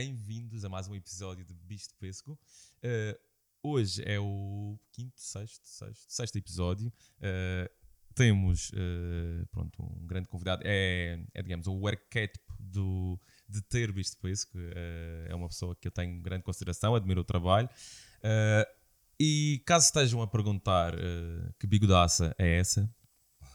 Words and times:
bem-vindos 0.00 0.64
a 0.64 0.68
mais 0.70 0.88
um 0.88 0.94
episódio 0.94 1.44
de 1.44 1.52
Bicho 1.52 1.88
de 1.88 1.94
Pesco. 1.96 2.32
Uh, 2.32 3.20
hoje 3.62 4.02
é 4.06 4.18
o 4.18 4.78
quinto, 4.90 5.20
sexto, 5.20 5.60
sexto, 5.62 6.06
sexto 6.08 6.36
episódio. 6.36 6.90
Uh, 7.18 7.68
temos 8.14 8.70
uh, 8.70 9.46
pronto, 9.50 9.82
um 9.82 10.06
grande 10.06 10.26
convidado, 10.26 10.62
é, 10.64 11.22
é 11.34 11.42
digamos 11.42 11.66
o 11.66 11.86
arquétipo 11.86 12.50
do, 12.58 13.20
de 13.46 13.60
ter 13.60 13.92
Bicho 13.92 14.12
de 14.12 14.16
Pesco. 14.16 14.56
é 15.28 15.34
uma 15.34 15.48
pessoa 15.48 15.76
que 15.76 15.86
eu 15.86 15.92
tenho 15.92 16.18
grande 16.22 16.44
consideração, 16.44 16.94
admiro 16.94 17.20
o 17.20 17.24
trabalho. 17.24 17.68
e 19.20 19.62
caso 19.66 19.84
estejam 19.84 20.22
a 20.22 20.26
perguntar 20.26 20.94
que 21.58 21.66
bigodaça 21.66 22.34
é 22.38 22.56
essa, 22.56 22.90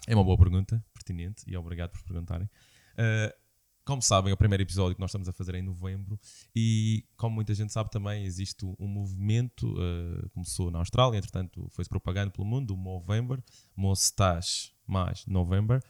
é 0.06 0.14
uma 0.14 0.24
boa 0.24 0.38
pergunta, 0.38 0.86
pertinente, 0.94 1.44
e 1.48 1.58
obrigado 1.58 1.90
por 1.90 2.04
perguntarem. 2.04 2.48
Uh, 2.94 3.45
como 3.86 4.02
sabem, 4.02 4.32
é 4.32 4.34
o 4.34 4.38
primeiro 4.38 4.64
episódio 4.64 4.96
que 4.96 5.00
nós 5.00 5.12
estamos 5.12 5.30
a 5.30 5.34
fazer 5.34 5.56
em 5.56 5.62
novembro 5.62 6.20
e, 6.56 7.06
como 7.16 7.36
muita 7.36 7.54
gente 7.54 7.72
sabe 7.72 7.92
também, 7.92 8.26
existe 8.26 8.66
um 8.66 8.88
movimento, 8.88 9.72
uh, 9.74 10.28
começou 10.32 10.72
na 10.72 10.80
Austrália, 10.80 11.18
entretanto 11.18 11.68
foi-se 11.70 11.90
propagando 11.90 12.32
pelo 12.32 12.46
mundo, 12.48 12.74
o 12.74 12.78
Movember, 12.78 13.44
Mustache 13.76 14.74
mais 14.88 15.26
November. 15.28 15.84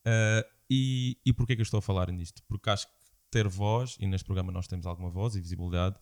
Uh, 0.00 0.48
e, 0.68 1.18
e 1.24 1.32
porquê 1.32 1.54
que 1.54 1.60
eu 1.60 1.64
estou 1.64 1.78
a 1.78 1.82
falar 1.82 2.10
nisto? 2.10 2.42
Porque 2.48 2.70
acho 2.70 2.86
que 2.86 2.94
ter 3.30 3.46
voz, 3.46 3.96
e 4.00 4.06
neste 4.06 4.24
programa 4.24 4.50
nós 4.50 4.66
temos 4.66 4.86
alguma 4.86 5.10
voz 5.10 5.36
e 5.36 5.40
visibilidade, 5.40 5.96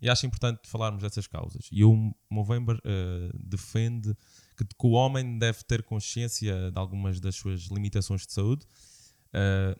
e 0.00 0.08
acho 0.08 0.26
importante 0.26 0.68
falarmos 0.68 1.02
dessas 1.02 1.26
causas. 1.26 1.68
E 1.70 1.84
o 1.84 2.14
Movember 2.30 2.76
uh, 2.76 3.38
defende 3.38 4.14
que, 4.56 4.64
que, 4.64 4.86
o 4.86 4.90
homem 4.90 5.38
deve 5.38 5.62
ter 5.64 5.82
consciência 5.82 6.70
de 6.70 6.78
algumas 6.78 7.20
das 7.20 7.36
suas 7.36 7.62
limitações 7.66 8.26
de 8.26 8.32
saúde. 8.32 8.66
Uh, 9.34 9.78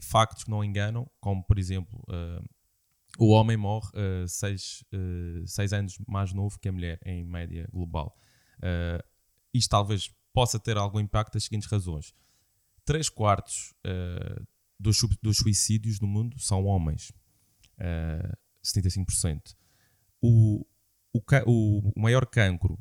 factos 0.00 0.44
que 0.44 0.50
não 0.50 0.62
enganam, 0.62 1.10
como 1.20 1.42
por 1.44 1.58
exemplo, 1.58 2.02
uh, 2.08 2.48
o 3.18 3.30
homem 3.30 3.56
morre 3.56 3.90
uh, 3.94 4.28
seis, 4.28 4.84
uh, 4.92 5.46
seis 5.46 5.72
anos 5.72 5.98
mais 6.06 6.32
novo 6.32 6.58
que 6.58 6.68
a 6.68 6.72
mulher, 6.72 7.00
em 7.04 7.24
média 7.24 7.68
global. 7.72 8.16
Uh, 8.58 9.02
isto 9.52 9.70
talvez 9.70 10.14
possa 10.32 10.58
ter 10.58 10.76
algum 10.76 11.00
impacto 11.00 11.34
das 11.34 11.44
seguintes 11.44 11.68
razões. 11.68 12.14
Três 12.84 13.08
quartos 13.08 13.74
dos, 14.78 14.98
dos, 15.20 15.36
suicídios 15.38 16.00
no 16.00 16.06
mundo 16.06 16.38
são 16.38 16.64
homens, 16.64 17.12
75%. 18.64 19.54
O, 20.22 20.64
o, 21.12 21.20
o, 21.46 22.00
maior 22.00 22.24
cancro 22.24 22.78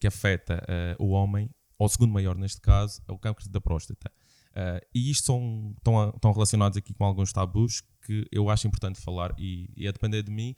que 0.00 0.08
afeta 0.08 0.60
o 0.98 1.10
homem, 1.10 1.48
ou 1.78 1.86
o 1.86 1.88
segundo 1.88 2.12
maior 2.12 2.36
neste 2.36 2.60
caso, 2.60 3.00
é 3.06 3.12
o 3.12 3.18
cancro 3.18 3.48
da 3.48 3.60
próstata. 3.60 4.10
Uh, 4.54 4.80
e 4.94 5.10
isto 5.10 5.26
são, 5.26 5.74
estão, 5.76 6.10
estão 6.10 6.32
relacionados 6.32 6.78
aqui 6.78 6.94
com 6.94 7.04
alguns 7.04 7.32
tabus 7.32 7.82
que 8.02 8.24
eu 8.30 8.48
acho 8.48 8.68
importante 8.68 9.00
falar 9.00 9.34
e, 9.36 9.68
e 9.76 9.88
a 9.88 9.90
depender 9.90 10.22
de 10.22 10.30
mim, 10.30 10.54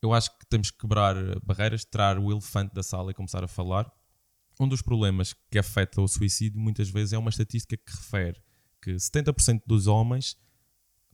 eu 0.00 0.14
acho 0.14 0.30
que 0.38 0.46
temos 0.46 0.70
que 0.70 0.78
quebrar 0.78 1.14
barreiras, 1.40 1.84
tirar 1.84 2.18
o 2.18 2.30
elefante 2.30 2.74
da 2.74 2.82
sala 2.82 3.10
e 3.10 3.14
começar 3.14 3.44
a 3.44 3.48
falar. 3.48 3.90
Um 4.58 4.68
dos 4.68 4.80
problemas 4.80 5.34
que 5.50 5.58
afeta 5.58 6.00
o 6.00 6.08
suicídio 6.08 6.60
muitas 6.60 6.88
vezes 6.88 7.12
é 7.12 7.18
uma 7.18 7.30
estatística 7.30 7.76
que 7.76 7.92
refere 7.92 8.40
que 8.80 8.92
70% 8.92 9.62
dos 9.66 9.86
homens, 9.86 10.36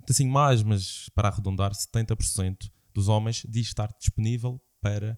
assim 0.09 0.27
mais, 0.29 0.63
mas 0.63 1.09
para 1.15 1.29
arredondar, 1.29 1.73
70% 1.73 2.69
dos 2.93 3.07
homens 3.09 3.47
diz 3.49 3.69
estar 3.69 3.95
disponível 3.99 4.61
para 4.81 5.17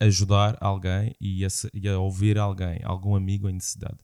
ajudar 0.00 0.58
alguém 0.60 1.14
e 1.20 1.44
a, 1.44 1.48
e 1.72 1.88
a 1.88 1.98
ouvir 1.98 2.38
alguém, 2.38 2.80
algum 2.82 3.14
amigo 3.14 3.48
em 3.48 3.52
necessidade. 3.52 3.98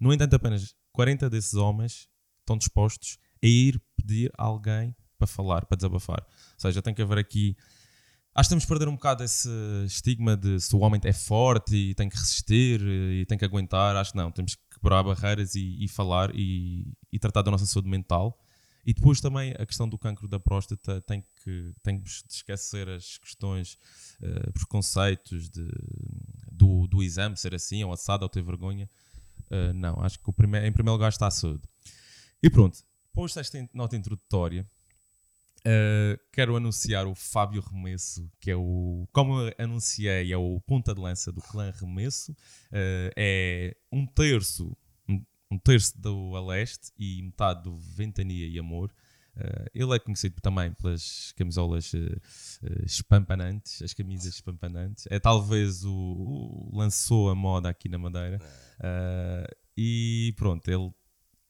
No 0.00 0.12
entanto, 0.12 0.34
apenas 0.34 0.74
40 0.92 1.30
desses 1.30 1.54
homens 1.54 2.08
estão 2.40 2.56
dispostos 2.56 3.18
a 3.42 3.46
ir 3.46 3.80
pedir 3.96 4.30
a 4.36 4.44
alguém 4.44 4.94
para 5.18 5.26
falar, 5.26 5.66
para 5.66 5.76
desabafar. 5.76 6.20
Ou 6.26 6.60
seja, 6.60 6.82
tem 6.82 6.94
que 6.94 7.02
haver 7.02 7.18
aqui. 7.18 7.56
Acho 8.34 8.48
que 8.48 8.52
temos 8.52 8.64
que 8.64 8.68
perder 8.68 8.88
um 8.88 8.94
bocado 8.94 9.22
esse 9.22 9.48
estigma 9.84 10.36
de 10.36 10.58
se 10.60 10.74
o 10.74 10.80
homem 10.80 11.00
é 11.04 11.12
forte 11.12 11.74
e 11.74 11.94
tem 11.94 12.08
que 12.08 12.16
resistir 12.16 12.80
e 12.80 13.26
tem 13.26 13.36
que 13.36 13.44
aguentar. 13.44 13.96
Acho 13.96 14.12
que 14.12 14.18
não, 14.18 14.30
temos 14.30 14.54
que 14.54 14.62
quebrar 14.74 15.02
barreiras 15.02 15.54
e, 15.54 15.84
e 15.84 15.88
falar 15.88 16.30
e, 16.34 16.92
e, 17.12 17.18
tratar 17.18 17.42
da 17.42 17.50
nossa 17.50 17.66
saúde 17.66 17.88
mental. 17.88 18.38
E 18.86 18.94
depois 18.94 19.20
também 19.20 19.54
a 19.58 19.66
questão 19.66 19.86
do 19.86 19.98
cancro 19.98 20.26
da 20.26 20.40
próstata 20.40 21.02
tem 21.02 21.22
que, 21.44 21.72
tem 21.82 22.00
que 22.00 22.08
esquecer 22.08 22.88
as 22.88 23.18
questões, 23.18 23.76
uh, 24.22 24.52
preconceitos 24.52 25.50
de, 25.50 25.68
do, 26.50 26.86
do 26.86 27.02
exame 27.02 27.36
ser 27.36 27.54
assim, 27.54 27.84
ou 27.84 27.92
assado, 27.92 28.22
ou 28.22 28.28
ter 28.28 28.42
vergonha. 28.42 28.88
Uh, 29.50 29.72
não, 29.74 30.00
acho 30.02 30.18
que 30.18 30.32
primeiro, 30.32 30.66
em 30.66 30.72
primeiro 30.72 30.94
lugar 30.94 31.08
está 31.08 31.26
a 31.26 31.30
saúde. 31.30 31.62
E 32.42 32.48
pronto, 32.48 32.78
depois 33.06 33.34
desta 33.34 33.68
nota 33.74 33.96
introdutória, 33.96 34.66
uh, 35.60 36.20
quero 36.32 36.56
anunciar 36.56 37.06
o 37.06 37.14
Fábio 37.14 37.60
Remesso, 37.60 38.30
que 38.40 38.50
é 38.50 38.56
o, 38.56 39.08
como 39.12 39.34
anunciei, 39.58 40.32
é 40.32 40.36
o 40.36 40.60
ponta 40.60 40.94
de 40.94 41.00
lança 41.00 41.32
do 41.32 41.40
clã 41.40 41.72
Remesso. 41.72 42.32
Uh, 42.32 43.10
é 43.16 43.76
um 43.90 44.06
terço, 44.06 44.76
um, 45.08 45.24
um 45.50 45.58
terço 45.58 46.00
do 46.00 46.36
Aleste 46.36 46.92
e 46.98 47.22
metade 47.22 47.64
do 47.64 47.76
Ventania 47.76 48.46
e 48.46 48.58
Amor. 48.58 48.94
Uh, 49.40 49.70
ele 49.74 49.94
é 49.94 49.98
conhecido 49.98 50.40
também 50.40 50.72
pelas 50.74 51.32
camisolas 51.32 51.92
uh, 51.94 51.98
uh, 51.98 52.84
espampanantes, 52.84 53.80
as 53.80 53.94
camisas 53.94 54.34
espampanantes. 54.34 55.06
É 55.08 55.18
talvez 55.18 55.84
o, 55.84 55.92
o 55.92 56.70
lançou 56.76 57.30
a 57.30 57.34
moda 57.34 57.68
aqui 57.68 57.88
na 57.88 57.98
Madeira. 57.98 58.38
e 59.76 60.34
pronto, 60.36 60.68
ele 60.68 60.92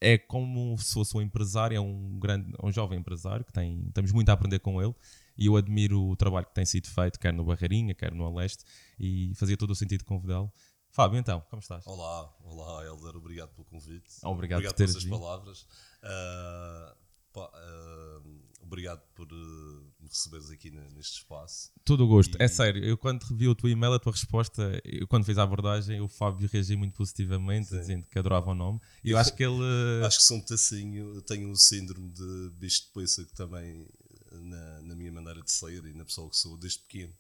é 0.01 0.17
como 0.17 0.79
se 0.79 0.95
fosse 0.95 1.17
um 1.17 1.21
empresário, 1.21 1.77
é 1.77 1.81
um 1.81 2.19
grande, 2.19 2.53
um 2.63 2.73
jovem 2.73 2.99
empresário 2.99 3.45
que 3.45 3.53
tem, 3.53 3.91
temos 3.93 4.13
muito 4.13 4.29
a 4.31 4.33
aprender 4.33 4.61
com 4.61 4.81
ele. 4.81 4.95
E 5.37 5.47
eu 5.47 5.57
admiro 5.57 6.03
o 6.03 6.17
trabalho 6.17 6.47
que 6.47 6.55
tem 6.55 6.67
sido 6.67 6.87
feito, 6.87 7.19
quer 7.19 7.33
no 7.33 7.45
Barreirinha, 7.45 7.95
quer 7.95 8.13
no 8.13 8.25
Aleste, 8.25 8.65
e 8.99 9.33
fazia 9.37 9.57
todo 9.57 9.71
o 9.71 9.75
sentido 9.75 10.05
convidá-lo. 10.05 10.53
Fábio, 10.91 11.19
então, 11.19 11.41
como 11.49 11.61
estás? 11.61 11.87
Olá, 11.87 12.31
olá, 12.43 12.85
Helder, 12.85 13.17
obrigado 13.17 13.51
pelo 13.51 13.65
convite. 13.65 14.09
Obrigado, 14.23 14.59
obrigado 14.59 14.77
por 14.77 14.83
essas 14.83 15.05
palavras. 15.05 15.63
Uh, 16.03 16.97
Pá, 17.33 17.49
uh, 17.49 18.41
obrigado 18.61 19.03
por 19.15 19.27
uh, 19.33 19.93
me 20.01 20.09
receberes 20.09 20.51
aqui 20.51 20.71
neste 20.71 21.19
espaço. 21.19 21.71
Todo 21.85 22.05
o 22.05 22.09
gosto. 22.09 22.37
E... 22.37 22.43
É 22.43 22.49
sério, 22.49 22.85
eu 22.85 22.97
quando 22.97 23.23
revi 23.23 23.49
o 23.49 23.55
teu 23.55 23.69
e-mail, 23.69 23.95
a 23.95 23.99
tua 23.99 24.13
resposta, 24.13 24.81
eu 24.85 25.07
quando 25.07 25.25
fiz 25.25 25.39
a 25.39 25.43
abordagem, 25.43 26.01
o 26.01 26.09
Fábio 26.09 26.49
reagiu 26.53 26.79
muito 26.79 26.95
positivamente, 26.95 27.69
Sim. 27.69 27.79
dizendo 27.79 28.07
que 28.07 28.19
adorava 28.19 28.51
o 28.51 28.55
nome. 28.55 28.81
E 29.05 29.11
eu, 29.11 29.19
acho 29.19 29.35
que 29.35 29.45
ele. 29.45 29.61
Acho 30.07 30.19
que 30.19 30.25
sou 30.25 30.37
um 30.39 30.41
pedacinho, 30.41 31.15
eu 31.15 31.23
tenho 31.23 31.51
o 31.51 31.57
síndrome 31.57 32.11
de 32.11 32.51
bicho 32.55 32.83
de 32.83 32.89
poça 32.89 33.25
que 33.25 33.33
também 33.35 33.87
na, 34.33 34.83
na, 34.83 34.95
minha 34.95 35.13
maneira 35.13 35.43
de 35.43 35.51
ser 35.51 35.85
e 35.85 35.93
na 35.93 36.05
pessoa 36.05 36.29
que 36.31 36.37
sou 36.37 36.57
desde 36.57 36.81
pequeno. 36.81 37.13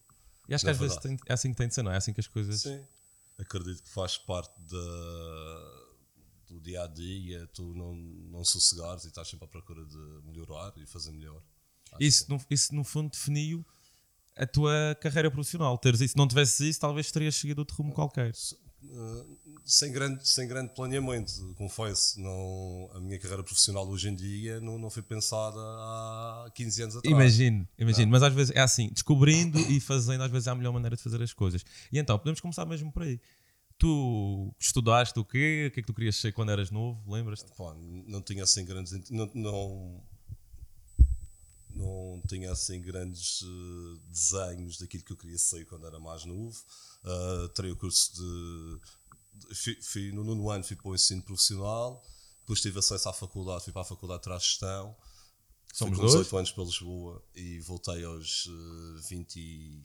E 0.49 0.55
acho 0.55 0.65
que 0.65 0.71
às 0.71 0.79
verdade. 0.79 1.01
vezes 1.01 1.21
tem, 1.21 1.29
é 1.29 1.33
assim 1.33 1.51
que 1.51 1.57
tem 1.57 1.69
de 1.69 1.75
ser, 1.75 1.83
não 1.83 1.93
é? 1.93 1.95
É 1.95 1.99
assim 1.99 2.13
que 2.13 2.21
as 2.21 2.27
coisas. 2.27 2.61
Sim. 2.61 2.81
Acredito 3.39 3.83
que 3.83 3.89
faz 3.89 4.19
parte 4.19 4.53
da 4.61 5.90
do 6.51 6.61
dia 6.61 6.83
a 6.83 6.87
dia, 6.87 7.49
tu 7.55 7.75
não, 7.75 7.95
não 7.95 8.45
sossegares 8.45 9.05
e 9.05 9.09
estás 9.09 9.29
sempre 9.29 9.45
à 9.45 9.49
procura 9.49 9.85
de 9.87 10.21
melhorar 10.25 10.73
e 10.77 10.87
fazer 10.87 11.13
melhor. 11.13 11.41
isso, 12.01 12.27
no, 12.29 12.41
isso 12.51 12.75
no 12.75 12.83
fundo 12.83 13.11
definiu 13.11 13.65
a 14.37 14.47
tua 14.47 14.97
carreira 15.01 15.31
profissional. 15.31 15.79
Teres 15.79 16.01
isso, 16.01 16.13
se 16.13 16.19
não 16.19 16.27
tivesses 16.27 16.59
isso, 16.61 16.81
talvez 16.81 17.11
terias 17.13 17.37
seguido 17.37 17.61
outro 17.61 17.77
rumo 17.77 17.93
qualquer. 17.93 18.33
Uh, 18.83 19.39
sem 19.63 19.93
grande, 19.93 20.27
sem 20.27 20.49
grande 20.49 20.75
planeamento, 20.75 21.55
confesso. 21.57 22.19
Não, 22.19 22.91
a 22.95 23.01
minha 23.01 23.19
carreira 23.19 23.45
profissional 23.45 23.87
hoje 23.87 24.09
em 24.09 24.15
dia 24.15 24.61
não, 24.61 24.79
não 24.79 24.89
foi 24.89 25.03
pensada 25.03 25.59
há 25.59 26.51
15 26.55 26.83
anos 26.83 26.97
atrás. 26.97 27.15
Imagino, 27.15 27.69
imagino. 27.79 28.11
Mas 28.11 28.23
às 28.23 28.33
vezes 28.33 28.57
é 28.57 28.61
assim, 28.61 28.89
descobrindo 28.89 29.59
e 29.59 29.79
fazendo, 29.79 30.23
às 30.23 30.31
vezes 30.31 30.49
é 30.49 30.51
a 30.51 30.55
melhor 30.55 30.73
maneira 30.73 30.97
de 30.97 31.03
fazer 31.03 31.23
as 31.23 31.33
coisas. 31.33 31.63
E 31.93 31.99
então, 31.99 32.19
podemos 32.19 32.41
começar 32.41 32.65
mesmo 32.65 32.91
por 32.91 33.03
aí. 33.03 33.21
Tu 33.81 34.55
estudaste 34.61 35.19
o 35.19 35.25
quê? 35.25 35.69
O 35.69 35.73
que 35.73 35.81
é 35.81 35.83
que 35.83 35.87
tu 35.87 35.95
querias 35.95 36.15
ser 36.17 36.33
quando 36.33 36.53
eras 36.53 36.71
novo? 36.71 37.03
Lembras-te? 37.11 37.51
Não 38.07 38.21
tinha 38.21 38.45
assim 38.45 38.63
grandes. 38.63 38.93
Não, 39.09 39.31
não, 39.35 40.05
não 41.71 42.23
tinha 42.29 42.53
assim 42.53 42.79
grandes 42.79 43.41
uh, 43.41 43.97
desenhos 44.11 44.77
daquilo 44.77 45.03
que 45.03 45.13
eu 45.15 45.17
queria 45.17 45.39
ser 45.39 45.65
quando 45.65 45.87
era 45.87 45.99
mais 45.99 46.27
novo. 46.27 46.63
Uh, 47.03 47.49
terei 47.49 47.71
o 47.71 47.77
curso 47.77 48.13
de. 48.17 48.81
Fui, 49.55 49.79
fui, 49.81 50.13
no 50.13 50.25
nono 50.25 50.51
ano 50.51 50.63
fui 50.63 50.77
para 50.77 50.91
o 50.91 50.95
ensino 50.95 51.23
profissional, 51.23 52.05
depois 52.41 52.61
tive 52.61 52.79
acesso 52.79 53.09
à 53.09 53.15
faculdade, 53.15 53.65
fui 53.65 53.73
para 53.73 53.81
a 53.81 53.87
faculdade 53.87 54.21
de 54.21 54.25
Trás-Gestão. 54.25 54.95
Somos 55.73 55.97
fui 55.97 56.07
com 56.07 56.13
18 56.13 56.37
anos 56.37 56.53
para 56.53 56.65
Lisboa 56.65 57.25
e 57.35 57.61
voltei 57.61 58.05
aos 58.05 58.45
uh, 58.45 58.99
eh, 58.99 59.09
20 59.09 59.85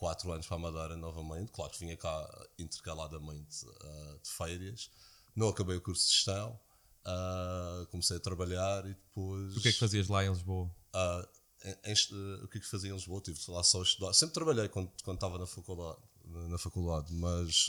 quatro 0.00 0.32
anos 0.32 0.46
para 0.46 0.56
a 0.56 0.60
Madeira 0.60 0.96
novamente. 0.96 1.52
Claro 1.52 1.70
que 1.70 1.78
vinha 1.78 1.94
cá 1.94 2.46
intercaladamente 2.58 3.66
uh, 3.66 4.18
de 4.22 4.30
férias. 4.30 4.90
Não 5.36 5.48
acabei 5.48 5.76
o 5.76 5.80
curso 5.82 6.06
de 6.06 6.14
gestão. 6.14 6.58
Uh, 7.04 7.86
comecei 7.86 8.16
a 8.16 8.20
trabalhar 8.20 8.86
e 8.86 8.94
depois. 8.94 9.56
O 9.58 9.60
que 9.60 9.68
é 9.68 9.72
que 9.72 9.78
fazias 9.78 10.08
lá 10.08 10.24
em 10.24 10.30
Lisboa? 10.30 10.74
Uh, 10.94 11.28
em, 11.64 11.92
em, 11.92 12.42
o 12.42 12.48
que 12.48 12.56
é 12.56 12.60
que 12.62 12.66
fazia 12.66 12.90
em 12.90 12.94
Lisboa? 12.94 13.20
Tive 13.20 13.38
lá 13.48 13.62
só 13.62 13.80
a 13.80 13.82
estudar. 13.82 14.14
Sempre 14.14 14.34
trabalhei 14.34 14.68
quando, 14.70 14.90
quando 15.04 15.18
estava 15.18 15.38
na 15.38 15.46
faculdade, 15.46 15.98
na 16.24 16.58
faculdade 16.58 17.12
mas 17.12 17.68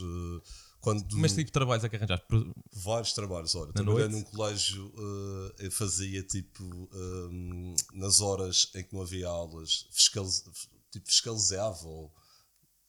quando 0.82 1.06
Mas 1.18 1.34
tipo 1.34 1.46
de 1.46 1.52
trabalhos 1.52 1.84
é 1.84 1.90
que 1.90 1.96
arranjaste? 1.96 2.26
Vários 2.74 3.14
trabalhos. 3.14 3.54
Olha, 3.54 3.72
trabalhei 3.72 4.10
noite? 4.10 4.12
num 4.14 4.24
colégio, 4.32 4.92
eh, 4.98 5.66
eu 5.68 5.72
fazia 5.72 6.24
tipo 6.24 6.64
hum, 6.64 7.76
nas 7.94 8.20
horas 8.20 8.72
em 8.74 8.84
que 8.84 8.94
não 8.94 9.04
havia 9.04 9.28
aulas, 9.28 9.86
fiscaliz, 9.92 10.44
tipo 10.92 11.06
fiscalizava, 11.06 11.88
ou 11.88 12.12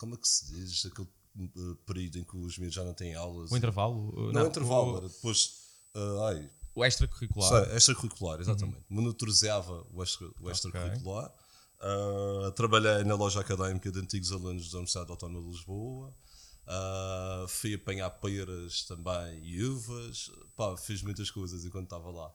como 0.03 0.15
é 0.17 0.19
que 0.19 0.27
se 0.29 0.53
diz? 0.53 0.85
Aquele 0.87 1.09
eh, 1.39 1.77
período 1.87 2.19
em 2.19 2.25
que 2.25 2.37
os 2.37 2.59
miúdos 2.59 2.75
já 2.75 2.83
não 2.85 2.93
têm 2.93 3.15
aulas. 3.15 3.51
O 3.53 3.57
intervalo? 3.57 4.33
não, 4.33 4.47
intervalo, 4.49 4.93
o- 4.95 4.97
era 4.99 5.09
depois. 5.09 5.51
eh, 5.95 6.25
ai, 6.29 6.51
O 6.75 6.85
extracurricular. 6.85 7.65
Sei, 7.67 7.77
extracurricular, 7.77 8.41
exatamente. 8.41 8.85
Monitorizava 8.89 9.87
o, 9.93 10.03
extra, 10.03 10.29
o 10.41 10.51
extracurricular. 10.51 11.33
Ah, 11.81 12.53
trabalhei 12.57 13.05
na 13.05 13.15
loja 13.15 13.41
académica 13.41 13.91
de 13.93 13.99
antigos 14.01 14.31
alunos 14.33 14.71
da 14.71 14.79
Universidade 14.79 15.11
Autónoma 15.11 15.41
de 15.45 15.51
Lisboa. 15.57 16.15
Ah, 16.67 17.45
fui 17.49 17.75
apanhar 17.75 18.11
peras 18.11 18.85
também 18.85 19.39
e 19.45 19.63
uvas. 19.65 20.31
Pá, 20.57 20.77
fiz 20.77 21.03
muitas 21.03 21.31
coisas 21.31 21.65
enquanto 21.65 21.85
estava 21.85 22.11
lá. 22.11 22.33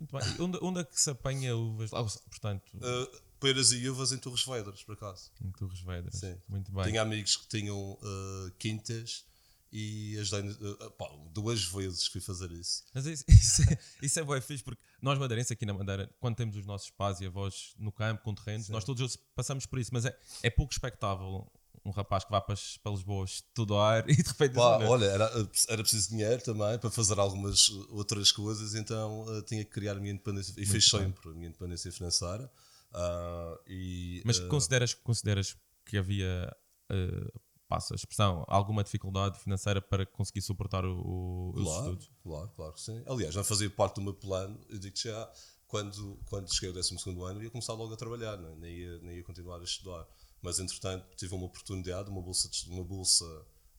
Muito 0.00 0.16
bem. 0.16 0.36
E 0.38 0.42
onde, 0.42 0.58
onde 0.62 0.80
é 0.80 0.84
que 0.84 1.00
se 1.00 1.10
apanha 1.10 1.56
uvas? 1.56 1.92
Ah, 1.92 2.04
portanto, 2.30 2.72
Ah, 2.82 3.18
peras 3.40 3.72
e 3.72 3.88
uvas 3.88 4.12
em 4.12 4.18
Torres 4.18 4.44
Vedras, 4.44 4.82
por 4.82 4.92
acaso. 4.94 5.30
em 5.44 5.50
Torres 5.52 5.80
Vedras. 5.80 6.14
Sim. 6.14 6.36
Muito 6.48 6.72
bem. 6.72 6.84
Tinha 6.84 7.02
amigos 7.02 7.36
que 7.36 7.48
tinham 7.48 7.98
ah, 8.02 8.52
quintas 8.58 9.24
e 9.72 10.18
ajudei. 10.18 10.56
ah, 10.80 10.90
pá, 10.90 11.06
duas 11.32 11.64
vezes 11.64 12.06
fui 12.06 12.20
fazer 12.20 12.50
isso. 12.52 12.84
Mas 12.94 13.06
isso, 13.06 13.24
isso, 13.28 13.62
é, 13.62 13.78
isso 14.02 14.20
é 14.20 14.24
bem 14.24 14.40
fixe 14.40 14.64
porque 14.64 14.82
nós 15.00 15.18
madeirenses 15.18 15.52
aqui 15.52 15.66
na 15.66 15.74
Madeira, 15.74 16.10
quando 16.20 16.36
temos 16.36 16.56
os 16.56 16.66
nossos 16.66 16.90
pais 16.90 17.20
e 17.20 17.26
avós 17.26 17.74
no 17.78 17.92
campo, 17.92 18.22
com 18.22 18.34
terrenos, 18.34 18.68
nós 18.68 18.84
todos 18.84 19.16
passamos 19.34 19.66
por 19.66 19.78
isso, 19.78 19.90
mas 19.92 20.04
é, 20.04 20.18
é 20.42 20.50
pouco 20.50 20.72
expectável 20.72 21.50
um 21.84 21.90
rapaz 21.90 22.24
que 22.24 22.30
vá 22.30 22.40
para, 22.40 22.56
para 22.82 22.92
Lisboa 22.92 23.24
estudar 23.24 24.08
e 24.10 24.16
de 24.16 24.28
repente 24.28 24.54
Pá, 24.54 24.78
"Olha, 24.84 25.06
era, 25.06 25.30
era 25.68 25.82
preciso 25.82 26.10
dinheiro 26.10 26.42
também 26.42 26.78
para 26.78 26.90
fazer 26.90 27.18
algumas 27.18 27.68
uh, 27.68 27.88
outras 27.90 28.30
coisas, 28.30 28.74
então 28.74 29.22
uh, 29.22 29.42
tinha 29.42 29.64
que 29.64 29.70
criar 29.70 29.92
a 29.92 30.00
minha 30.00 30.12
independência 30.12 30.52
e 30.56 30.66
fiz 30.66 30.86
sempre 30.86 31.30
a 31.30 31.32
minha 31.32 31.48
independência 31.48 31.90
financeira. 31.90 32.50
Ah, 32.92 33.58
e, 33.66 34.22
Mas 34.24 34.38
uh, 34.38 34.48
consideras, 34.48 34.94
consideras 34.94 35.56
que 35.84 35.96
havia, 35.98 36.54
uh, 36.90 37.40
passa 37.68 37.94
a 37.94 37.96
expressão, 37.96 38.44
alguma 38.48 38.82
dificuldade 38.82 39.38
financeira 39.38 39.80
para 39.80 40.06
conseguir 40.06 40.40
suportar 40.42 40.84
o, 40.84 40.98
o- 41.00 41.52
os 41.56 41.64
claro, 41.64 41.84
estudos? 41.92 42.10
claro, 42.22 42.48
claro 42.56 42.72
que 42.72 42.80
sim. 42.80 43.02
Aliás, 43.06 43.34
já 43.34 43.44
fazia 43.44 43.68
parte 43.70 43.96
do 43.96 44.02
meu 44.02 44.14
plano, 44.14 44.58
eu 44.68 44.78
digo 44.78 44.96
já, 44.96 45.30
quando, 45.66 46.18
quando 46.26 46.52
cheguei 46.52 46.68
ao 46.70 46.74
12 46.74 46.94
ano, 47.24 47.42
ia 47.42 47.50
começar 47.50 47.74
logo 47.74 47.92
a 47.92 47.96
trabalhar, 47.96 48.36
não 48.38 48.50
é? 48.50 48.54
nem, 48.56 48.74
ia, 48.74 48.98
nem 49.00 49.16
ia 49.16 49.22
continuar 49.24 49.60
a 49.60 49.64
estudar. 49.64 50.06
Mas 50.40 50.58
entretanto, 50.60 51.04
tive 51.16 51.34
uma 51.34 51.46
oportunidade, 51.46 52.08
uma 52.08 52.22
bolsa, 52.22 52.48
de- 52.48 52.70
uma 52.70 52.84
bolsa 52.84 53.24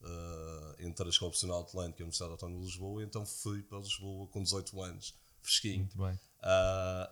ah, 0.04 0.76
entre 0.80 1.06
a 1.06 1.10
Escola 1.10 1.32
Profissional 1.32 1.64
de 1.64 1.70
Atlântica 1.70 2.02
e 2.02 2.04
a 2.04 2.06
Universidade 2.06 2.32
Autónoma 2.32 2.60
de 2.60 2.66
Lisboa, 2.68 3.04
então 3.04 3.26
fui 3.26 3.64
para 3.64 3.80
Lisboa 3.80 4.28
com 4.28 4.44
18 4.44 4.82
anos, 4.82 5.16
fresquinho. 5.42 5.80
Muito 5.80 5.98
bem. 5.98 6.20
Ah, 6.42 7.12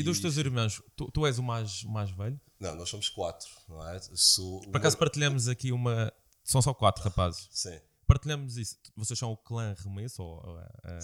E, 0.00 0.02
dos 0.02 0.20
teus 0.20 0.36
irmãos, 0.36 0.82
tu, 0.96 1.10
tu 1.10 1.26
és 1.26 1.38
o 1.38 1.42
mais, 1.42 1.82
mais 1.84 2.10
velho? 2.10 2.40
Não, 2.60 2.74
nós 2.76 2.88
somos 2.88 3.08
quatro, 3.08 3.48
não 3.68 3.86
é? 3.88 4.00
Sou 4.14 4.60
Por 4.62 4.76
acaso 4.76 4.96
partilhamos 4.98 5.48
aqui 5.48 5.72
uma. 5.72 6.12
São 6.42 6.60
só 6.62 6.72
quatro 6.74 7.02
rapazes. 7.04 7.48
Sim. 7.50 7.78
Partilhamos 8.06 8.56
isso. 8.58 8.76
Vocês 8.96 9.18
são 9.18 9.32
o 9.32 9.36
clã 9.36 9.74
Remesso, 9.78 10.22
ou 10.22 10.58
a, 10.58 10.60
a, 10.84 10.98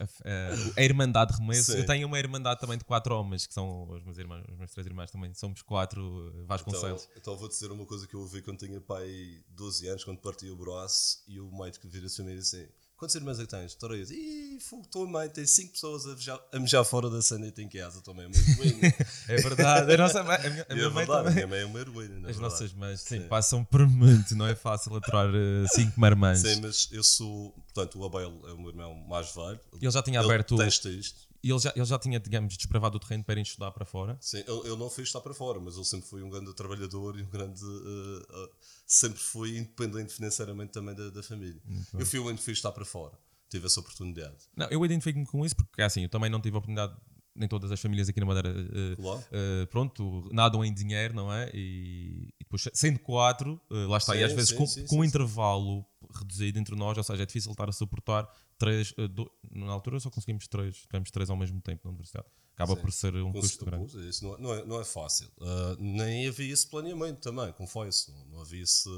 a, 0.00 0.04
a- 0.04 0.72
a 0.76 0.82
Irmandade 0.82 1.32
Remesso. 1.38 1.72
Sim. 1.72 1.78
Eu 1.78 1.86
tenho 1.86 2.06
uma 2.06 2.18
Irmandade 2.18 2.60
também 2.60 2.76
de 2.76 2.84
quatro 2.84 3.14
homens, 3.14 3.46
que 3.46 3.54
são 3.54 3.88
os 3.90 4.02
meus 4.04 4.18
irmãos, 4.18 4.44
os 4.50 4.58
meus 4.58 4.70
três 4.70 4.86
irmãos 4.86 5.10
também. 5.10 5.32
Somos 5.32 5.62
quatro 5.62 6.02
eh, 6.02 6.30
Então, 6.34 6.46
Vasconcelos. 6.46 7.08
então 7.16 7.36
vou 7.36 7.48
dizer 7.48 7.70
uma 7.72 7.86
coisa 7.86 8.06
que 8.06 8.14
eu 8.14 8.20
ouvi 8.20 8.42
quando 8.42 8.58
tinha 8.58 8.78
pai 8.80 9.42
12 9.48 9.88
anos, 9.88 10.04
quando 10.04 10.18
parti 10.18 10.50
o 10.50 10.56
braço, 10.56 11.22
e 11.26 11.40
o 11.40 11.50
que 11.80 11.88
vira-se 11.88 12.20
a 12.20 12.24
mim 12.24 12.32
e 12.32 12.36
disse 12.36 12.56
assim: 12.56 12.68
Quantos 12.96 13.16
irmãos 13.16 13.38
é 13.40 13.42
que 13.42 13.48
tens? 13.48 13.74
Três. 13.74 14.10
Ih, 14.10 14.58
fogo, 14.60 14.86
tua 14.86 15.06
mãe 15.06 15.28
tem 15.28 15.44
cinco 15.46 15.72
pessoas 15.72 16.06
a 16.06 16.14
mejar, 16.14 16.40
a 16.52 16.58
mejar 16.60 16.84
fora 16.84 17.10
da 17.10 17.20
sanita 17.20 17.60
em 17.60 17.68
casa 17.68 18.00
também. 18.00 18.24
É 18.24 18.28
uma 18.28 18.36
heroína. 18.36 18.94
É 19.28 19.36
verdade. 19.36 19.92
A, 19.92 19.96
nossa 19.96 20.22
mãe, 20.22 20.36
a 20.36 20.50
minha, 20.50 20.66
a 20.68 20.72
E 20.72 20.74
minha 20.76 20.86
é 20.86 20.90
mãe 20.90 21.04
verdade, 21.04 21.20
a 21.20 21.30
também. 21.30 21.34
minha 21.34 21.46
mãe 21.48 21.60
é 21.60 21.64
uma 21.66 21.80
heroína. 21.80 22.14
na 22.20 22.28
As 22.30 22.36
verdade. 22.36 22.40
nossas 22.40 22.72
mães, 22.72 23.00
sim, 23.00 23.20
Sim. 23.22 23.28
passam 23.28 23.64
por 23.64 23.86
muito. 23.86 24.34
Não 24.36 24.46
é 24.46 24.54
fácil 24.54 24.94
aturar 24.94 25.28
eh, 25.34 25.66
cinco 25.74 25.98
marmãs. 26.00 26.38
Sim, 26.40 26.60
mas 26.60 26.88
eu 26.92 27.02
sou. 27.02 27.50
Portanto, 27.74 27.98
o 27.98 28.04
Abel 28.04 28.40
é 28.48 28.52
o 28.52 28.58
meu 28.58 28.68
irmão 28.70 28.94
mais 29.08 29.34
velho. 29.34 29.58
Ele 29.80 29.90
já 29.90 30.02
tinha 30.02 30.20
Ele 30.20 30.26
aberto. 30.26 30.56
testa 30.56 30.88
isto. 30.88 31.33
E 31.44 31.50
ele 31.50 31.58
já, 31.58 31.72
ele 31.76 31.84
já 31.84 31.98
tinha, 31.98 32.18
digamos, 32.18 32.56
desbravado 32.56 32.96
o 32.96 33.00
terreno 33.00 33.22
para 33.22 33.38
ir 33.38 33.42
estudar 33.42 33.70
para 33.70 33.84
fora. 33.84 34.16
Sim, 34.18 34.38
ele, 34.38 34.60
ele 34.64 34.76
não 34.76 34.88
fez 34.88 35.08
estar 35.08 35.20
para 35.20 35.34
fora, 35.34 35.60
mas 35.60 35.74
ele 35.76 35.84
sempre 35.84 36.08
foi 36.08 36.22
um 36.22 36.30
grande 36.30 36.54
trabalhador 36.54 37.18
e 37.18 37.22
um 37.22 37.28
grande. 37.28 37.60
eh, 37.62 38.26
eh, 38.30 38.48
sempre 38.86 39.18
foi 39.20 39.58
independente 39.58 40.14
financeiramente 40.14 40.72
também 40.72 40.94
da, 40.94 41.10
da 41.10 41.22
família. 41.22 41.60
Eu 41.98 42.06
fui 42.06 42.18
o 42.18 42.22
único 42.24 42.38
que 42.38 42.44
fez 42.46 42.56
estar 42.56 42.72
para 42.72 42.86
fora. 42.86 43.12
Tive 43.50 43.66
essa 43.66 43.78
oportunidade. 43.78 44.36
Não, 44.56 44.66
eu 44.70 44.82
identifico-me 44.86 45.26
com 45.26 45.44
isso 45.44 45.54
porque, 45.54 45.82
assim, 45.82 46.04
eu 46.04 46.08
também 46.08 46.30
não 46.30 46.40
tive 46.40 46.56
a 46.56 46.58
oportunidade, 46.60 46.96
nem 47.36 47.46
todas 47.46 47.70
as 47.70 47.78
famílias 47.78 48.08
aqui 48.08 48.20
na 48.20 48.26
Madeira, 48.26 48.48
eh, 48.48 48.96
Claro. 48.96 49.24
eh, 49.30 49.66
pronto, 49.66 50.26
nadam 50.32 50.64
em 50.64 50.72
dinheiro, 50.72 51.12
não 51.14 51.30
é? 51.30 51.50
E, 51.52 52.28
e 52.40 52.44
depois, 52.44 52.66
sendo 52.72 52.98
quatro, 53.00 53.60
eh, 53.70 53.86
lá 53.86 53.98
está, 53.98 54.14
e 54.16 54.20
Sim, 54.20 54.24
às 54.24 54.32
vezes 54.32 54.48
sim, 54.50 54.56
com, 54.56 54.66
sim, 54.66 54.86
com 54.86 54.96
um 55.00 55.04
intervalo 55.04 55.84
reduzido 56.14 56.58
entre 56.58 56.74
nós, 56.74 56.96
ou 56.96 57.04
seja, 57.04 57.22
é 57.22 57.26
difícil 57.26 57.50
estar 57.52 57.68
a 57.68 57.72
suportar 57.72 58.28
três, 58.58 58.92
eh, 58.96 59.08
do- 59.08 59.30
na 59.50 59.72
altura 59.72 59.98
só 60.00 60.10
conseguimos 60.10 60.46
três, 60.48 60.76
tivemos 60.78 61.10
três 61.10 61.28
ao 61.30 61.36
mesmo 61.36 61.60
tempo 61.60 61.82
na 61.84 61.90
universidade. 61.90 62.26
Acaba 62.54 62.74
Sim. 62.76 62.80
por 62.82 62.92
ser 62.92 63.14
um 63.16 63.32
custo 63.32 63.64
grande. 63.64 64.08
Isso 64.08 64.24
não, 64.24 64.34
é- 64.34 64.38
não 64.38 64.54
é, 64.54 64.64
não 64.64 64.80
é 64.80 64.84
fácil. 64.84 65.28
Ah, 65.40 65.76
nem 65.78 66.28
havia 66.28 66.52
esse 66.52 66.66
planeamento 66.68 67.20
também, 67.20 67.52
confesso. 67.52 68.12
Não, 68.12 68.24
não 68.26 68.40
havia 68.42 68.62
esse, 68.62 68.88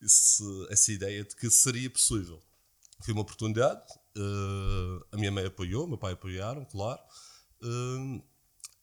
esse- 0.00 0.66
essa 0.70 0.92
ideia 0.92 1.24
de 1.24 1.34
que 1.34 1.50
seria 1.50 1.90
possível. 1.90 2.40
Foi 3.00 3.12
uma 3.12 3.22
oportunidade. 3.22 3.82
ah, 4.16 5.00
a 5.12 5.16
minha 5.16 5.32
mãe 5.32 5.44
apoiou, 5.44 5.84
o 5.84 5.88
meu 5.88 5.98
pai 5.98 6.12
apoiaram, 6.12 6.64
claro. 6.66 7.00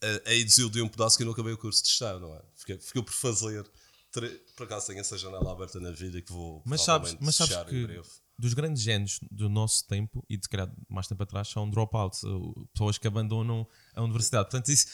A- 0.04 0.30
aí 0.30 0.44
desiludiu 0.44 0.84
um 0.84 0.90
pedaço 0.90 1.16
que 1.16 1.24
eu 1.24 1.26
não 1.26 1.34
acabei 1.34 1.54
o 1.54 1.58
curso 1.58 1.82
de 1.84 1.90
Estado, 1.90 2.20
não 2.20 2.36
é? 2.36 2.42
Fiquei, 2.56 2.78
fiquei 2.80 3.02
por 3.04 3.14
fazer. 3.14 3.70
Por 4.12 4.66
acaso 4.66 4.88
tenho 4.88 5.00
essa 5.00 5.18
janela 5.18 5.52
aberta 5.52 5.80
na 5.80 5.92
vida 5.92 6.22
que 6.22 6.32
vou 6.34 6.62
Mas 6.66 6.82
sabes, 6.82 7.16
mas 7.22 7.36
sabes 7.36 7.54
fechar 7.54 7.68
em 7.68 7.70
que 7.70 7.84
breve. 7.88 8.10
Dos 8.38 8.54
grandes 8.54 8.82
génios 8.82 9.20
do 9.30 9.48
nosso 9.50 9.88
tempo 9.88 10.26
e 10.30 10.38
de 10.38 10.48
calhar 10.50 10.72
mais 10.90 11.08
tempo 11.08 11.22
atrás 11.24 11.48
são 11.48 11.70
dropouts, 11.70 12.22
pessoas 12.74 12.98
que 12.98 13.08
abandonam 13.08 13.68
a 13.94 14.02
universidade. 14.02 14.46
Portanto, 14.50 14.70
isso, 14.70 14.88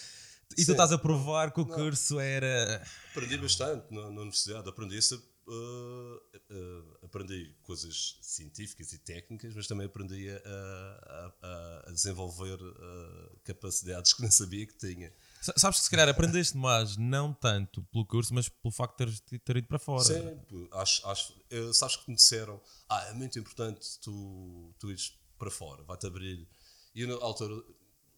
e 0.57 0.66
tu 0.66 0.71
estás 0.71 0.92
a 0.92 0.97
provar 0.97 1.52
que 1.54 1.59
o 1.62 1.66
curso 1.66 2.19
era. 2.19 2.81
Aprendi 3.12 3.38
bastante 3.38 3.94
na, 3.94 4.02
na 4.12 4.21
universidade, 4.21 4.68
aprendi 4.69 4.97
isso, 4.97 5.16
uh, 5.47 6.16
uh, 6.54 6.97
aprendi 7.06 7.54
coisas 7.64 8.18
científicas 8.21 8.92
e 8.94 9.00
técnicas, 9.00 9.54
mas 9.56 9.68
também 9.68 9.85
aprendi 9.88 10.30
a, 10.30 10.38
a- 10.38 11.33
a- 11.42 11.83
a 11.88 11.92
desenvolver 11.92 12.62
uh, 12.62 13.40
capacidades 13.44 14.12
que 14.14 14.21
não 14.21 14.31
sabia 14.31 14.66
que 14.66 14.78
tinha. 14.78 15.12
Sa- 15.42 15.54
Sabes 15.58 15.80
que 15.80 15.86
se 15.86 15.90
calhar 15.92 16.10
aprendeste 16.10 16.58
mais, 16.58 16.98
não 16.98 17.34
tanto 17.34 17.84
pelo 17.92 18.06
curso, 18.06 18.34
mas 18.34 18.50
pelo 18.50 18.72
facto 18.72 18.94
de 19.06 19.22
teres 19.22 19.42
ter 19.44 19.58
ido 19.58 19.68
para 19.68 19.80
fora. 19.80 20.04
Sempre, 20.04 20.70
acho, 20.74 21.08
acho, 21.08 21.34
sabes 21.74 21.96
que 21.98 22.10
me 22.10 22.16
disseram, 22.16 22.60
ah, 22.90 23.04
é 23.08 23.14
muito 23.14 23.38
importante 23.40 24.00
tu, 24.02 24.74
tu 24.80 24.90
ires 24.90 25.18
para 25.38 25.52
fora, 25.52 25.84
vai-te 25.84 26.08
abrir. 26.08 26.48
E 26.94 27.02
eu 27.02 27.08
na 27.08 27.24
altura 27.24 27.54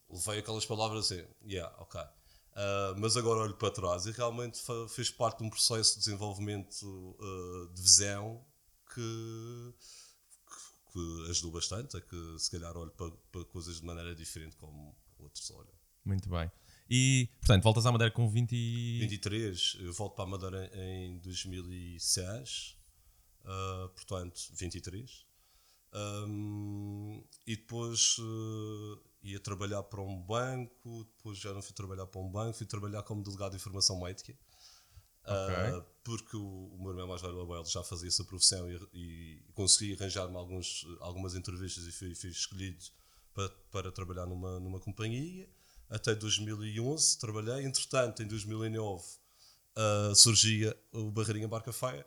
levei 0.09 0.39
aquelas 0.39 0.65
palavras 0.65 1.11
assim, 1.11 1.25
yeah, 1.45 1.73
ok. 1.79 1.99
Ah, 2.55 2.93
mas 2.97 3.15
agora 3.15 3.41
olho 3.41 3.55
para 3.55 3.71
trás 3.71 4.05
e 4.05 4.11
realmente 4.11 4.59
fez 4.89 5.09
parte 5.11 5.39
de 5.39 5.43
um 5.45 5.49
processo 5.49 5.93
de 5.93 5.99
desenvolvimento 6.05 7.17
ah, 7.21 7.73
de 7.73 7.81
visão 7.81 8.43
que, 8.93 9.73
que, 10.47 10.93
que 10.93 11.29
ajudou 11.29 11.51
bastante 11.51 11.95
a 11.97 12.01
que 12.01 12.35
se 12.39 12.49
calhar 12.49 12.75
olho 12.75 12.91
para, 12.91 13.11
para 13.31 13.45
coisas 13.45 13.79
de 13.79 13.85
maneira 13.85 14.15
diferente 14.15 14.55
como 14.55 14.95
outros 15.19 15.49
olham. 15.51 15.73
Muito 16.05 16.29
bem. 16.29 16.49
E, 16.89 17.29
portanto, 17.39 17.63
voltas 17.63 17.85
à 17.85 17.91
Madeira 17.91 18.11
com 18.11 18.27
20 18.27 18.51
e... 18.53 18.99
23, 19.01 19.77
eu 19.81 19.93
volto 19.93 20.15
para 20.15 20.23
a 20.23 20.27
Madeira 20.27 20.71
em 20.73 21.19
2006, 21.19 22.77
ah, 23.45 23.89
portanto, 23.95 24.39
23. 24.53 25.25
Ahm, 25.91 27.23
e 27.47 27.55
depois 27.55 28.17
ah, 28.19 28.99
ia 29.23 29.39
trabalhar 29.39 29.83
para 29.83 30.01
um 30.01 30.19
banco, 30.21 31.03
depois 31.17 31.37
já 31.37 31.53
não 31.53 31.61
fui 31.61 31.73
trabalhar 31.73 32.05
para 32.07 32.21
um 32.21 32.29
banco, 32.29 32.57
fui 32.57 32.65
trabalhar 32.65 33.03
como 33.03 33.23
delegado 33.23 33.51
de 33.51 33.57
informação 33.57 33.99
médica. 33.99 34.35
Ah, 35.25 35.73
Ok. 35.77 35.89
porque 36.03 36.37
o, 36.37 36.69
o 36.73 36.77
meu 36.81 36.91
irmão 36.91 37.07
mais 37.07 37.21
velho, 37.21 37.39
Abel, 37.41 37.63
já 37.65 37.83
fazia 37.83 38.07
essa 38.07 38.23
profissão 38.23 38.67
e, 38.71 38.79
e 38.93 39.43
consegui 39.53 39.93
arranjar-me 39.93 40.35
algumas 40.35 41.35
entrevistas 41.35 41.85
e 41.85 41.91
fui, 41.91 42.15
fui 42.15 42.29
escolhido 42.29 42.83
para, 43.33 43.49
para 43.71 43.91
trabalhar 43.91 44.25
numa, 44.25 44.59
numa 44.59 44.79
companhia. 44.79 45.47
Até 45.89 46.13
2011 46.15 47.17
trabalhei. 47.17 47.65
Entretanto, 47.65 48.21
em 48.23 48.27
2009 48.27 49.03
ah, 49.75 50.11
surgia 50.15 50.75
o 50.91 51.09
Barreirinha 51.11 51.47
Barca 51.47 51.71
Feia. 51.71 52.05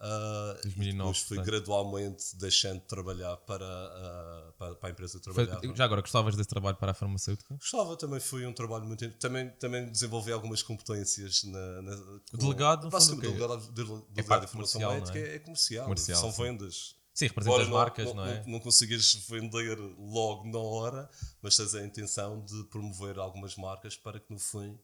Ah, 0.00 0.56
2009, 0.62 0.78
e 0.78 0.92
depois 0.92 1.18
fui 1.18 1.36
portanto. 1.38 1.46
gradualmente 1.52 2.36
deixando 2.36 2.80
de 2.80 2.86
trabalhar 2.86 3.36
para, 3.38 3.64
ah, 3.66 4.52
para, 4.56 4.74
para 4.76 4.88
a 4.88 4.92
empresa 4.92 5.18
que 5.18 5.24
Foi- 5.24 5.44
trabalhava. 5.44 5.76
já 5.76 5.84
agora, 5.84 6.00
gostavas 6.02 6.36
desse 6.36 6.48
trabalho 6.48 6.76
para 6.76 6.92
a 6.92 6.94
farmacêutica? 6.94 7.54
Gostava, 7.56 7.96
também 7.96 8.20
foi 8.20 8.46
um 8.46 8.52
trabalho 8.52 8.84
muito. 8.84 9.08
Também, 9.18 9.50
também 9.58 9.90
desenvolvi 9.90 10.30
algumas 10.30 10.62
competências 10.62 11.42
na. 11.42 11.82
na 11.82 11.96
com- 11.96 12.38
delegado, 12.38 12.84
no 12.84 12.90
fundo, 12.90 12.90
basicamente, 12.92 13.26
o 13.26 13.32
quê? 13.32 13.36
delegado, 13.38 13.66
de, 13.66 13.72
delegado 13.84 14.26
parte 14.26 14.40
de 14.42 14.46
informação 14.46 14.80
médica 14.92 15.18
não 15.18 15.26
é? 15.26 15.34
é 15.34 15.38
comercial. 15.40 15.96
São 16.20 16.30
vendas. 16.30 16.94
Sim, 17.18 17.26
representa 17.26 17.62
as 17.62 17.68
marcas, 17.68 18.14
não, 18.14 18.24
é? 18.24 18.44
Não, 18.44 18.52
não 18.52 18.60
consigas 18.60 19.12
vender 19.28 19.76
logo 19.76 20.48
na 20.48 20.60
hora, 20.60 21.10
mas 21.42 21.56
tens 21.56 21.74
a 21.74 21.84
intenção 21.84 22.44
de 22.44 22.62
promover 22.70 23.18
algumas 23.18 23.56
marcas 23.56 23.96
para 23.96 24.20
que 24.20 24.32
no 24.32 24.38
fim, 24.38 24.78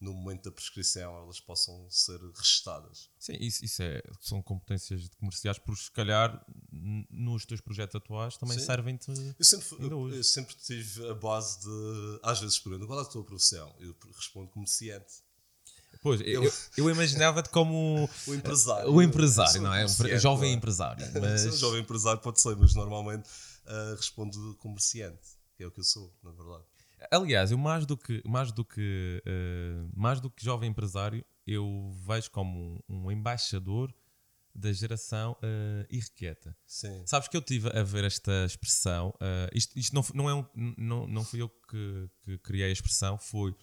no 0.00 0.12
momento 0.12 0.42
da 0.42 0.50
prescrição, 0.50 1.16
elas 1.16 1.38
possam 1.38 1.88
ser 1.88 2.18
registadas. 2.34 3.08
Sim, 3.16 3.36
isso, 3.38 3.64
isso 3.64 3.80
é, 3.80 4.02
são 4.20 4.42
competências 4.42 5.02
de 5.02 5.10
comerciais, 5.18 5.56
porque 5.56 5.82
se 5.82 5.92
calhar 5.92 6.44
nos 7.08 7.46
teus 7.46 7.60
projetos 7.60 7.94
atuais 7.94 8.36
também 8.36 8.58
servem-te. 8.58 9.12
Eu 9.38 9.44
sempre, 9.44 9.68
eu, 9.78 10.14
eu 10.14 10.24
sempre 10.24 10.56
tive 10.56 11.08
a 11.08 11.14
base 11.14 11.60
de. 11.60 12.20
Às 12.24 12.40
vezes 12.40 12.58
perguntam 12.58 12.88
qual 12.88 12.98
é 12.98 13.02
a 13.02 13.04
tua 13.04 13.22
profissão? 13.22 13.72
Eu 13.78 13.94
respondo 14.16 14.48
comerciante. 14.48 15.27
Pois, 16.00 16.20
eu, 16.20 16.50
eu 16.76 16.90
imaginava-te 16.90 17.48
como 17.50 18.08
O 18.26 18.34
empresário. 18.34 18.90
o 18.90 19.02
empresário, 19.02 19.50
Eu 19.50 19.88
sou 19.88 20.06
não 20.06 20.12
é? 20.12 20.16
Um 20.16 20.18
jovem 20.18 20.50
é? 20.50 20.54
empresário. 20.54 21.06
Mas... 21.20 21.46
Um 21.46 21.52
jovem 21.52 21.80
empresário 21.80 22.20
pode 22.20 22.40
ser, 22.40 22.56
mas 22.56 22.74
normalmente 22.74 23.28
ah, 23.66 23.94
respondo 23.96 24.54
comerciante, 24.56 25.36
que 25.56 25.62
é 25.62 25.66
o 25.66 25.70
que 25.70 25.80
eu 25.80 25.84
sou, 25.84 26.14
na 26.22 26.30
verdade. 26.30 26.64
aliás, 27.10 27.50
eu 27.50 27.58
mais 27.58 27.84
do 27.84 27.96
que, 27.96 28.22
mais 28.26 28.50
do 28.50 28.64
que, 28.64 29.22
eh, 29.26 29.84
mais 29.94 30.20
do 30.20 30.30
que 30.30 30.42
jovem 30.42 30.70
empresário, 30.70 31.22
eu 31.46 31.94
vejo 32.06 32.30
como 32.30 32.82
um, 32.88 33.06
um 33.06 33.12
embaixador 33.12 33.92
da 34.54 34.72
geração 34.72 35.32
uh, 35.32 35.86
irrequieta. 35.88 36.56
Sim. 36.66 37.02
Sabes 37.06 37.28
que 37.28 37.36
eu 37.36 37.42
tive 37.42 37.68
a 37.68 37.82
ver 37.82 38.04
esta 38.04 38.44
expressão, 38.44 39.10
uh, 39.10 39.48
isto, 39.54 39.78
isto 39.78 39.94
não, 39.94 40.04
não, 40.14 40.28
é 40.28 40.34
um, 40.34 40.44
não, 40.76 41.06
não 41.06 41.24
fui 41.24 41.40
eu 41.40 41.48
que, 41.48 42.10
que 42.22 42.38
criei 42.38 42.68
a 42.68 42.72
expressão, 42.72 43.16
foi, 43.18 43.54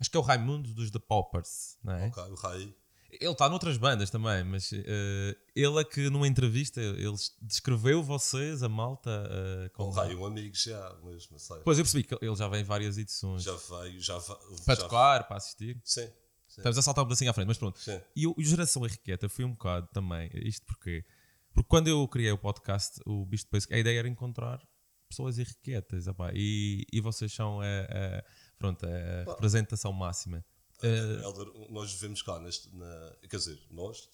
acho 0.00 0.10
que 0.10 0.16
é 0.16 0.20
o 0.20 0.22
Raimundo 0.22 0.72
dos 0.74 0.90
The 0.90 0.98
Poppers, 0.98 1.78
não 1.82 1.92
é? 1.94 2.06
Ok, 2.08 2.22
o 2.24 2.34
Rai. 2.34 2.74
Ele 3.18 3.32
está 3.32 3.48
noutras 3.48 3.78
bandas 3.78 4.10
também, 4.10 4.44
mas 4.44 4.70
eh, 4.74 5.36
ele 5.54 5.80
é 5.80 5.84
que 5.84 6.10
numa 6.10 6.28
entrevista 6.28 6.80
ele 6.80 7.14
descreveu 7.40 8.02
vocês, 8.02 8.62
a 8.62 8.68
malta, 8.68 9.10
eh, 9.30 9.66
O 9.66 9.70
como. 9.70 9.90
Rai 9.92 10.14
um 10.14 10.26
amigo 10.26 10.54
já, 10.54 10.94
mas 11.02 11.30
não 11.30 11.38
sei. 11.38 11.58
Pois 11.64 11.78
eu 11.78 11.84
percebi 11.84 12.04
que 12.04 12.14
ele 12.20 12.36
já 12.36 12.46
vem 12.48 12.60
em 12.60 12.64
várias 12.64 12.98
edições 12.98 13.42
Já 13.42 13.54
veio, 13.54 14.00
já 14.00 14.18
va- 14.18 14.38
para 14.66 14.74
já- 14.74 14.82
tocar, 14.82 15.26
para 15.28 15.36
assistir. 15.36 15.80
Sim. 15.84 16.06
sim. 16.46 16.56
Estamos 16.58 16.76
a 16.76 16.82
saltar 16.82 17.04
um 17.04 17.06
pedacinho 17.06 17.30
à 17.30 17.32
frente, 17.32 17.46
mas 17.48 17.56
pronto. 17.56 17.78
Sim. 17.78 17.98
E 18.14 18.26
o, 18.26 18.34
o 18.36 18.42
Geração 18.42 18.84
Enriqueta 18.84 19.28
foi 19.30 19.44
um 19.46 19.52
bocado 19.52 19.86
também. 19.94 20.28
Isto 20.34 20.66
porquê? 20.66 21.02
Porque 21.54 21.68
quando 21.68 21.88
eu 21.88 22.06
criei 22.08 22.32
o 22.32 22.36
podcast, 22.38 23.00
o 23.06 23.24
Bicho 23.24 23.44
de 23.44 23.50
País, 23.50 23.66
a 23.70 23.78
ideia 23.78 24.00
era 24.00 24.08
encontrar 24.08 24.60
pessoas 25.08 25.38
irrequietas. 25.38 26.06
opá, 26.06 26.32
e, 26.34 26.84
e 26.92 27.00
vocês 27.00 27.32
são 27.32 27.60
a- 27.62 27.64
pronto, 28.58 28.84
a 28.86 29.30
representação 29.30 29.92
máxima. 29.92 30.44
Helder, 30.82 31.46
nós 31.70 31.92
vivemos 31.92 32.20
cá, 32.20 32.38
neste, 32.38 32.68
na, 32.76 33.16
quer 33.30 33.38
dizer, 33.38 33.58
nós. 33.70 34.08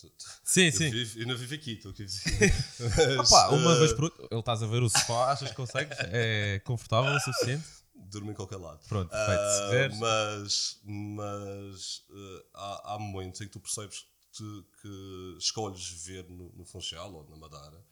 sim, 0.44 0.66
eu, 0.66 0.72
sim. 0.72 0.90
vivo, 0.90 1.18
eu 1.20 1.26
não 1.26 1.36
vivo 1.36 1.54
aqui, 1.54 1.72
estou 1.72 1.90
aqui. 1.90 2.06
Mas, 3.18 3.32
Opa, 3.32 3.48
uma 3.48 3.72
eh, 3.74 3.78
vez 3.80 3.92
por 3.92 4.12
ele 4.30 4.38
estás 4.40 4.62
a 4.62 4.66
ver 4.66 4.80
o 4.82 4.88
sofá, 4.88 5.32
achas 5.32 5.50
que 5.50 5.56
consegues? 5.56 5.96
É 6.00 6.60
confortável 6.60 7.12
o 7.12 7.20
suficiente? 7.20 7.66
Durmo 7.94 8.30
em 8.30 8.34
qualquer 8.34 8.58
lado. 8.58 8.80
Pronto, 8.88 9.12
Ah, 9.12 9.26
perfeito. 9.26 9.70
Veres- 9.70 9.98
mas 9.98 10.80
mas 10.84 12.04
eh, 12.10 12.44
há, 12.54 12.94
há 12.94 12.98
momentos 12.98 13.40
em 13.40 13.46
que 13.46 13.52
tu 13.52 13.60
percebes 13.60 14.06
que, 14.32 14.64
que 14.80 15.36
escolhes 15.38 15.88
viver 15.88 16.28
no, 16.30 16.52
no 16.52 16.64
Funchal 16.64 17.12
ou 17.12 17.28
na 17.28 17.36
Madeira 17.36 17.84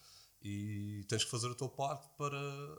e 0.42 1.04
tens 1.08 1.24
que 1.24 1.30
fazer 1.30 1.50
a 1.50 1.54
tua 1.54 1.68
parte 1.68 2.08
para, 2.16 2.78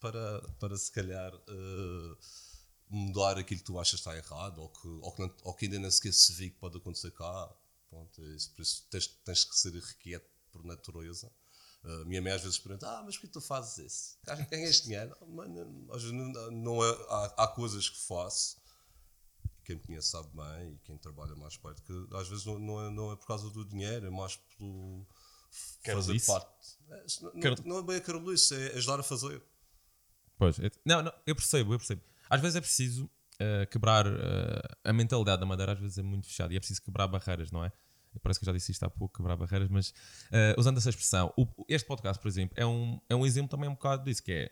para, 0.00 0.42
para 0.60 0.76
se 0.76 0.92
calhar 0.92 1.32
eh, 1.34 2.16
mudar 2.88 3.38
aquilo 3.38 3.60
que 3.60 3.66
tu 3.66 3.78
achas 3.78 4.00
que 4.00 4.08
está 4.08 4.16
errado 4.16 4.58
ou 4.60 4.68
que, 4.68 4.88
ou 4.88 5.12
que, 5.12 5.22
não- 5.22 5.34
ou 5.42 5.54
que 5.54 5.64
ainda 5.66 5.78
nem 5.78 5.90
sequer 5.90 6.12
se 6.12 6.32
vê 6.34 6.50
que 6.50 6.56
pode 6.58 6.76
acontecer 6.76 7.10
cá. 7.12 7.52
Pronto, 7.90 8.20
é 8.22 8.26
isso, 8.34 8.52
por 8.54 8.62
isso 8.62 8.86
tens, 8.90 9.06
tens 9.24 9.44
que 9.44 9.56
ser 9.56 9.74
irrequieto 9.74 10.28
por 10.52 10.64
natureza. 10.64 11.30
Uh, 11.84 12.04
minha 12.06 12.22
mãe 12.22 12.32
às 12.32 12.42
vezes 12.42 12.58
pergunta: 12.58 12.88
Ah, 12.88 13.02
mas 13.04 13.16
por 13.16 13.22
que 13.26 13.32
tu 13.34 13.40
fazes 13.40 13.78
isso? 13.78 14.18
Ganhas 14.50 14.80
dinheiro? 14.80 15.14
Mano, 15.28 15.86
às 15.92 16.02
vezes 16.02 16.16
não, 16.16 16.50
não 16.50 16.84
é, 16.84 16.90
há, 17.10 17.44
há 17.44 17.48
coisas 17.48 17.88
que 17.88 18.00
faço, 18.06 18.56
quem 19.64 19.76
me 19.76 19.82
conhece 19.82 20.08
sabe 20.08 20.28
bem, 20.34 20.72
e 20.74 20.78
quem 20.78 20.96
trabalha 20.96 21.34
mais 21.36 21.56
perto, 21.58 21.82
que 21.82 22.16
às 22.16 22.26
vezes 22.28 22.44
não, 22.46 22.58
não, 22.58 22.80
é, 22.86 22.90
não 22.90 23.12
é 23.12 23.16
por 23.16 23.26
causa 23.26 23.50
do 23.50 23.64
dinheiro, 23.66 24.06
é 24.06 24.10
mais 24.10 24.36
pelo 24.58 25.06
fazer 25.84 26.12
parte. 26.26 26.76
É, 26.90 27.06
não, 27.20 27.32
não, 27.34 27.56
não 27.66 27.78
é 27.78 27.82
bem 27.82 27.96
a 27.96 28.00
carolice, 28.00 28.54
é 28.54 28.76
ajudar 28.76 29.00
a 29.00 29.02
fazer. 29.02 29.42
Pois, 30.38 30.58
é- 30.58 30.70
não, 30.84 31.02
não, 31.02 31.12
eu 31.26 31.34
percebo, 31.36 31.74
eu 31.74 31.78
percebo. 31.78 32.02
Às 32.28 32.40
vezes 32.40 32.56
é 32.56 32.60
preciso 32.60 33.10
eh, 33.38 33.66
quebrar 33.66 34.06
eh, 34.06 34.62
a 34.84 34.92
mentalidade 34.92 35.40
da 35.40 35.46
Madeira, 35.46 35.72
às 35.72 35.78
vezes 35.78 35.98
é 35.98 36.02
muito 36.02 36.26
fechada 36.26 36.52
e 36.52 36.56
é 36.56 36.60
preciso 36.60 36.82
quebrar 36.82 37.06
barreiras, 37.08 37.50
não 37.50 37.64
é? 37.64 37.72
Parece 38.22 38.38
que 38.38 38.44
eu 38.44 38.46
já 38.46 38.52
disse 38.52 38.70
isto 38.70 38.84
há 38.84 38.90
pouco, 38.90 39.16
quebrar 39.16 39.36
barreiras, 39.36 39.68
mas 39.68 39.92
eh, 40.30 40.54
usando 40.56 40.78
essa 40.78 40.88
expressão, 40.90 41.32
o- 41.36 41.46
este 41.68 41.86
podcast, 41.86 42.20
por 42.22 42.28
exemplo, 42.28 42.54
é 42.56 42.64
um, 42.64 43.00
é 43.08 43.14
um 43.16 43.26
exemplo 43.26 43.48
também 43.50 43.68
um 43.68 43.72
bocado 43.74 44.04
disso, 44.04 44.22
que 44.22 44.32
é 44.32 44.50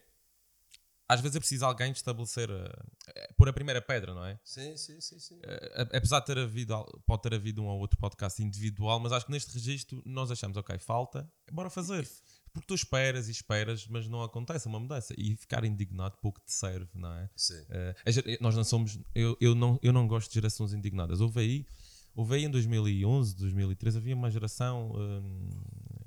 às 1.09 1.21
vezes 1.21 1.37
é 1.37 1.41
preciso 1.41 1.64
alguém 1.67 1.93
estabelecer, 1.93 2.49
eh, 2.50 3.33
pôr 3.37 3.47
a 3.49 3.52
primeira 3.52 3.83
pedra, 3.83 4.14
não 4.14 4.25
é? 4.25 4.38
Sim, 4.43 4.76
sim, 4.79 4.99
sim. 5.00 5.19
sim. 5.19 5.38
Eh, 5.43 5.88
apesar 5.97 6.21
de 6.21 6.26
ter 6.26 6.38
havido, 6.38 6.75
pode 7.07 7.23
ter 7.23 7.35
havido 7.35 7.62
um 7.62 7.67
ou 7.67 7.79
outro 7.81 7.99
podcast 7.99 8.43
individual, 8.43 8.99
mas 8.99 9.12
acho 9.12 9.26
que 9.26 9.33
neste 9.33 9.52
registro 9.52 10.02
nós 10.07 10.31
achamos, 10.31 10.57
ok, 10.57 10.79
falta, 10.79 11.31
bora 11.52 11.69
fazer. 11.71 12.09
Porque 12.52 12.66
tu 12.66 12.75
esperas 12.75 13.28
e 13.28 13.30
esperas, 13.30 13.87
mas 13.88 14.06
não 14.09 14.23
acontece 14.23 14.66
uma 14.66 14.78
mudança. 14.78 15.14
E 15.16 15.35
ficar 15.37 15.64
indignado 15.64 16.18
pouco 16.18 16.38
te 16.40 16.52
serve, 16.52 16.90
não 16.94 17.12
é? 17.14 17.30
sim. 17.35 17.64
Eh, 17.71 17.94
ger- 18.12 18.38
nós 18.40 18.54
não 18.54 18.62
somos. 18.64 18.99
Eu, 19.14 19.37
eu, 19.40 19.54
não, 19.54 19.78
eu 19.82 19.92
não 19.92 20.06
gosto 20.06 20.28
de 20.28 20.35
gerações 20.35 20.73
indignadas. 20.75 21.21
Houve 21.21 21.40
aí, 21.40 21.66
houve 22.14 22.35
aí 22.35 22.44
em 22.44 22.50
2011, 22.50 23.35
2013, 23.37 23.97
havia 23.97 24.14
uma 24.14 24.30
geração. 24.30 24.92
hum, 24.94 25.49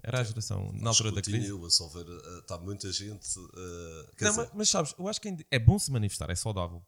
era 0.04 0.20
a 0.20 0.24
geração 0.24 0.72
na 0.74 0.90
altura 0.90 1.12
da 1.14 1.22
crise. 1.24 1.48
Se 1.72 1.82
houver, 1.84 2.06
eh, 2.08 2.40
está 2.40 2.60
muita 2.60 2.92
gente. 2.92 3.28
eh, 3.40 4.12
quer 4.16 4.26
Não, 4.26 4.36
mas, 4.36 4.52
mas 4.54 4.70
sabes, 4.70 4.94
eu 5.00 5.08
acho 5.08 5.20
que 5.20 5.30
é 5.30 5.38
é 5.50 5.58
bom 5.60 5.80
se 5.80 5.92
manifestar, 5.92 6.30
é 6.30 6.36
saudável. 6.36 6.86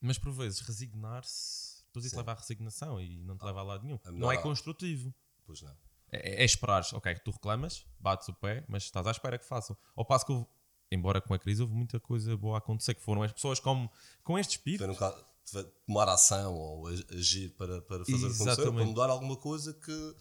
Mas 0.00 0.16
por 0.16 0.30
vezes 0.30 0.60
resignar-se, 0.60 1.82
depois 1.86 2.04
isso 2.04 2.14
Sim. 2.14 2.18
leva 2.20 2.32
à 2.32 2.34
resignação 2.34 3.00
e 3.00 3.18
não 3.24 3.36
te 3.36 3.44
leva 3.44 3.60
a 3.60 3.62
lado 3.64 3.84
nenhum. 3.84 3.98
É 4.04 4.10
não 4.12 4.30
é 4.30 4.36
construtivo. 4.36 5.12
pois 5.44 5.60
não. 5.62 5.74
É, 6.12 6.42
é 6.42 6.44
esperares, 6.44 6.92
ok, 6.92 7.14
que 7.14 7.24
tu 7.24 7.30
reclamas, 7.32 7.84
bates 7.98 8.28
o 8.28 8.32
pé, 8.34 8.64
mas 8.68 8.84
estás 8.84 9.06
à 9.06 9.10
espera 9.10 9.38
que 9.38 9.44
façam. 9.44 9.76
Ao 9.96 10.04
passo 10.04 10.24
que 10.26 10.32
houve, 10.32 10.46
embora 10.90 11.20
com 11.20 11.34
a 11.34 11.38
crise 11.38 11.62
houve 11.62 11.74
muita 11.74 11.98
coisa 11.98 12.36
boa 12.36 12.56
a 12.56 12.58
acontecer, 12.58 12.94
que 12.94 13.02
foram 13.02 13.22
as 13.22 13.32
pessoas 13.32 13.58
com, 13.60 13.88
com 14.22 14.38
este 14.38 14.52
espírito. 14.52 14.84
tiver 14.84 14.92
bocado- 14.94 15.24
tiver- 15.44 15.64
tomar 15.86 16.08
ação 16.08 16.54
ou 16.54 16.86
ag- 16.88 17.06
agir 17.12 17.50
para, 17.56 17.80
para 17.82 18.04
fazer 18.04 18.14
acontecer, 18.26 18.42
Exatamente. 18.44 18.74
para 18.76 18.84
mudar 18.84 19.10
alguma 19.10 19.36
coisa 19.36 19.72
que, 19.74 20.16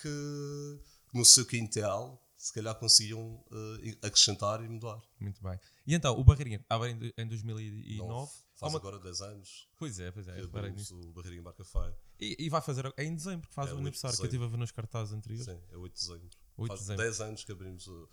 que 0.00 0.80
no 1.12 1.24
seu 1.24 1.44
quintal 1.46 2.22
se 2.36 2.52
calhar 2.52 2.74
conseguiam 2.76 3.42
eh, 3.82 4.06
acrescentar 4.06 4.62
e 4.62 4.68
mudar. 4.68 5.00
Muito 5.18 5.42
bem. 5.42 5.58
E 5.86 5.94
então, 5.94 6.18
o 6.18 6.22
Barreirinha, 6.22 6.64
abre 6.68 6.90
em, 6.92 7.12
em 7.22 7.26
2009. 7.26 7.96
Nove, 8.08 8.32
faz 8.56 8.72
uma- 8.72 8.78
agora 8.78 8.98
10 8.98 9.20
anos 9.20 9.68
Pois 9.78 9.98
é, 10.00 10.10
pois 10.10 10.26
é. 10.28 10.40
abrimos 10.40 10.78
nisso. 10.78 10.98
o 10.98 11.12
Barreirinha 11.12 11.42
Barca 11.42 11.64
Feia. 11.64 11.96
E, 12.20 12.36
e 12.46 12.48
vai 12.48 12.60
fazer 12.60 12.92
é 12.96 13.04
em 13.04 13.14
dezembro, 13.14 13.46
que 13.48 13.54
faz 13.54 13.68
É, 13.68 13.72
o 13.72 13.74
8 13.76 13.82
de 13.82 13.86
aniversário, 13.88 14.16
que 14.16 14.22
eu 14.22 14.26
estive 14.26 14.44
a 14.44 14.48
ver 14.48 14.56
nos 14.56 14.70
cartazes 14.70 15.12
anteriores. 15.14 15.44
Sim, 15.46 15.62
é 15.70 15.76
8 15.76 15.94
de 15.94 16.00
dezembro. 16.00 16.28
8 16.56 16.62
de 16.62 16.68
faz 16.68 16.80
dezembro. 16.80 17.02
10 17.04 17.20
anos 17.20 17.44
que 17.44 17.52
abrimos 17.52 17.86
o, 17.86 18.08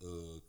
eh, 0.00 0.42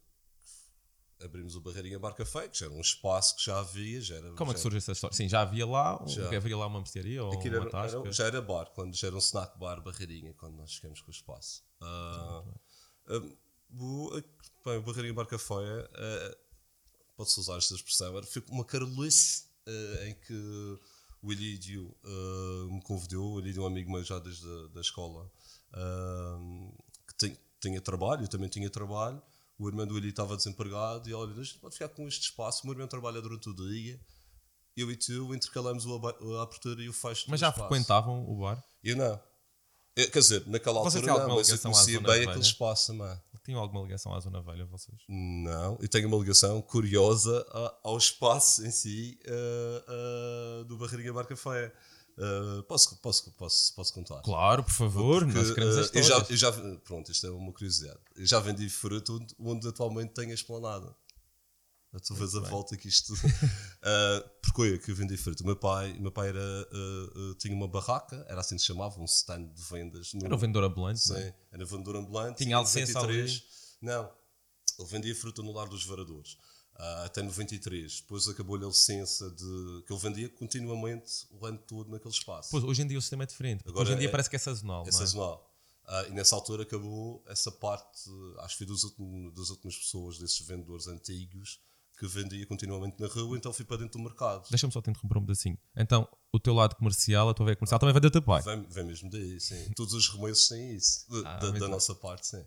abrimos 1.26 1.56
o 1.56 1.62
Barreirinha 1.62 2.00
Barca 2.00 2.26
Feia, 2.26 2.48
que 2.50 2.58
já 2.60 2.66
era 2.66 2.76
um 2.76 2.80
espaço 2.82 3.36
que 3.38 3.46
já 3.46 3.60
havia, 3.60 4.00
já 4.02 4.16
era, 4.16 4.32
Como 4.34 4.52
é 4.52 4.54
que 4.54 4.60
surge 4.60 4.78
essa 4.78 4.92
história? 4.94 5.16
Sim, 5.16 5.28
já 5.28 5.42
havia 5.42 5.66
lá, 5.68 6.02
um- 6.02 6.08
Já. 6.08 6.36
havia 6.36 6.58
lá 6.58 6.68
uma 6.68 6.80
mercearia 6.80 7.24
ou 7.24 7.34
Aquilo 7.34 7.58
uma 7.60 7.68
era- 7.70 7.88
era- 7.90 8.12
já 8.12 8.26
era 8.26 8.42
bar, 8.42 8.70
quando 8.72 8.96
já 8.96 9.08
era 9.08 9.16
um 9.16 9.20
snack 9.20 9.58
bar 9.60 9.82
Barreirinha, 9.82 10.34
quando 10.34 10.56
nós 10.56 10.72
chegamos 10.72 11.02
com 11.02 11.10
o 11.10 11.14
espaço. 11.14 11.64
Ah, 11.82 12.44
ah, 13.08 13.18
o, 13.72 14.12
bem, 14.66 14.78
o 14.78 14.82
Barreirinha 14.82 15.14
Barca 15.14 15.38
Feia, 15.38 15.90
pode-se 17.20 17.38
usar 17.38 17.58
esta 17.58 17.76
expressão, 17.76 18.16
era 18.18 18.26
foi 18.26 18.42
uma 18.50 18.64
carolice 18.64 19.44
ah, 19.68 20.06
em 20.08 20.14
que 20.16 20.80
o 21.22 21.32
Elídio 21.34 21.94
ah, 22.02 22.68
me 22.72 22.82
convidou, 22.82 23.34
o 23.34 23.40
Elídio 23.40 23.60
é 23.62 23.64
um 23.66 23.68
amigo 23.68 23.92
meu 23.92 24.02
já 24.06 24.18
desde 24.20 24.48
a 24.48 24.68
da 24.74 24.80
escola, 24.80 25.30
ah, 25.74 26.38
que 27.08 27.16
tem- 27.18 27.38
tinha 27.60 27.82
trabalho, 27.82 28.24
eu 28.24 28.28
também 28.30 28.48
tinha 28.48 28.70
trabalho, 28.70 29.22
o 29.58 29.68
irmão 29.68 29.86
do 29.86 29.96
Elídio 29.96 30.12
estava 30.12 30.38
desempregado 30.38 31.10
e 31.10 31.14
olha, 31.14 31.34
a 31.38 31.44
gente 31.44 31.60
pode 31.60 31.74
ficar 31.74 31.90
com 31.90 32.08
este 32.08 32.24
espaço, 32.30 32.64
o 32.64 32.68
meu 32.68 32.74
irmão 32.74 32.88
trabalha 32.88 33.22
durante 33.22 33.50
o 33.50 33.54
dia, 33.54 34.00
eu 34.78 34.90
e 34.90 34.96
tu 34.96 35.36
intercalamos 35.36 35.86
a 35.86 36.42
abertura 36.44 36.82
e 36.82 36.88
o 36.88 36.94
fecho 36.94 37.26
Mas 37.30 37.42
já 37.42 37.50
espaço. 37.50 37.68
frequentavam 37.68 38.24
o 38.30 38.40
bar? 38.40 38.64
Eu 38.82 38.96
não. 38.96 39.20
Eu, 39.94 40.10
quer 40.10 40.20
dizer, 40.20 40.48
naquela 40.48 40.80
Vocês 40.84 41.06
altura 41.06 41.28
não, 41.28 41.36
mas 41.36 41.50
eu 41.50 41.60
conhecia 41.60 42.00
bem 42.00 42.12
velha? 42.20 42.30
aquele 42.30 42.46
espaço 42.46 42.88
também. 42.94 43.20
Tinham 43.50 43.62
alguma 43.62 43.82
ligação 43.82 44.14
à 44.14 44.20
Zona 44.20 44.44
Velha, 44.44 44.64
vocês? 44.68 45.02
Não, 45.10 45.76
eu 45.82 45.90
tenho 45.90 46.08
uma 46.08 46.20
ligação 46.20 46.62
curiosa 46.62 47.44
ao 47.84 47.98
espaço 47.98 48.64
em 48.64 48.70
si 48.70 49.18
ah, 49.28 49.86
ah, 49.88 50.64
do 50.66 50.78
Barreirinha 50.78 51.12
Barca 51.12 51.36
Feia. 51.36 51.74
Ah, 52.16 52.64
posso, 52.68 52.96
posso, 52.98 53.32
posso, 53.32 53.74
posso 53.74 53.92
contar? 53.92 54.22
Claro, 54.22 54.64
por 54.64 54.72
favor, 54.72 55.24
Porque, 55.26 55.40
nós 55.40 55.52
queremos 55.52 55.78
ah, 55.78 55.82
as 55.82 55.96
eu 55.96 56.04
já, 56.04 56.26
eu 56.30 56.38
já, 56.38 56.52
pronto, 56.84 57.12
isto 57.12 57.26
é 57.26 57.32
uma 57.32 57.52
curiosidade. 57.52 57.98
Eu 58.16 58.26
já 58.28 58.40
vendi 58.40 58.70
fruta 58.70 59.14
onde, 59.14 59.36
onde 59.40 59.68
atualmente 59.68 60.14
tenho 60.14 60.30
a 60.30 60.36
esplanada. 60.36 60.96
Tu 61.98 62.14
vês 62.14 62.36
a 62.36 62.42
volta 62.42 62.78
que 62.78 62.88
isto. 62.88 63.14
uh, 63.14 64.30
porque 64.44 64.62
eu 64.62 64.80
que 64.80 64.92
eu 64.92 64.96
vendi 64.96 65.18
fruta. 65.18 65.42
O 65.42 65.46
meu 65.46 65.56
pai, 65.56 65.94
meu 65.94 66.12
pai 66.12 66.30
era, 66.30 66.40
uh, 66.40 67.32
uh, 67.32 67.36
tinha 67.36 67.54
uma 67.54 67.68
barraca, 67.68 68.24
era 68.30 68.42
assim 68.42 68.56
que 68.56 68.62
se 68.62 68.68
chamava, 68.68 69.00
um 69.00 69.06
stand 69.06 69.48
de 69.48 69.64
vendas. 69.64 70.14
No, 70.14 70.26
era 70.26 70.36
um 70.36 70.38
vendedor 70.38 70.66
ambulante? 70.66 71.00
Sim, 71.00 71.16
é? 71.16 71.34
era 71.52 71.66
vendedor 71.66 71.96
ambulante. 71.96 72.44
Tinha 72.44 72.60
licença 72.60 72.94
93, 72.94 73.32
ali? 73.32 73.42
Não, 73.82 74.12
ele 74.78 74.88
vendia 74.88 75.16
fruta 75.16 75.42
no 75.42 75.52
lar 75.52 75.68
dos 75.68 75.84
varadores. 75.84 76.34
Uh, 76.76 77.06
até 77.06 77.24
93. 77.24 78.02
Depois 78.02 78.28
acabou-lhe 78.28 78.64
a 78.64 78.68
licença 78.68 79.30
de 79.32 79.84
que 79.86 79.92
ele 79.92 80.00
vendia 80.00 80.30
continuamente 80.30 81.28
o 81.32 81.44
ano 81.44 81.58
todo 81.58 81.90
naquele 81.90 82.14
espaço. 82.14 82.50
Pois, 82.52 82.64
hoje 82.64 82.84
em 82.84 82.88
dia 82.88 83.00
o 83.00 83.02
sistema 83.02 83.24
é 83.24 83.26
diferente. 83.26 83.64
Agora 83.68 83.84
hoje 83.84 83.94
em 83.96 83.98
dia 83.98 84.08
é, 84.08 84.12
parece 84.12 84.30
que 84.30 84.36
é 84.36 84.40
sazonal. 84.40 84.86
É, 84.86 84.90
é? 84.90 84.92
sazonal. 84.92 85.52
Uh, 85.86 86.10
e 86.10 86.12
nessa 86.12 86.36
altura 86.36 86.62
acabou 86.64 87.24
essa 87.28 87.52
parte, 87.52 88.12
acho 88.42 88.50
que 88.50 88.58
foi 88.60 88.68
dos 88.68 88.84
últimos, 88.84 89.34
das 89.34 89.50
últimas 89.50 89.76
pessoas, 89.76 90.20
desses 90.20 90.40
vendedores 90.46 90.88
antigos, 90.88 91.60
que 92.00 92.08
vendia 92.08 92.46
continuamente 92.46 92.98
na 92.98 93.08
rua, 93.08 93.38
então 93.38 93.52
fui 93.52 93.66
para 93.66 93.78
dentro 93.78 94.00
do 94.00 94.04
mercado. 94.06 94.50
Deixa-me 94.50 94.72
só 94.72 94.82
te 94.82 94.90
interromper 94.90 95.18
um 95.18 95.22
pedacinho. 95.22 95.58
Então, 95.76 96.08
o 96.32 96.40
teu 96.40 96.54
lado 96.54 96.76
comercial, 96.78 97.28
a 97.28 97.34
tua 97.34 97.48
veia 97.48 97.58
comercial, 97.58 97.78
também 97.78 97.94
vem 97.94 98.02
do 98.02 98.10
teu 98.10 98.22
pai? 98.22 98.42
Vem, 98.42 98.66
vem 98.70 98.86
mesmo 98.86 99.10
daí, 99.10 99.38
sim. 99.40 99.70
Todos 99.76 99.94
os 99.94 100.08
remoiços 100.08 100.48
têm 100.48 100.76
isso, 100.76 101.06
ah, 101.26 101.38
da, 101.38 101.52
da 101.52 101.68
nossa 101.68 101.94
parte, 101.94 102.28
sim. 102.28 102.46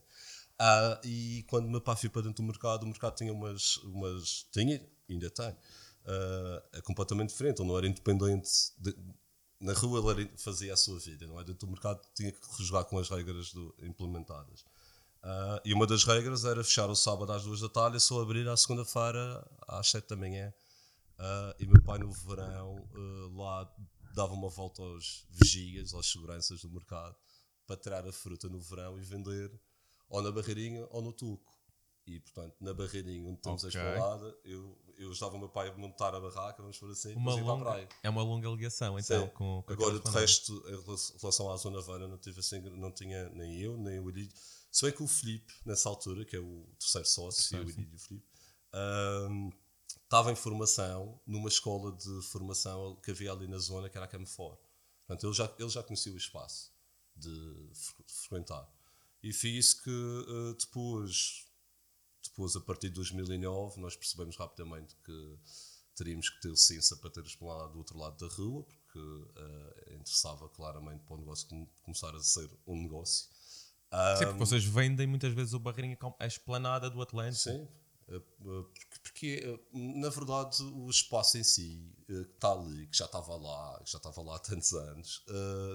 Ah, 0.58 0.98
e 1.04 1.44
quando 1.48 1.68
meu 1.68 1.82
pai 1.82 1.96
foi 1.96 2.08
para 2.08 2.22
dentro 2.22 2.42
do 2.42 2.46
mercado, 2.46 2.84
o 2.84 2.86
mercado 2.86 3.14
tinha 3.14 3.32
umas. 3.32 3.76
umas 3.78 4.46
tinha, 4.50 4.80
ainda 5.10 5.30
tem. 5.30 5.50
Uh, 5.50 6.62
é 6.72 6.80
completamente 6.80 7.28
diferente. 7.28 7.60
Ele 7.60 7.68
não 7.68 7.76
era 7.76 7.86
independente. 7.86 8.50
De, 8.78 8.96
na 9.60 9.72
rua 9.74 10.12
ele 10.12 10.30
fazia 10.36 10.72
a 10.72 10.76
sua 10.76 10.98
vida, 10.98 11.26
não 11.26 11.38
é? 11.38 11.44
Dentro 11.44 11.66
do 11.66 11.72
mercado 11.72 12.00
tinha 12.14 12.32
que 12.32 12.64
jogar 12.64 12.84
com 12.84 12.98
as 12.98 13.08
regras 13.08 13.52
do, 13.52 13.74
implementadas. 13.82 14.64
Uh, 15.22 15.60
e 15.64 15.72
uma 15.72 15.86
das 15.86 16.04
regras 16.04 16.44
era 16.44 16.64
fechar 16.64 16.90
o 16.90 16.96
sábado 16.96 17.32
às 17.32 17.44
duas 17.44 17.60
da 17.60 17.68
tarde 17.68 17.96
e 17.96 18.00
só 18.00 18.20
abrir 18.20 18.48
à 18.48 18.56
segunda-feira 18.56 19.46
às 19.68 19.88
sete 19.88 20.08
da 20.08 20.16
manhã. 20.16 20.52
Uh, 21.18 21.54
e 21.60 21.66
meu 21.66 21.80
pai 21.82 21.98
no 21.98 22.10
verão 22.10 22.88
lá 23.36 23.72
dava 24.14 24.32
uma 24.32 24.48
volta 24.48 24.82
aos 24.82 25.26
vigias, 25.30 25.94
às 25.94 26.10
seguranças 26.10 26.60
do 26.62 26.70
mercado, 26.70 27.14
para 27.66 27.76
tirar 27.76 28.06
a 28.06 28.12
fruta 28.12 28.48
no 28.48 28.60
verão 28.60 28.98
e 28.98 29.02
vender 29.02 29.50
ou 30.08 30.20
na 30.20 30.30
Barreirinha 30.30 30.86
ou 30.90 31.00
no 31.00 31.12
Tuco. 31.12 31.52
E, 32.06 32.18
portanto, 32.20 32.56
na 32.60 32.74
Barreirinha, 32.74 33.22
onde 33.24 33.40
temos 33.40 33.64
okay. 33.64 33.80
a 33.80 33.92
espalada, 33.92 34.36
eu, 34.44 34.76
eu 35.02 35.10
ajudava 35.10 35.36
o 35.36 35.38
meu 35.38 35.48
pai 35.48 35.68
a 35.68 35.76
montar 35.76 36.14
a 36.14 36.20
barraca, 36.20 36.62
vamos 36.62 36.78
por 36.78 36.90
assim, 36.90 37.14
uma 37.14 37.34
longa, 37.34 37.44
para 37.44 37.54
a 37.54 37.72
praia. 37.72 37.88
É 38.02 38.10
uma 38.10 38.22
longa 38.22 38.48
ligação, 38.48 38.98
então, 38.98 39.28
com, 39.28 39.62
com 39.62 39.72
Agora, 39.72 39.98
de 39.98 40.10
resto, 40.10 40.52
em 40.68 41.18
relação 41.20 41.50
à 41.50 41.56
Zona 41.56 41.80
Vana, 41.80 42.08
não, 42.08 42.18
tive 42.18 42.40
assim, 42.40 42.60
não 42.60 42.90
tinha 42.90 43.28
nem 43.30 43.60
eu, 43.60 43.76
nem 43.76 43.98
o 44.00 44.08
Ilídio. 44.08 44.36
Se 44.70 44.84
bem 44.84 44.94
que 44.94 45.02
o 45.02 45.06
Filipe, 45.06 45.52
nessa 45.64 45.88
altura, 45.88 46.24
que 46.24 46.36
é 46.36 46.40
o 46.40 46.66
terceiro 46.78 47.06
sócio, 47.06 47.40
terceiro, 47.42 47.66
o 47.66 47.70
Ilídio 47.70 47.92
e 47.92 47.96
o 47.96 47.98
Filipe, 47.98 48.26
um, 49.30 49.50
estava 49.88 50.32
em 50.32 50.36
formação 50.36 51.20
numa 51.26 51.48
escola 51.48 51.92
de 51.92 52.22
formação 52.22 52.96
que 52.96 53.10
havia 53.10 53.32
ali 53.32 53.46
na 53.46 53.58
zona, 53.58 53.88
que 53.88 53.96
era 53.96 54.06
a 54.06 54.08
Camfor. 54.08 54.58
Portanto, 55.06 55.26
ele 55.26 55.34
já, 55.34 55.54
ele 55.58 55.68
já 55.68 55.82
conhecia 55.82 56.12
o 56.12 56.16
espaço 56.16 56.72
de 57.16 57.70
frequentar. 58.06 58.68
E 59.22 59.32
foi 59.32 59.50
isso 59.50 59.82
que 59.82 59.90
uh, 59.90 60.54
depois, 60.54 61.46
depois, 62.24 62.54
a 62.56 62.60
partir 62.60 62.88
de 62.88 62.94
2009, 62.94 63.80
nós 63.80 63.96
percebemos 63.96 64.36
rapidamente 64.36 64.96
que 65.04 65.38
teríamos 65.94 66.28
que 66.30 66.40
ter 66.40 66.48
licença 66.48 66.96
para 66.96 67.10
ter 67.10 67.24
esplanada 67.24 67.68
do 67.68 67.78
outro 67.78 67.98
lado 67.98 68.16
da 68.16 68.34
rua, 68.34 68.64
porque 68.64 68.98
uh, 68.98 69.94
interessava 69.94 70.48
claramente 70.48 71.04
para 71.04 71.14
o 71.14 71.18
negócio 71.18 71.48
começar 71.82 72.14
a 72.14 72.20
ser 72.20 72.50
um 72.66 72.82
negócio. 72.82 73.28
Sim, 74.18 74.24
porque 74.24 74.38
vocês 74.38 74.64
vendem 74.64 75.06
muitas 75.06 75.34
vezes 75.34 75.52
o 75.52 75.58
Barreirinha 75.58 75.96
como 75.96 76.16
a 76.18 76.26
esplanada 76.26 76.88
do 76.88 77.02
Atlântico. 77.02 77.42
Sim, 77.42 77.68
eh, 78.08 78.20
porque, 78.38 78.98
porque, 79.02 79.60
na 79.70 80.08
verdade 80.08 80.62
o 80.62 80.88
espaço 80.88 81.36
em 81.36 81.44
si 81.44 81.94
que 82.06 82.12
está 82.12 82.52
ali, 82.52 82.86
que 82.86 82.96
já 82.96 83.04
estava 83.04 83.36
lá, 83.36 83.78
que 83.84 83.92
já 83.92 83.98
estava 83.98 84.22
lá 84.22 84.36
há 84.36 84.38
tantos 84.38 84.72
anos, 84.72 85.22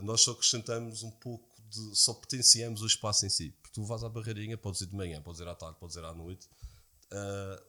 nós 0.02 0.22
só 0.22 0.32
acrescentamos 0.32 1.04
um 1.04 1.12
pouco 1.12 1.57
de, 1.70 1.96
só 1.96 2.14
potenciamos 2.14 2.82
o 2.82 2.88
espaço 2.88 3.26
em 3.26 3.30
si. 3.30 3.52
Porque 3.62 3.74
tu 3.74 3.84
vais 3.84 4.04
à 4.04 4.10
barreirinha, 4.10 4.58
podes 4.58 4.82
ir 4.82 4.88
de 4.88 4.96
manhã, 4.96 5.22
podes 5.22 5.40
ir 5.40 5.48
à 5.48 5.56
tarde, 5.56 5.78
podes 5.80 5.96
ir 5.96 6.04
à 6.04 6.14
noite. 6.14 6.50
Uh, 7.12 7.64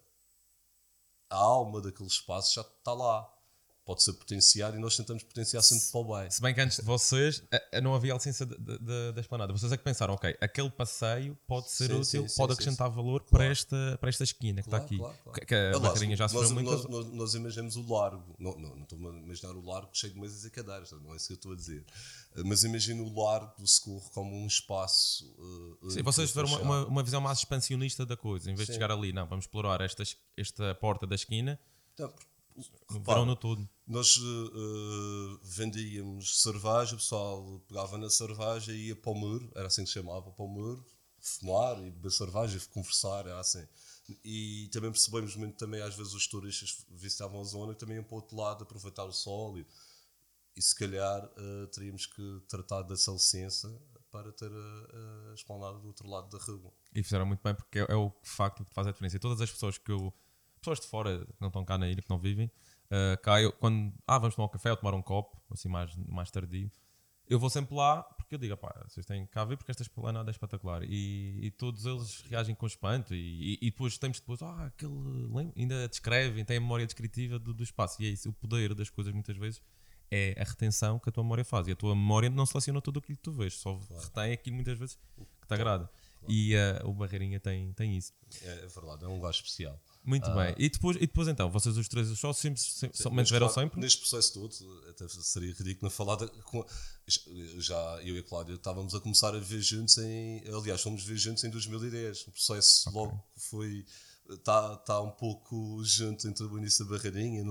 a 1.31 1.37
alma 1.37 1.81
daquele 1.81 2.09
espaço 2.09 2.55
já 2.55 2.63
está 2.63 2.93
lá 2.93 3.38
pode 3.89 4.03
ser 4.03 4.13
potenciado 4.13 4.77
e 4.77 4.79
nós 4.79 4.95
tentamos 4.95 5.23
potenciar 5.23 5.63
sempre 5.63 5.87
para 5.91 6.01
o 6.01 6.19
bem. 6.21 6.31
Se 6.31 6.43
bem 6.43 6.53
que 6.53 6.61
antes 6.61 6.77
de 6.77 6.85
vocês 6.85 7.43
não 7.83 7.95
havia 7.95 8.13
a 8.13 8.17
licença 8.17 8.45
da 8.45 9.19
esplanada. 9.19 9.51
Vocês 9.51 9.73
é 9.73 9.79
que 9.79 9.83
pensaram, 9.83 10.13
ok, 10.13 10.37
aquele 10.43 10.69
passeio 10.69 11.35
pode 11.47 11.71
ser 11.71 11.87
sim, 11.87 11.95
útil, 11.95 12.29
sim, 12.29 12.37
pode 12.37 12.53
sim, 12.53 12.61
acrescentar 12.61 12.91
valor 12.91 13.21
claro. 13.21 13.31
para, 13.31 13.45
esta, 13.47 13.97
para 13.99 14.11
esta 14.11 14.25
esquina 14.25 14.63
que 14.63 14.69
claro, 14.69 14.85
está 14.85 14.95
aqui. 14.95 15.03
Claro, 15.03 15.19
claro. 15.25 15.47
Que, 15.47 15.55
a 15.55 15.79
barreirinha 15.79 16.17
já 16.17 16.29
nós, 16.29 16.53
muito. 16.53 16.71
Nós, 16.71 16.85
nós, 16.85 17.13
nós, 17.15 17.35
imaginamos 17.35 17.77
o 17.77 17.91
largo, 17.91 18.37
não, 18.39 18.59
não, 18.59 18.77
não 18.77 18.83
estou 18.83 18.99
a 19.11 19.17
imaginar 19.17 19.57
o 19.57 19.65
largo 19.65 19.89
cheio 19.95 20.13
de 20.13 20.21
mesas 20.21 20.45
e 20.45 20.51
cadeiras, 20.51 20.93
não 20.93 21.15
é 21.15 21.17
isso 21.17 21.29
que 21.29 21.33
eu 21.33 21.37
estou 21.37 21.53
a 21.53 21.57
dizer. 21.57 21.83
Mas 22.45 22.65
imagino 22.65 23.05
o 23.05 23.25
largo 23.25 23.55
do 23.59 23.67
Socorro 23.67 24.11
como 24.11 24.37
um 24.37 24.47
espaço. 24.47 25.25
Uh, 25.83 25.91
sim, 25.91 26.03
vocês 26.03 26.29
tiveram 26.29 26.49
uma, 26.49 26.61
uma, 26.61 26.87
uma, 26.89 27.03
visão 27.03 27.23
mais 27.23 27.39
expansionista 27.39 28.05
da 28.05 28.19
coisa, 28.19 28.51
em 28.51 28.55
vez 28.55 28.67
de 28.67 28.75
chegar 28.75 28.93
ali, 28.93 29.15
não, 29.15 29.27
vamos 29.27 29.47
explorar 29.47 29.81
esta, 29.81 30.03
esta 30.37 30.75
porta 30.75 31.07
da 31.07 31.15
esquina. 31.15 31.59
No 32.91 33.01
verão 33.01 33.27
no 33.27 33.37
todo. 33.37 33.69
Nós 33.87 34.17
uh, 34.17 35.41
vendíamos 35.43 36.43
cerveja, 36.43 36.95
o 36.95 36.99
pessoal 36.99 37.61
pegava 37.69 37.97
na 37.97 38.11
cerveja 38.11 38.73
e 38.73 38.89
ia 38.89 38.97
para 38.97 39.11
o 39.11 39.15
muro, 39.15 39.51
era 39.55 39.67
assim 39.67 39.83
que 39.83 39.89
se 39.89 39.95
chamava, 39.95 40.31
para 40.31 40.45
o 40.45 40.49
muro, 40.49 40.85
fumar 41.21 41.79
e 41.79 41.91
beber 41.91 42.11
cerveja, 42.11 42.61
conversar, 42.73 43.27
era 43.27 43.41
assim. 43.41 43.67
E 44.25 44.69
também 44.73 44.91
percebemos 44.91 45.37
muito 45.37 45.57
também, 45.57 45.83
às 45.83 45.95
vezes, 45.95 46.15
os 46.15 46.27
turistas 46.27 46.85
visitavam 46.91 47.41
a 47.41 47.45
zona 47.45 47.75
que 47.75 47.81
também 47.81 47.97
iam 47.97 48.05
para 48.05 48.15
o 48.15 48.17
outro 48.17 48.37
lado 48.37 48.63
aproveitar 48.63 49.05
o 49.05 49.13
sol 49.13 49.59
e, 49.59 49.67
e 50.57 50.63
se 50.63 50.75
calhar 50.75 51.25
uh, 51.25 51.67
teríamos 51.69 52.07
que 52.07 52.43
tratar 52.49 52.83
dessa 52.83 53.11
licença 53.11 53.69
para 54.11 54.33
ter 54.33 54.51
a, 54.51 55.31
a 55.31 55.35
esplanada 55.35 55.79
do 55.79 55.89
outro 55.89 56.09
lado 56.09 56.29
da 56.31 56.43
rua. 56.43 56.73
E 56.95 57.03
fizeram 57.03 57.27
muito 57.27 57.43
bem 57.43 57.55
porque 57.55 57.81
é, 57.81 57.87
é 57.89 57.97
o 57.97 58.11
facto 58.23 58.65
que 58.65 58.75
faz 58.75 58.87
a 58.87 58.91
diferença. 58.91 59.17
E 59.17 59.21
todas 59.21 59.41
as 59.41 59.51
pessoas 59.51 59.77
que 59.77 59.93
eu 59.93 60.13
pessoas 60.59 60.81
de 60.81 60.87
fora 60.87 61.25
que 61.25 61.41
não 61.41 61.49
estão 61.49 61.65
cá 61.65 61.79
na 61.79 61.89
ilha, 61.89 62.03
que 62.03 62.11
não 62.11 62.19
vivem, 62.19 62.51
uh, 62.91 63.21
cá 63.23 63.41
eu, 63.41 63.53
quando, 63.53 63.93
ah, 64.07 64.19
vamos 64.19 64.35
tomar 64.35 64.47
um 64.47 64.51
café 64.51 64.71
ou 64.71 64.77
tomar 64.77 64.95
um 64.95 65.03
copo, 65.03 65.41
assim 65.51 65.69
mais, 65.69 65.95
mais 65.97 66.31
tardio, 66.31 66.71
eu 67.29 67.39
vou 67.39 67.51
sempre 67.51 67.75
lá 67.75 68.03
porque 68.29 68.35
eu 68.35 68.39
digo, 68.39 68.57
pá, 68.59 68.75
vocês 68.87 69.07
têm 69.07 69.25
cá 69.27 69.41
a 69.41 69.45
ver 69.47 69.57
porque 69.57 69.71
esta 69.71 69.83
esplanada 69.83 70.31
é 70.31 70.33
espetacular. 70.33 70.83
E, 70.83 71.47
e 71.47 71.51
todos 71.51 71.87
eles 71.87 72.21
reagem 72.29 72.55
com 72.55 72.67
espanto 72.67 73.15
e, 73.15 73.55
e, 73.55 73.59
e 73.63 73.71
depois 73.71 73.97
temos 73.97 74.21
depois, 74.21 74.43
ah, 74.43 74.67
aquele, 74.67 74.93
ainda 75.57 75.89
descrevem, 75.89 76.45
tem 76.45 76.59
a 76.59 76.61
memória 76.61 76.85
descritiva 76.85 77.39
do, 77.39 77.55
do 77.55 77.63
espaço. 77.63 78.03
E 78.03 78.07
é 78.07 78.11
isso, 78.11 78.29
o 78.29 78.33
poder 78.33 78.75
das 78.75 78.91
coisas 78.91 79.15
muitas 79.15 79.37
vezes 79.37 79.63
é 80.11 80.35
a 80.39 80.45
retenção 80.45 80.99
que 80.99 81.09
a 81.09 81.13
tua 81.13 81.23
memória 81.23 81.45
faz. 81.45 81.69
E 81.69 81.73
a 81.73 81.77
tua 81.77 81.95
memória 81.95 82.29
não 82.29 82.45
seleciona 82.45 82.83
tudo 82.83 82.99
aquilo 82.99 83.17
que 83.17 83.23
tu 83.23 83.33
vês, 83.33 83.55
só 83.55 83.75
claro. 83.75 84.03
retém 84.05 84.33
aquilo 84.33 84.57
muitas 84.57 84.79
vezes 84.79 84.99
que 85.41 85.47
te 85.47 85.55
agrada. 85.55 85.87
Claro. 85.87 86.33
E 86.33 86.55
uh, 86.55 86.89
o 86.89 86.93
Barreirinha 86.93 87.41
tem, 87.41 87.73
tem 87.73 87.97
isso. 87.97 88.13
É, 88.43 88.65
é 88.65 88.67
verdade, 88.67 89.05
é 89.05 89.09
um 89.09 89.15
lugar 89.15 89.31
especial. 89.31 89.81
Muito 90.09 90.31
bem. 90.35 90.55
E 90.57 90.71
depois, 90.71 90.97
e 90.97 91.01
depois 91.01 91.29
então, 91.29 91.51
vocês 91.51 91.77
os 91.77 91.87
três 91.87 92.09
sócios 92.19 92.39
sempre, 92.39 92.61
sempre, 92.61 92.97
Sim, 92.97 93.11
mantiveram 93.11 93.47
claro, 93.47 93.61
sempre? 93.61 93.79
Neste 93.79 94.01
processo 94.01 94.33
todo, 94.33 94.89
até 94.89 95.07
seria 95.07 95.53
ridículo 95.53 95.91
falar 95.91 96.17
de, 96.17 96.29
com, 96.45 96.65
já 97.59 97.77
eu 98.03 98.17
e 98.17 98.21
a 98.21 98.23
Cláudia 98.23 98.55
estávamos 98.55 98.95
a 98.95 99.01
começar 99.01 99.35
a 99.35 99.39
viver 99.39 99.61
juntos 99.61 99.99
em, 99.99 100.43
aliás, 100.49 100.81
fomos 100.81 101.05
viver 101.05 101.19
juntos 101.19 101.45
em 101.45 101.51
2010. 101.51 102.23
O 102.23 102.31
processo 102.31 102.89
okay. 102.89 103.01
logo 103.01 103.25
foi 103.37 103.85
está 104.31 104.77
tá 104.79 105.01
um 105.03 105.11
pouco 105.11 105.83
junto 105.85 106.27
entre 106.27 106.45
o 106.45 106.57
início 106.57 106.87
da 106.87 106.97
Barreirinha, 106.97 107.45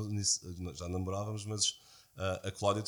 já 0.74 0.90
namorávamos, 0.90 1.46
mas 1.46 1.70
uh, 2.18 2.48
a 2.48 2.52
Cláudia 2.52 2.84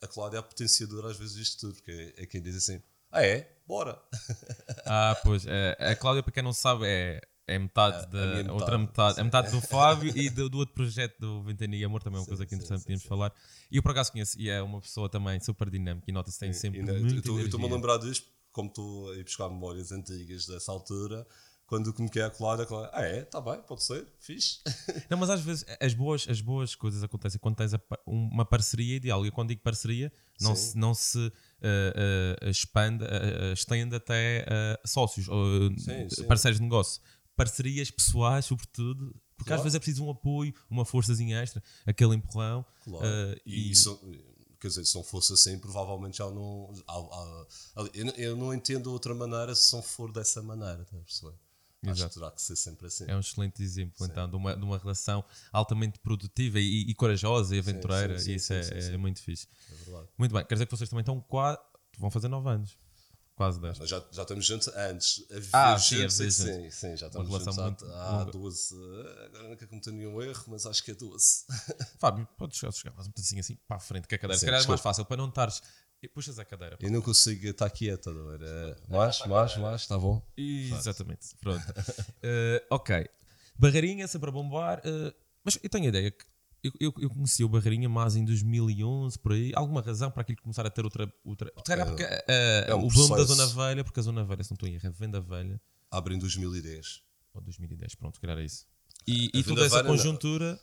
a 0.00 0.06
Cláudia 0.06 0.38
é 0.38 0.40
a 0.40 0.42
potenciadora 0.42 1.10
às 1.10 1.16
vezes 1.16 1.34
disto 1.34 1.60
tudo, 1.60 1.74
porque 1.74 2.14
é, 2.16 2.22
é 2.22 2.26
quem 2.26 2.40
diz 2.40 2.56
assim, 2.56 2.80
ah 3.10 3.24
é? 3.24 3.52
Bora! 3.66 4.00
Ah, 4.84 5.16
pois, 5.22 5.46
é, 5.46 5.76
a 5.78 5.94
Cláudia 5.94 6.22
para 6.24 6.32
quem 6.32 6.42
não 6.42 6.52
sabe 6.52 6.84
é 6.86 7.20
é 7.46 7.58
metade 7.58 7.96
a, 7.96 8.06
da 8.06 8.50
a 8.50 8.52
outra 8.52 8.78
metade, 8.78 9.20
a 9.20 9.24
metade 9.24 9.50
do 9.50 9.60
Fábio 9.66 10.16
e 10.16 10.30
do, 10.30 10.48
do, 10.48 10.58
outro 10.58 10.74
projeto 10.74 11.18
do 11.18 11.42
Ventania 11.42 11.80
e 11.80 11.84
Amor, 11.84 12.02
também 12.02 12.16
é 12.16 12.20
uma 12.20 12.24
sim, 12.24 12.30
coisa 12.30 12.46
que 12.46 12.54
é 12.54 12.56
interessante 12.56 12.80
sim, 12.80 12.84
podíamos 12.84 13.02
sim, 13.02 13.08
falar. 13.08 13.32
E 13.70 13.76
eu 13.76 13.82
por 13.82 13.90
acaso 13.90 14.12
conheço, 14.12 14.40
e 14.40 14.48
é 14.48 14.62
uma 14.62 14.80
pessoa 14.80 15.08
também 15.08 15.40
super 15.40 15.68
dinâmica 15.68 16.04
e 16.08 16.12
nota-se 16.12 16.38
tem 16.38 16.52
sempre. 16.52 16.82
muito 16.82 17.38
eu 17.38 17.44
estou-me 17.44 17.66
a 17.66 17.70
lembrar 17.70 17.98
disto, 17.98 18.26
como 18.52 18.68
estou 18.68 19.10
a 19.10 19.16
ir 19.16 19.24
buscar 19.24 19.48
memórias 19.48 19.90
antigas 19.92 20.46
dessa 20.46 20.70
altura, 20.70 21.26
quando 21.66 21.90
comuniquei 21.94 22.20
a 22.20 22.28
Cláudia, 22.28 22.66
a 22.70 22.90
ah 22.92 23.02
é, 23.02 23.20
está 23.20 23.40
bem, 23.40 23.58
pode 23.62 23.82
ser, 23.82 24.06
fixe. 24.20 24.58
Não, 25.08 25.16
mas 25.16 25.30
às 25.30 25.40
vezes 25.40 25.64
as 25.80 25.94
boas, 25.94 26.26
as 26.28 26.40
boas 26.40 26.74
coisas 26.74 27.02
acontecem 27.02 27.40
quando 27.40 27.56
tens 27.56 27.72
a, 27.72 27.80
uma 28.06 28.44
parceria 28.44 28.96
ideal. 28.96 29.24
E 29.24 29.30
quando 29.30 29.48
digo 29.48 29.62
parceria, 29.62 30.12
não 30.38 30.54
se, 30.54 30.76
não 30.76 30.92
se 30.92 31.18
uh, 31.18 31.30
uh, 32.44 32.50
expande, 32.50 33.04
uh, 33.04 33.54
estende 33.54 33.96
até 33.96 34.44
sócios, 34.84 35.28
ou 35.28 35.70
parceiros 36.28 36.58
de 36.58 36.64
negócio 36.64 37.00
parcerias 37.36 37.90
pessoais, 37.90 38.44
sobretudo, 38.44 39.14
porque 39.36 39.48
claro. 39.48 39.60
às 39.60 39.64
vezes 39.64 39.76
é 39.76 39.78
preciso 39.78 40.04
um 40.04 40.10
apoio, 40.10 40.54
uma 40.70 40.84
forçazinha 40.84 41.42
extra, 41.42 41.62
aquele 41.84 42.14
empurrão. 42.14 42.64
Claro. 42.84 43.04
Uh, 43.04 43.40
e, 43.44 43.68
e 43.68 43.70
isso, 43.72 44.00
quer 44.60 44.68
dizer, 44.68 44.84
se 44.84 44.94
não 44.94 45.02
fosse 45.02 45.32
assim, 45.32 45.58
provavelmente 45.58 46.18
já 46.18 46.30
não. 46.30 46.72
eu, 47.92 48.06
eu, 48.16 48.36
não 48.36 48.54
entendo 48.54 48.92
outra 48.92 49.14
maneira 49.14 49.54
se 49.54 49.72
não 49.72 49.82
for 49.82 50.12
dessa 50.12 50.40
maneira, 50.42 50.82
está 50.82 50.96
a 50.96 51.00
perceber? 51.00 51.34
Acho 51.84 51.90
Exato. 51.98 52.14
que 52.14 52.20
terá 52.20 52.30
que 52.30 52.40
ser 52.40 52.54
sempre 52.54 52.86
assim. 52.86 53.04
É 53.08 53.16
um 53.16 53.18
excelente 53.18 53.60
exemplo, 53.60 54.06
então, 54.06 54.30
de 54.30 54.36
uma, 54.36 54.56
de 54.56 54.62
uma 54.62 54.78
relação 54.78 55.24
altamente 55.52 55.98
produtiva 55.98 56.60
e, 56.60 56.82
e 56.82 56.94
corajosa 56.94 57.56
e 57.56 57.58
aventureira. 57.58 58.16
sim, 58.20 58.24
sim, 58.24 58.30
e 58.30 58.34
isso 58.36 58.46
sim, 58.46 58.54
é, 58.54 58.62
sim, 58.62 58.74
é 58.74 58.80
sim. 58.82 58.96
muito 58.96 59.20
fixe. 59.20 59.48
É 59.68 59.74
verdade. 59.84 60.08
Muito 60.16 60.32
bem, 60.32 60.44
quer 60.44 60.54
dizer 60.54 60.66
que 60.66 60.76
vocês 60.76 60.88
também 60.88 61.02
estão 61.02 61.20
quase. 61.20 61.58
vão 61.98 62.08
fazer 62.08 62.28
9 62.28 62.48
anos. 62.48 62.78
Quase 63.42 63.60
10. 63.60 63.78
Nós 63.80 63.88
já, 63.88 64.04
já 64.12 64.22
estamos 64.22 64.46
juntos 64.46 64.68
antes. 64.68 65.24
A 65.52 65.72
Ah, 65.72 65.78
sim, 65.78 66.08
sim, 66.08 66.30
juntos. 66.30 66.74
sim, 66.74 66.96
já 66.96 67.06
estamos 67.08 67.28
juntos 67.28 67.56
muito 67.56 67.86
há, 67.86 68.02
há 68.04 68.18
longa. 68.20 68.30
12. 68.32 68.74
Agora 69.26 69.48
não 69.48 69.56
quero 69.56 69.68
cometer 69.68 69.90
nenhum 69.92 70.22
erro, 70.22 70.44
mas 70.48 70.64
acho 70.66 70.82
que 70.84 70.90
é 70.92 70.94
12. 70.94 71.44
Fábio, 71.98 72.28
podes 72.38 72.56
chegar, 72.58 72.94
mais 72.94 73.06
um 73.06 73.10
bocadinho 73.10 73.40
assim 73.40 73.56
para 73.66 73.76
a 73.76 73.80
frente 73.80 74.06
que 74.06 74.14
a 74.14 74.18
cadeira. 74.18 74.34
Se 74.38 74.40
Sim, 74.40 74.46
calhar 74.46 74.62
é 74.64 74.66
mais 74.68 74.80
fácil 74.80 75.04
para 75.04 75.16
não 75.16 75.28
estares. 75.28 75.60
Puxas 76.14 76.36
a 76.38 76.44
cadeira. 76.44 76.76
Eu 76.80 76.90
não 76.90 77.00
consigo 77.00 77.46
estar 77.46 77.70
quieta, 77.70 78.12
não 78.12 78.32
era? 78.32 78.76
Mais, 78.88 79.24
mais, 79.26 79.56
mais, 79.56 79.80
está 79.82 79.96
bom. 79.96 80.20
Exatamente. 80.36 81.28
Pronto. 81.40 81.62
Eh, 82.22 82.64
ok. 82.70 83.08
Barreirinha, 83.56 84.08
sempre 84.08 84.28
a 84.28 84.32
bombar. 84.32 84.80
eh, 84.84 85.14
mas 85.44 85.58
eu 85.62 85.68
tenho 85.70 85.84
a 85.84 85.88
ideia 85.88 86.10
que 86.10 86.24
eu, 86.62 86.72
eu, 86.80 86.94
eu 86.98 87.10
conheci 87.10 87.42
o 87.44 87.48
Barreirinha 87.48 87.88
mais 87.88 88.14
em 88.16 88.24
2011, 88.24 89.18
por 89.18 89.32
aí. 89.32 89.52
Alguma 89.54 89.80
razão 89.80 90.10
para 90.10 90.22
aquilo 90.22 90.38
começar 90.42 90.66
a 90.66 90.70
ter 90.70 90.84
outra. 90.84 91.12
outra... 91.24 91.52
Se 91.58 91.64
calhar 91.64 91.86
porque, 91.86 92.02
eh, 92.04 92.66
é 92.68 92.74
um 92.74 92.86
o 92.86 92.88
boom 92.88 93.08
da. 93.16 93.24
Zona 93.24 93.46
Velha, 93.46 93.84
porque 93.84 94.00
a 94.00 94.02
Zona 94.02 94.24
Velha, 94.24 94.42
se 94.44 94.50
não 94.50 94.54
estou 94.54 94.68
em 94.68 94.74
erro, 94.74 94.86
é 94.86 94.90
Venda 94.90 95.20
Velha. 95.20 95.60
Abre 95.90 96.14
em 96.14 96.18
2010. 96.18 97.02
Ou 97.34 97.40
2010, 97.42 97.94
pronto, 97.96 98.14
se 98.16 98.20
calhar 98.20 98.38
é 98.38 98.44
isso. 98.44 98.66
E, 99.06 99.30
A 99.34 99.38
e 99.38 99.42
toda 99.42 99.64
essa 99.64 99.82
conjuntura. 99.82 100.58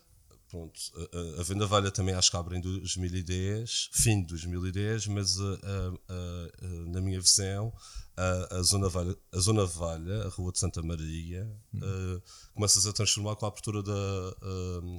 Pronto, 0.49 0.79
a, 0.95 1.38
a- 1.38 1.41
a 1.41 1.43
Venda 1.43 1.67
Velha 1.67 1.91
também 1.91 2.15
acho 2.15 2.31
que 2.31 2.38
abre 2.38 2.57
em 2.57 2.62
2010, 2.62 3.89
fim 3.93 4.21
de 4.21 4.27
2010, 4.29 5.05
mas 5.07 5.39
a- 5.39 5.43
a- 5.43 5.93
a- 6.13 6.65
a- 6.65 6.89
na 6.91 7.01
minha 7.01 7.19
visão, 7.21 7.71
a, 8.17 8.55
a, 8.57 8.63
Zona 8.63 8.89
Velha, 8.89 9.15
a 9.31 9.39
Zona 9.39 9.65
Velha, 9.65 10.23
a 10.25 10.29
Rua 10.29 10.51
de 10.51 10.57
Santa 10.59 10.81
Maria, 10.81 11.45
Hum. 11.73 11.79
eh, 11.83 12.21
começa-se 12.55 12.88
a 12.89 12.93
transformar 12.93 13.35
com 13.35 13.45
a 13.45 13.49
abertura 13.49 13.83
da 13.83 13.91
eh, 14.41 14.97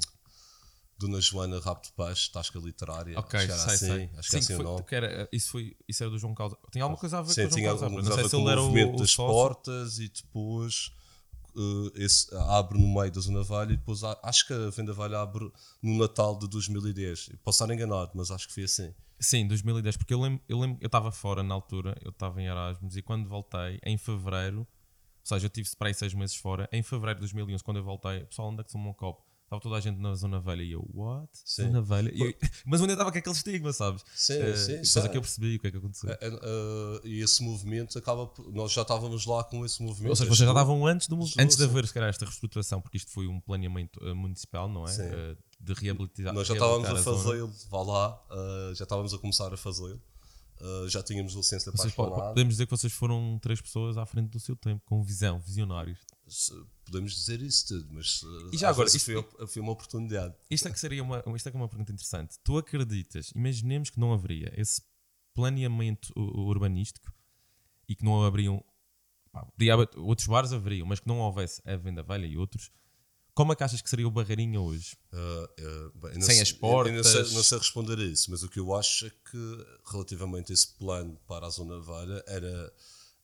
Dona 1.01 1.21
Joana 1.21 1.59
Rapto 1.61 1.89
de 1.89 1.95
Peixe, 1.95 2.31
Tasca 2.31 2.59
Literária. 2.59 3.19
Ok, 3.19 3.41
sei, 3.41 3.51
assim, 3.51 3.77
sei. 3.87 4.11
Acho 4.19 4.31
que 4.31 4.37
é 4.37 4.41
Sim, 4.41 4.45
assim 4.45 4.57
foi, 4.57 4.65
nome. 4.65 4.83
que 4.85 4.95
era, 4.95 5.29
isso, 5.33 5.51
foi, 5.51 5.77
isso 5.89 6.03
era 6.03 6.11
do 6.11 6.19
João 6.19 6.35
Calda. 6.35 6.57
Tinha 6.71 6.85
alguma 6.85 6.99
coisa 7.01 7.19
a 7.19 7.23
ver 7.23 7.33
Sim, 7.33 7.43
com 7.43 7.47
o 7.47 7.51
João 7.51 7.57
tinha 7.59 7.69
Calda. 7.71 7.85
alguma 7.87 8.03
Não 8.03 8.13
sei 8.15 8.29
se 8.29 8.37
ele 8.37 8.49
era 8.49 8.61
o, 8.61 8.65
movimento 8.67 8.95
o 8.95 8.99
das 8.99 9.11
sócio. 9.11 9.33
portas 9.35 9.99
e 9.99 10.09
depois 10.09 10.93
eh, 11.57 12.05
esse 12.05 12.35
abre 12.35 12.79
no 12.79 12.87
meio 12.87 13.11
da 13.11 13.21
Zona 13.21 13.43
Velha 13.43 13.73
e 13.73 13.77
depois 13.77 14.03
acho 14.05 14.47
que 14.47 14.53
a 14.53 14.71
Venda 14.71 14.93
Velha 14.93 15.21
abre 15.21 15.51
no 15.83 15.99
Natal 15.99 16.39
de 16.39 16.47
2010. 16.49 17.31
Posso 17.43 17.63
estar 17.65 17.75
enganado, 17.75 18.11
mas 18.15 18.31
acho 18.31 18.47
que 18.49 18.55
foi 18.55 18.65
assim. 18.65 18.95
Sim, 19.19 19.47
2010, 19.49 19.97
porque 19.97 20.15
eu 20.15 20.21
lembro, 20.21 20.43
eu 20.49 20.59
lembro, 20.59 20.79
eu 20.81 20.87
estava 20.87 21.11
fora 21.13 21.43
na 21.43 21.55
altura, 21.55 21.95
eu 22.03 22.11
estava 22.11 22.41
em 22.41 22.47
Erasmus 22.47 22.97
e 22.97 23.03
quando 23.03 23.29
voltei, 23.29 23.79
em 23.85 23.99
fevereiro, 23.99 24.61
ou 24.61 24.67
seja, 25.23 25.45
eu 25.47 25.51
tive 25.51 25.69
para 25.77 25.89
aí 25.89 25.95
seis 25.95 26.15
meses 26.15 26.37
fora, 26.37 26.67
em 26.73 26.83
fevereiro 26.83 27.17
de 27.17 27.27
2011, 27.27 27.63
quando 27.63 27.77
eu 27.77 27.85
voltei, 27.85 28.21
pessoal, 28.25 28.49
onde 28.49 28.63
é 28.63 28.65
que 28.65 28.71
são 28.73 28.81
um 28.81 28.93
copo? 28.95 29.23
Estava 29.51 29.61
toda 29.63 29.75
a 29.75 29.81
gente 29.81 29.99
na 29.99 30.15
Zona 30.15 30.39
Velha 30.39 30.63
e 30.63 30.71
eu, 30.71 30.89
what? 30.95 31.29
Sim. 31.45 31.65
Zona 31.65 31.83
Velha? 31.83 32.13
E 32.15 32.21
eu- 32.21 32.35
mas 32.65 32.81
onde 32.81 32.93
estava 32.93 33.11
com 33.11 33.19
aquele 33.19 33.35
estigma, 33.35 33.73
sabes? 33.73 34.05
Sim, 34.15 34.35
Eh, 34.35 34.55
sim, 34.57 34.73
Depois 34.75 34.97
é 35.05 35.09
que 35.09 35.17
eu 35.17 35.21
percebi 35.23 35.57
o 35.57 35.59
que 35.59 35.67
é 35.67 35.71
que 35.73 35.77
aconteceu. 35.77 36.09
Eh, 36.09 36.19
eh, 36.23 37.01
e 37.03 37.21
esse 37.21 37.43
movimento 37.43 37.99
acaba. 37.99 38.29
por- 38.29 38.49
Nós 38.55 38.71
já 38.71 38.83
estávamos 38.83 39.27
lá 39.27 39.43
com 39.43 39.67
esse 39.67 39.83
movimento. 39.83 40.11
Ou 40.11 40.15
seja, 40.15 40.29
vocês 40.31 40.47
já 40.47 40.53
estavam 40.53 40.87
antes, 40.87 41.09
do, 41.09 41.17
Chegou, 41.27 41.43
antes 41.45 41.57
de 41.57 41.65
haver, 41.65 41.85
se 41.85 41.93
calhar, 41.93 42.09
esta 42.09 42.25
reestruturação, 42.25 42.81
porque 42.81 42.97
isto 42.97 43.11
foi 43.11 43.27
um 43.27 43.41
planeamento 43.41 43.99
municipal, 44.15 44.69
não 44.69 44.85
é? 44.85 44.93
Sim. 44.93 45.03
De 45.61 45.73
reabilitar. 45.75 46.33
Nós 46.33 46.47
já 46.47 46.55
estávamos 46.55 46.89
a 46.89 46.95
zona. 46.95 47.19
fazê-lo, 47.19 47.53
vá 47.69 47.83
lá, 47.83 48.23
já 48.77 48.85
estávamos 48.85 49.13
a 49.13 49.19
começar 49.19 49.53
a 49.53 49.57
fazê-lo. 49.57 50.01
Eh, 50.61 50.89
já 50.89 51.03
tínhamos 51.03 51.33
licença 51.35 51.73
para 51.73 51.81
Vocês 51.83 51.95
podemos 51.95 52.55
dizer 52.55 52.67
que 52.67 52.71
vocês 52.71 52.93
foram 52.93 53.39
três 53.41 53.61
pessoas 53.63 53.97
à 53.97 54.05
frente 54.05 54.29
do 54.31 54.39
seu 54.39 54.55
tempo, 54.55 54.83
com 54.85 55.03
visão, 55.03 55.41
visionários. 55.41 55.99
Podemos 56.85 57.13
dizer 57.15 57.41
isso 57.43 57.69
tudo, 57.69 57.89
mas 57.93 58.23
eh, 58.25 58.51
E 58.55 58.59
já 58.59 58.69
agora, 58.71 58.89
isto- 58.89 59.01
foi, 59.01 59.47
foi 59.47 59.63
uma 59.63 59.73
oportunidade. 59.73 60.35
Isto 60.51 60.69
é 60.69 60.73
que 60.73 60.79
seria 60.81 61.03
uma, 61.03 61.23
isto 61.37 61.49
é 61.49 61.51
que 61.51 61.57
é 61.57 61.61
uma 61.61 61.69
pergunta 61.69 61.93
interessante. 61.93 62.39
Tu 62.45 62.57
acreditas, 62.59 63.31
imaginemos 63.35 63.91
que 63.91 63.99
não 64.01 64.13
haveria 64.13 64.53
esse 64.57 64.83
planeamento 65.35 66.13
urbanístico 66.17 67.13
e 67.89 67.95
que 67.95 68.05
não 68.05 68.23
haveriam. 68.25 68.63
pá, 69.33 69.47
outros 69.97 70.27
bares 70.27 70.53
haveriam, 70.53 70.87
mas 70.87 71.01
que 71.01 71.07
não 71.09 71.19
houvesse 71.21 71.61
a 71.65 71.77
Venda 71.77 72.03
Velha 72.03 72.27
e 72.27 72.37
outros. 72.37 72.71
Como 73.33 73.53
é 73.53 73.57
que 73.57 73.63
achas 73.63 73.81
que 73.81 73.89
seria 73.89 74.07
o 74.07 74.11
Barreirinha 74.11 74.61
hoje? 74.61 74.97
Uh, 75.13 75.87
uh, 75.89 75.99
bem, 76.01 76.13
Sem 76.21 76.23
sei- 76.23 76.41
as 76.43 76.51
eu 76.51 76.55
não 76.55 77.03
sei, 77.05 77.13
portas. 77.15 77.33
não 77.33 77.43
sei 77.43 77.59
responder 77.59 77.99
a 77.99 78.05
isso, 78.05 78.31
mas 78.31 78.43
o 78.43 78.49
que 78.49 78.59
eu 78.59 78.75
acho 78.75 79.07
é 79.07 79.11
que, 79.11 79.67
relativamente 79.91 80.53
a 80.53 80.55
esse 80.55 80.69
plano 80.75 81.17
para 81.29 81.47
a 81.47 81.51
Zona 81.51 81.81
Velha, 81.81 82.23
era, 82.27 82.73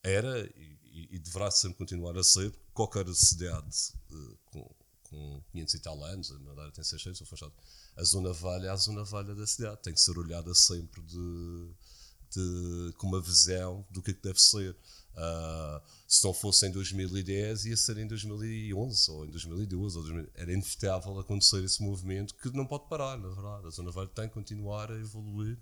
era 0.04 0.40
e, 0.56 0.78
e- 1.00 1.16
e 1.16 1.18
deverá 1.18 1.50
sempre 1.50 1.78
continuar 1.78 2.16
a 2.16 2.24
ser, 2.24 2.52
qualquer 2.72 3.06
cidade 3.14 3.76
uh, 4.10 4.38
com, 4.46 4.74
com 5.04 5.42
500 5.52 5.74
e 5.74 5.78
tal 5.80 6.02
anos, 6.04 6.30
a 6.32 6.38
Madeira 6.38 6.72
tem 6.72 6.82
600, 6.84 7.20
o 7.20 7.26
Funchal, 7.26 7.52
a 7.96 8.02
Zona 8.04 8.32
Velha 8.32 8.66
é 8.66 8.70
a 8.70 8.76
Zona 8.76 9.04
Velha 9.04 9.34
da 9.34 9.46
cidade, 9.46 9.80
tem 9.82 9.92
que 9.94 10.00
ser 10.00 10.18
olhada 10.18 10.54
sempre 10.54 11.00
de, 11.02 11.70
de- 12.30 12.92
com 12.98 13.06
uma 13.06 13.20
visão 13.20 13.86
do 13.90 14.02
que 14.02 14.10
é 14.10 14.14
que 14.14 14.22
deve 14.22 14.40
ser. 14.40 14.76
Ah, 15.18 15.82
se 16.06 16.22
não 16.24 16.34
fosse 16.34 16.66
em 16.66 16.70
2010, 16.70 17.64
ia 17.66 17.76
ser 17.76 17.96
em 17.96 18.06
2011 18.06 19.10
ou 19.10 19.24
em 19.24 19.30
2012. 19.30 19.96
Ou 19.96 20.02
2000. 20.04 20.30
Era 20.34 20.52
inevitável 20.52 21.18
acontecer 21.18 21.64
esse 21.64 21.82
movimento 21.82 22.34
que 22.34 22.50
não 22.50 22.66
pode 22.66 22.86
parar, 22.88 23.16
na 23.16 23.28
verdade. 23.28 23.66
A 23.66 23.70
Zona 23.70 23.90
Velha 23.90 24.08
tem 24.08 24.28
que 24.28 24.34
continuar 24.34 24.90
a 24.92 24.98
evoluir 24.98 25.58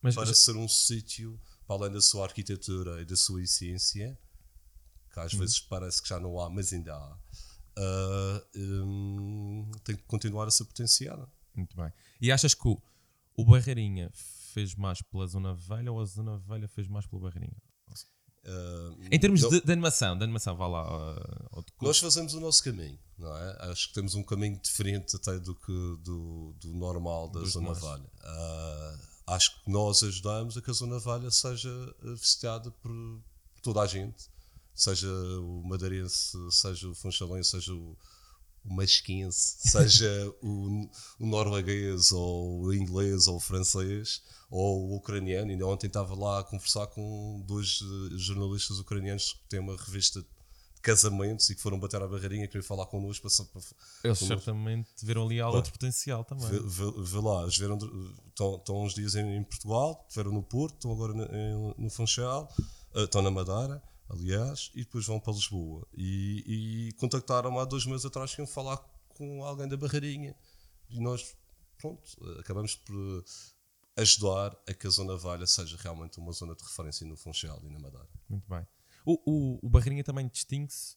Mas 0.00 0.14
para 0.14 0.32
ser 0.32 0.56
um 0.56 0.66
sítio, 0.66 1.38
para 1.66 1.76
além 1.76 1.92
da 1.92 2.00
sua 2.00 2.24
arquitetura 2.24 3.02
e 3.02 3.04
da 3.04 3.14
sua 3.14 3.42
essência, 3.42 4.18
que 5.14 5.20
às 5.20 5.32
vezes 5.32 5.60
parece 5.60 6.02
que 6.02 6.08
já 6.08 6.18
não 6.18 6.40
há, 6.40 6.50
mas 6.50 6.72
ainda 6.72 6.92
há, 6.94 7.16
ah, 7.78 8.42
hum, 8.56 9.70
tem 9.84 9.94
que 9.96 10.02
continuar 10.04 10.46
a 10.46 10.50
ser 10.50 10.64
potenciada. 10.64 11.28
Muito 11.54 11.76
bem. 11.76 11.92
E 12.20 12.32
achas 12.32 12.52
que 12.52 12.66
o, 12.66 12.80
o 13.36 13.44
Barreirinha 13.44 14.10
fez 14.52 14.74
mais 14.74 15.00
pela 15.02 15.26
Zona 15.26 15.54
Velha 15.54 15.92
ou 15.92 16.00
a 16.00 16.04
Zona 16.04 16.36
Velha 16.38 16.66
fez 16.68 16.88
mais 16.88 17.06
pelo 17.06 17.22
Barreirinha? 17.22 17.56
Ah, 18.46 18.90
Em 19.10 19.18
termos 19.18 19.40
não- 19.42 19.48
de, 19.50 19.60
de 19.62 19.72
animação, 19.72 20.18
de 20.18 20.24
animação, 20.24 20.56
vá 20.56 20.66
lá. 20.66 21.14
de- 21.64 21.72
Nós 21.86 21.98
fazemos 21.98 22.34
o 22.34 22.40
nosso 22.40 22.62
caminho, 22.62 22.98
não 23.16 23.34
é? 23.36 23.70
Acho 23.70 23.88
que 23.88 23.94
temos 23.94 24.14
um 24.16 24.22
caminho 24.22 24.60
diferente 24.60 25.16
até 25.16 25.38
do 25.38 25.54
que 25.54 25.72
do, 26.02 26.52
do 26.60 26.74
normal 26.74 27.28
da 27.30 27.40
Dos 27.40 27.52
Zona 27.52 27.72
demais. 27.72 27.82
Velha. 27.82 28.10
Ah, 28.22 28.98
acho 29.28 29.62
que 29.62 29.70
nós 29.70 30.02
ajudamos 30.02 30.56
a 30.58 30.60
que 30.62 30.70
a 30.70 30.74
Zona 30.74 30.98
Velha 30.98 31.30
seja 31.30 31.70
visitada 32.02 32.70
por 32.70 32.92
toda 33.62 33.80
a 33.80 33.86
gente, 33.86 34.28
seja 34.74 35.08
o 35.40 35.62
madeirense, 35.64 36.36
seja 36.50 36.88
o 36.88 36.94
funchalense, 36.94 37.50
seja 37.50 37.72
o, 37.74 37.96
o 38.64 38.74
masquense, 38.74 39.56
seja 39.70 40.34
o, 40.42 40.88
o 41.18 41.26
norueguês, 41.26 42.12
ou 42.12 42.62
o 42.62 42.74
inglês, 42.74 43.26
ou 43.26 43.36
o 43.36 43.40
francês, 43.40 44.22
ou 44.50 44.90
o 44.90 44.96
ucraniano. 44.96 45.50
Ainda 45.50 45.66
ontem 45.66 45.86
estava 45.86 46.14
lá 46.14 46.40
a 46.40 46.44
conversar 46.44 46.86
com 46.88 47.42
dois 47.46 47.80
eh, 47.82 48.18
jornalistas 48.18 48.78
ucranianos 48.78 49.32
que 49.34 49.48
têm 49.48 49.60
uma 49.60 49.76
revista 49.76 50.20
de 50.20 50.28
casamentos 50.82 51.48
e 51.48 51.54
que 51.54 51.62
foram 51.62 51.78
bater 51.80 52.02
à 52.02 52.06
barreirinha, 52.06 52.46
queriam 52.46 52.62
falar 52.62 52.84
connosco. 52.86 53.26
Para, 53.52 53.62
Eles 54.04 54.18
certamente 54.18 54.90
viram 55.02 55.24
ali 55.26 55.40
outro 55.56 55.72
potencial 55.72 56.22
também. 56.24 56.46
Vê, 56.50 56.58
vê- 56.60 56.92
vê 57.02 57.18
lá, 57.20 57.42
eles 57.42 57.56
vieram 57.56 57.78
estão, 58.28 58.56
estão 58.56 58.82
uns 58.82 58.92
dias 58.94 59.14
em, 59.14 59.36
em 59.36 59.42
Portugal, 59.44 60.04
estiveram 60.08 60.32
no 60.32 60.42
Porto, 60.42 60.74
estão 60.74 60.92
agora 60.92 61.14
no, 61.14 61.74
no 61.78 61.88
Funchal, 61.90 62.52
eh, 62.94 63.04
estão 63.04 63.22
na 63.22 63.30
Madeira, 63.30 63.82
aliás, 64.14 64.70
e 64.74 64.78
depois 64.84 65.06
vão 65.06 65.20
para 65.20 65.32
Lisboa. 65.32 65.86
E, 65.96 66.88
e 66.88 66.92
contactaram-me 66.94 67.58
há 67.58 67.64
dois 67.64 67.84
meses 67.86 68.04
atrás 68.06 68.34
que 68.34 68.40
iam 68.40 68.46
falar 68.46 68.78
com 69.08 69.44
alguém 69.44 69.68
da 69.68 69.76
Barreirinha. 69.76 70.34
E 70.88 71.00
nós, 71.00 71.36
pronto, 71.78 72.02
acabamos 72.38 72.76
por 72.76 73.24
ajudar 73.96 74.56
a 74.68 74.74
que 74.74 74.86
a 74.86 74.90
Zona 74.90 75.16
Valha 75.16 75.46
seja 75.46 75.76
realmente 75.80 76.18
uma 76.18 76.32
zona 76.32 76.54
de 76.54 76.62
referência 76.64 77.06
no 77.06 77.16
Funchal 77.16 77.60
e 77.64 77.70
na 77.70 77.78
Madeira. 77.78 78.08
Muito 78.28 78.48
bem. 78.48 78.66
O, 79.06 79.20
o, 79.24 79.66
o 79.66 79.68
Barreirinha 79.70 80.02
também 80.02 80.26
distingue-se, 80.28 80.96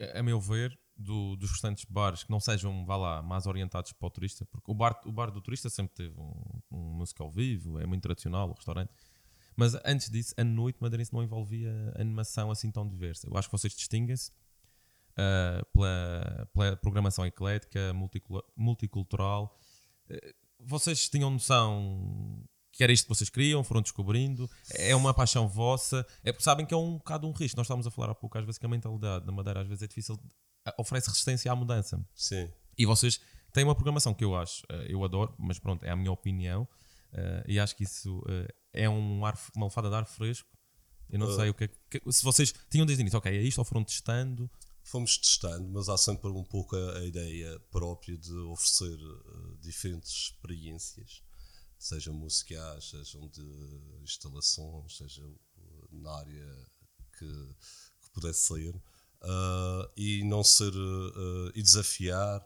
a 0.00 0.18
a 0.20 0.22
meu 0.22 0.40
ver, 0.40 0.78
do- 0.96 1.36
dos 1.36 1.50
restantes 1.50 1.84
bares 1.84 2.24
que 2.24 2.30
não 2.30 2.40
sejam, 2.40 2.84
vá 2.84 2.96
lá, 2.96 3.22
mais 3.22 3.46
orientados 3.46 3.92
para 3.92 4.06
o 4.06 4.10
turista, 4.10 4.44
porque 4.46 4.70
o 4.70 4.74
bar, 4.74 5.00
o 5.06 5.12
bar 5.12 5.30
do 5.30 5.40
turista 5.40 5.70
sempre 5.70 5.94
teve 5.94 6.18
um, 6.20 6.60
um 6.70 6.78
música 6.94 7.22
ao 7.22 7.30
vivo, 7.30 7.78
é 7.78 7.86
muito 7.86 8.02
tradicional, 8.02 8.50
o 8.50 8.54
restaurante. 8.54 8.92
Mas 9.56 9.74
antes 9.84 10.10
disso, 10.10 10.34
a 10.36 10.44
noite 10.44 10.76
madeirense 10.80 11.12
não 11.12 11.22
envolvia 11.22 11.72
animação 11.98 12.50
assim 12.50 12.70
tão 12.70 12.86
diversa. 12.86 13.26
Eu 13.26 13.36
acho 13.36 13.48
que 13.48 13.52
vocês 13.52 13.74
distinguem-se 13.74 14.30
ah, 15.16 15.64
pela, 15.72 16.48
pela 16.52 16.76
programação 16.76 17.24
eclética, 17.24 17.92
multicultural. 18.54 19.58
Eh, 20.10 20.34
vocês 20.60 21.08
tinham 21.08 21.30
noção 21.30 22.44
que 22.70 22.84
era 22.84 22.92
isto 22.92 23.04
que 23.04 23.14
vocês 23.14 23.30
queriam, 23.30 23.64
foram 23.64 23.80
descobrindo, 23.80 24.50
é 24.74 24.94
uma 24.94 25.14
paixão 25.14 25.48
vossa, 25.48 26.06
é 26.22 26.30
porque 26.30 26.44
sabem 26.44 26.66
que 26.66 26.74
é 26.74 26.76
um 26.76 26.98
bocado 26.98 27.26
um 27.26 27.32
risco. 27.32 27.56
Nós 27.56 27.64
estávamos 27.64 27.86
a 27.86 27.90
falar 27.90 28.10
há 28.10 28.14
pouco, 28.14 28.36
às 28.36 28.44
vezes 28.44 28.58
que 28.58 28.66
a 28.66 28.68
mentalidade 28.68 29.24
na 29.24 29.32
Madeira 29.32 29.62
às 29.62 29.66
vezes 29.66 29.82
é 29.82 29.86
difícil, 29.86 30.20
ah, 30.66 30.74
oferece 30.76 31.08
resistência 31.08 31.50
à 31.50 31.56
mudança. 31.56 31.98
Sim. 32.14 32.52
E 32.76 32.84
vocês 32.84 33.18
têm 33.54 33.64
uma 33.64 33.74
programação 33.74 34.12
que 34.12 34.22
eu 34.22 34.36
acho, 34.36 34.62
eu 34.86 35.02
adoro, 35.02 35.34
mas 35.38 35.58
pronto, 35.58 35.82
é 35.84 35.90
a 35.90 35.96
minha 35.96 36.12
opinião, 36.12 36.68
e 37.48 37.58
acho 37.58 37.74
que 37.74 37.84
isso 37.84 38.22
é 38.76 38.88
um 38.88 39.24
ar, 39.24 39.38
uma 39.54 39.66
lefada 39.66 39.88
de 39.88 39.94
ar 39.94 40.06
fresco. 40.06 40.48
Eu 41.08 41.18
não 41.20 41.34
sei 41.36 41.50
o 41.50 41.54
que, 41.54 41.64
é 41.64 41.68
que- 41.68 42.12
se 42.12 42.24
vocês 42.24 42.52
tinham 42.70 42.84
desde 42.84 43.00
o 43.00 43.04
início, 43.04 43.18
ok, 43.18 43.30
é 43.30 43.42
isto 43.42 43.58
ou 43.58 43.64
foram 43.64 43.84
testando. 43.84 44.50
fomos 44.82 45.18
testando, 45.18 45.68
mas 45.70 45.88
há 45.88 45.96
sempre 45.96 46.28
um 46.30 46.44
pouco 46.44 46.76
a, 46.76 46.98
a 46.98 47.04
ideia 47.04 47.58
própria 47.70 48.16
de 48.16 48.32
oferecer 48.32 48.96
uh, 48.96 49.56
diferentes 49.60 50.10
experiências, 50.12 51.22
seja 51.78 52.12
musicais, 52.12 52.90
sejam 52.90 53.28
de 53.28 53.42
instalações, 54.02 54.96
seja 54.96 55.22
na 55.90 56.10
área 56.18 56.66
que, 57.18 57.26
que 58.02 58.10
pudesse 58.12 58.42
ser, 58.46 58.74
uh, 58.74 59.90
e 59.96 60.22
não 60.24 60.42
ser 60.44 60.72
uh, 60.74 61.52
e 61.54 61.62
desafiar. 61.62 62.44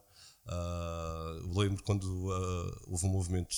lembro 1.55 1.83
quando 1.85 2.27
houve 2.87 3.07
um 3.07 3.11
movimento, 3.11 3.55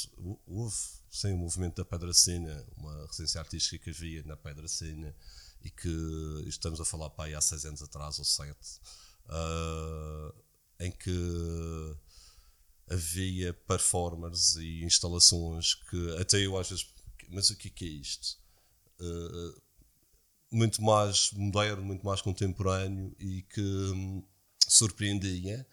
houve 0.47 1.02
sem 1.13 1.35
o 1.35 1.37
movimento 1.37 1.77
da 1.77 1.85
Pedra 1.85 2.11
Sina, 2.15 2.67
uma 2.75 3.07
residência 3.07 3.39
artística 3.39 3.85
que 3.85 3.91
havia 3.91 4.23
na 4.23 4.35
Pedra 4.35 4.67
Sina 4.67 5.15
e 5.61 5.71
que 5.71 6.45
estamos 6.47 6.81
a 6.81 6.87
falar 6.87 7.11
para 7.11 7.27
aí 7.27 7.35
há 7.35 7.41
seis 7.41 7.67
anos 7.67 7.83
atrás 7.83 8.19
ou 8.19 8.25
sete, 8.25 8.81
uh, 9.27 10.35
em 10.81 10.91
que 10.91 11.97
havia 12.89 13.53
performers 13.53 14.57
e 14.57 14.83
instalações 14.85 15.75
que 15.75 16.17
até 16.17 16.39
eu 16.39 16.59
às 16.59 16.71
vezes, 16.71 16.87
mas 17.29 17.51
o 17.51 17.57
que 17.57 17.69
é, 17.69 17.87
é 17.87 17.91
isto? 17.91 18.39
Uh, 18.99 19.63
muito 20.51 20.83
mais 20.83 21.31
moderno, 21.33 21.85
muito 21.85 22.07
mais 22.07 22.23
contemporâneo 22.23 23.15
e 23.19 23.43
que 23.43 23.61
um, 23.61 24.27
surpreendia, 24.67 25.67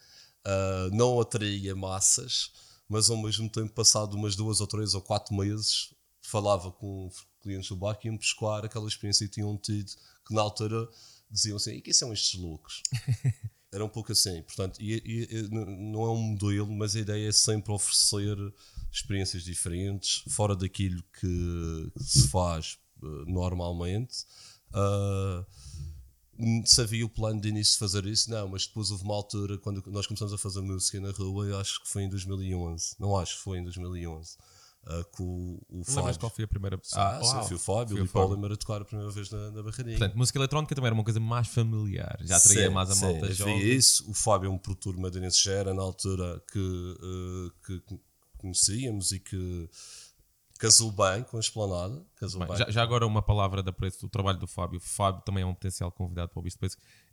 uh, 0.45 0.93
não 0.93 1.17
atraía 1.21 1.73
massas, 1.77 2.51
mas 2.89 3.09
ao 3.09 3.17
mesmo 3.17 3.47
tempo, 3.47 3.71
passado 3.71 4.15
umas 4.15 4.35
duas 4.35 4.59
ou 4.59 4.67
três 4.67 4.95
ou 4.95 5.01
quatro 5.01 5.35
meses, 5.35 5.93
falava 6.21 6.71
com 6.71 7.09
clientes 7.41 7.69
do 7.69 7.75
bar 7.75 7.95
que 7.95 8.07
iam 8.07 8.17
pescar 8.17 8.65
aquela 8.65 8.87
experiência 8.87 9.27
que 9.27 9.33
tinham 9.33 9.55
tido, 9.57 9.91
que 10.27 10.33
na 10.33 10.41
altura 10.41 10.89
diziam 11.29 11.57
assim: 11.57 11.73
e 11.73 11.81
quem 11.81 11.93
são 11.93 12.11
estes 12.11 12.39
loucos? 12.39 12.81
Era 13.71 13.85
um 13.85 13.89
pouco 13.89 14.11
assim, 14.11 14.41
portanto, 14.41 14.81
e, 14.81 14.95
e, 15.05 15.47
não 15.51 16.01
é 16.01 16.09
um 16.09 16.17
modelo, 16.17 16.71
mas 16.71 16.95
a 16.95 17.01
ideia 17.01 17.29
é 17.29 17.31
sempre 17.31 17.71
oferecer 17.71 18.35
experiências 18.91 19.43
diferentes, 19.43 20.23
fora 20.27 20.55
daquilo 20.55 21.03
que, 21.19 21.91
se 21.99 22.27
faz 22.29 22.79
uh, 23.03 23.25
normalmente. 23.31 24.25
Uh, 24.71 25.45
se 26.65 26.81
havia 26.81 27.05
o 27.05 27.09
plano 27.09 27.41
de 27.41 27.49
início 27.49 27.73
de 27.73 27.79
fazer 27.79 28.05
isso, 28.05 28.29
não, 28.29 28.47
mas 28.47 28.65
depois 28.65 28.91
houve 28.91 29.03
uma 29.03 29.15
altura 29.15 29.57
quando 29.57 29.83
nós 29.87 30.07
começamos 30.07 30.33
a 30.33 30.37
fazer 30.37 30.61
música 30.61 30.99
na 30.99 31.11
rua, 31.11 31.45
eu 31.45 31.59
acho 31.59 31.83
que 31.83 31.89
foi 31.89 32.03
em 32.03 32.09
2011, 32.09 32.95
não 32.99 33.17
acho 33.17 33.37
que 33.37 33.43
foi 33.43 33.57
em 33.57 33.63
2011 33.63 34.37
uh, 34.87 35.03
com 35.11 35.59
o, 35.69 35.81
o 35.81 35.83
Fábio. 35.83 36.19
qual 36.19 36.29
foi 36.29 36.45
a 36.45 36.47
primeira? 36.47 36.79
Ah, 36.93 37.17
ah 37.17 37.23
sim, 37.23 37.47
foi 37.47 37.57
o 37.57 37.59
Fábio, 37.59 38.03
o 38.03 38.07
Polymer 38.07 38.53
a 38.53 38.57
tocar 38.57 38.81
a 38.81 38.85
primeira 38.85 39.11
vez 39.11 39.29
na, 39.29 39.51
na 39.51 39.61
Barreirinha. 39.61 39.97
Portanto, 39.97 40.17
música 40.17 40.39
eletrónica 40.39 40.75
também 40.75 40.87
era 40.87 40.95
uma 40.95 41.03
coisa 41.03 41.19
mais 41.19 41.47
familiar, 41.47 42.17
já 42.21 42.37
atraía 42.37 42.67
sim, 42.67 42.73
mais 42.73 42.91
a 42.91 42.95
malta 42.95 43.27
sim, 43.27 43.33
jovem. 43.33 43.59
isso, 43.59 44.09
o 44.09 44.13
Fábio 44.13 44.47
é 44.47 44.49
um 44.49 44.57
produtor 44.57 44.97
madeirense, 44.97 45.43
já 45.43 45.51
era 45.51 45.73
na 45.73 45.81
altura 45.81 46.41
que, 46.51 46.59
uh, 46.59 47.51
que 47.65 47.83
conhecíamos 48.37 49.11
e 49.11 49.19
que 49.19 49.69
casou 50.59 50.91
bem 50.91 51.23
com 51.23 51.37
a 51.37 51.39
esplanada. 51.39 52.05
Casou 52.17 52.39
bem, 52.39 52.49
bem. 52.49 52.57
Já, 52.57 52.69
já, 52.69 52.83
agora 52.83 53.07
uma 53.07 53.21
palavra 53.21 53.63
da 53.63 53.71
preço 53.71 54.01
do 54.01 54.09
trabalho 54.09 54.37
do 54.37 54.45
Fábio. 54.45 54.77
O 54.77 54.81
Fábio 54.81 55.23
também 55.23 55.41
é 55.41 55.45
um 55.45 55.53
potencial 55.53 55.89
convidado 55.89 56.29
para 56.29 56.39
o 56.39 56.43
Bisto 56.43 56.59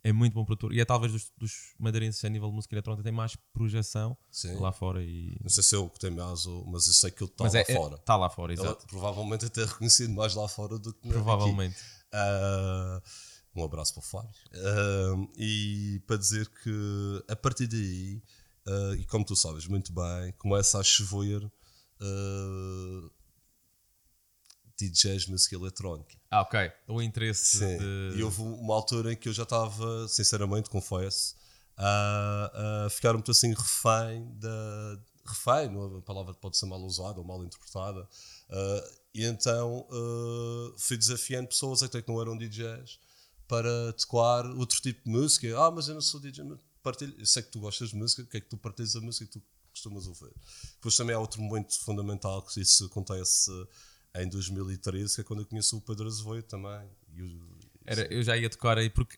É 0.03 0.11
muito 0.11 0.33
bom 0.33 0.43
produtor 0.43 0.73
e 0.73 0.81
é 0.81 0.85
talvez 0.85 1.13
dos, 1.13 1.31
dos 1.37 1.73
madeirenses 1.79 2.23
a 2.25 2.29
nível 2.29 2.49
de 2.49 2.55
música 2.55 2.75
eletrónica 2.75 3.03
tem 3.03 3.11
mais 3.11 3.37
projeção 3.53 4.17
Sim. 4.29 4.59
lá 4.59 4.73
fora. 4.73 5.01
E... 5.01 5.39
Não 5.41 5.49
sei 5.49 5.63
se 5.63 5.75
é 5.75 5.77
o 5.77 5.89
que 5.89 5.97
tem 5.97 6.11
mais, 6.11 6.45
mas 6.65 6.87
eu 6.87 6.93
sei 6.93 7.09
que 7.09 7.23
ele 7.23 7.31
está 7.31 7.45
lá 7.45 7.59
é, 7.59 7.65
fora. 7.73 7.95
Está 7.95 8.15
lá 8.17 8.29
fora, 8.29 8.53
exato. 8.53 8.83
Ele, 8.83 8.89
provavelmente 8.89 9.45
até 9.45 9.63
reconhecido 9.63 10.13
mais 10.13 10.35
lá 10.35 10.47
fora 10.49 10.77
do 10.77 10.93
que 10.93 11.07
Provavelmente. 11.07 11.77
Uh, 12.13 13.01
um 13.55 13.63
abraço 13.63 13.93
para 13.93 14.01
o 14.01 14.03
Fábio. 14.03 14.35
Uh, 14.53 15.29
e 15.37 16.01
para 16.05 16.17
dizer 16.17 16.49
que 16.49 17.23
a 17.29 17.35
partir 17.35 17.67
daí, 17.67 18.21
uh, 18.67 18.95
e 18.95 19.05
como 19.05 19.23
tu 19.23 19.37
sabes 19.37 19.67
muito 19.67 19.93
bem, 19.93 20.33
começa 20.37 20.77
a 20.77 20.83
chover 20.83 21.43
uh, 21.45 23.16
DJs 24.77 25.27
música 25.27 25.55
eletrónica. 25.55 26.15
Ah, 26.29 26.41
ok. 26.41 26.71
O 26.87 27.01
interesse 27.01 27.57
Sim. 27.57 27.77
de... 27.77 28.17
E 28.17 28.23
houve 28.23 28.41
uma 28.41 28.75
altura 28.75 29.13
em 29.13 29.15
que 29.15 29.27
eu 29.27 29.33
já 29.33 29.43
estava, 29.43 30.07
sinceramente, 30.07 30.69
confesso, 30.69 31.35
a, 31.75 32.85
a 32.85 32.89
ficar 32.89 33.13
muito 33.13 33.31
assim 33.31 33.53
refém 33.53 34.31
da... 34.35 34.99
Refém, 35.25 35.69
não, 35.69 35.97
a 35.97 36.01
palavra 36.01 36.33
pode 36.33 36.57
ser 36.57 36.67
mal 36.67 36.79
usada 36.79 37.19
ou 37.19 37.25
mal 37.25 37.43
interpretada. 37.43 38.07
Uh, 38.49 38.97
e 39.13 39.25
então 39.25 39.85
uh, 39.89 40.75
fui 40.77 40.95
desafiando 40.95 41.49
pessoas 41.49 41.83
até 41.83 42.01
que 42.01 42.07
não 42.07 42.21
eram 42.21 42.37
DJs 42.37 42.99
para 43.47 43.93
tocar 43.93 44.45
outro 44.51 44.79
tipo 44.79 45.03
de 45.03 45.09
música. 45.09 45.47
Ah, 45.59 45.71
mas 45.71 45.87
eu 45.87 45.95
não 45.95 46.01
sou 46.01 46.19
DJ. 46.19 46.45
Partilho. 46.83 47.15
Eu 47.17 47.25
sei 47.25 47.43
que 47.43 47.49
tu 47.49 47.59
gostas 47.59 47.89
de 47.89 47.95
música, 47.95 48.21
o 48.21 48.25
que 48.25 48.37
é 48.37 48.39
que 48.39 48.47
tu 48.47 48.57
partilhas 48.57 48.95
a 48.95 49.01
música 49.01 49.25
que 49.25 49.39
tu 49.39 49.45
costumas 49.71 50.07
ouvir? 50.07 50.33
Depois 50.75 50.95
também 50.95 51.15
há 51.15 51.19
outro 51.19 51.41
momento 51.41 51.77
fundamental 51.79 52.41
que 52.43 52.61
isso 52.61 52.85
acontece 52.85 53.51
em 54.23 54.29
2013, 54.29 55.15
que 55.15 55.21
é 55.21 55.23
quando 55.23 55.41
eu 55.41 55.45
conheço 55.45 55.77
o 55.77 55.81
Pedro 55.81 56.07
Azevedo 56.07 56.43
também. 56.43 56.89
Eu, 57.15 57.27
Era, 57.85 58.13
eu 58.13 58.23
já 58.23 58.37
ia 58.37 58.49
tocar 58.49 58.77
aí, 58.77 58.89
porque 58.89 59.17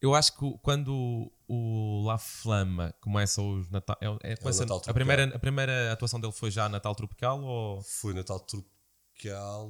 eu 0.00 0.14
acho 0.14 0.32
que 0.36 0.58
quando 0.62 1.30
o 1.48 2.04
La 2.06 2.18
Flama 2.18 2.94
começa 3.00 3.42
os 3.42 3.68
Natal. 3.68 3.96
É, 4.00 4.32
é, 4.32 4.36
começa, 4.36 4.62
é 4.62 4.66
Natal 4.66 4.82
a, 4.86 4.94
primeira, 4.94 5.24
a 5.34 5.38
primeira 5.38 5.92
atuação 5.92 6.20
dele 6.20 6.32
foi 6.32 6.50
já 6.50 6.68
Natal 6.68 6.94
Tropical? 6.94 7.42
Ou... 7.42 7.82
Foi 7.82 8.14
Natal 8.14 8.38
Tropical. 8.40 9.68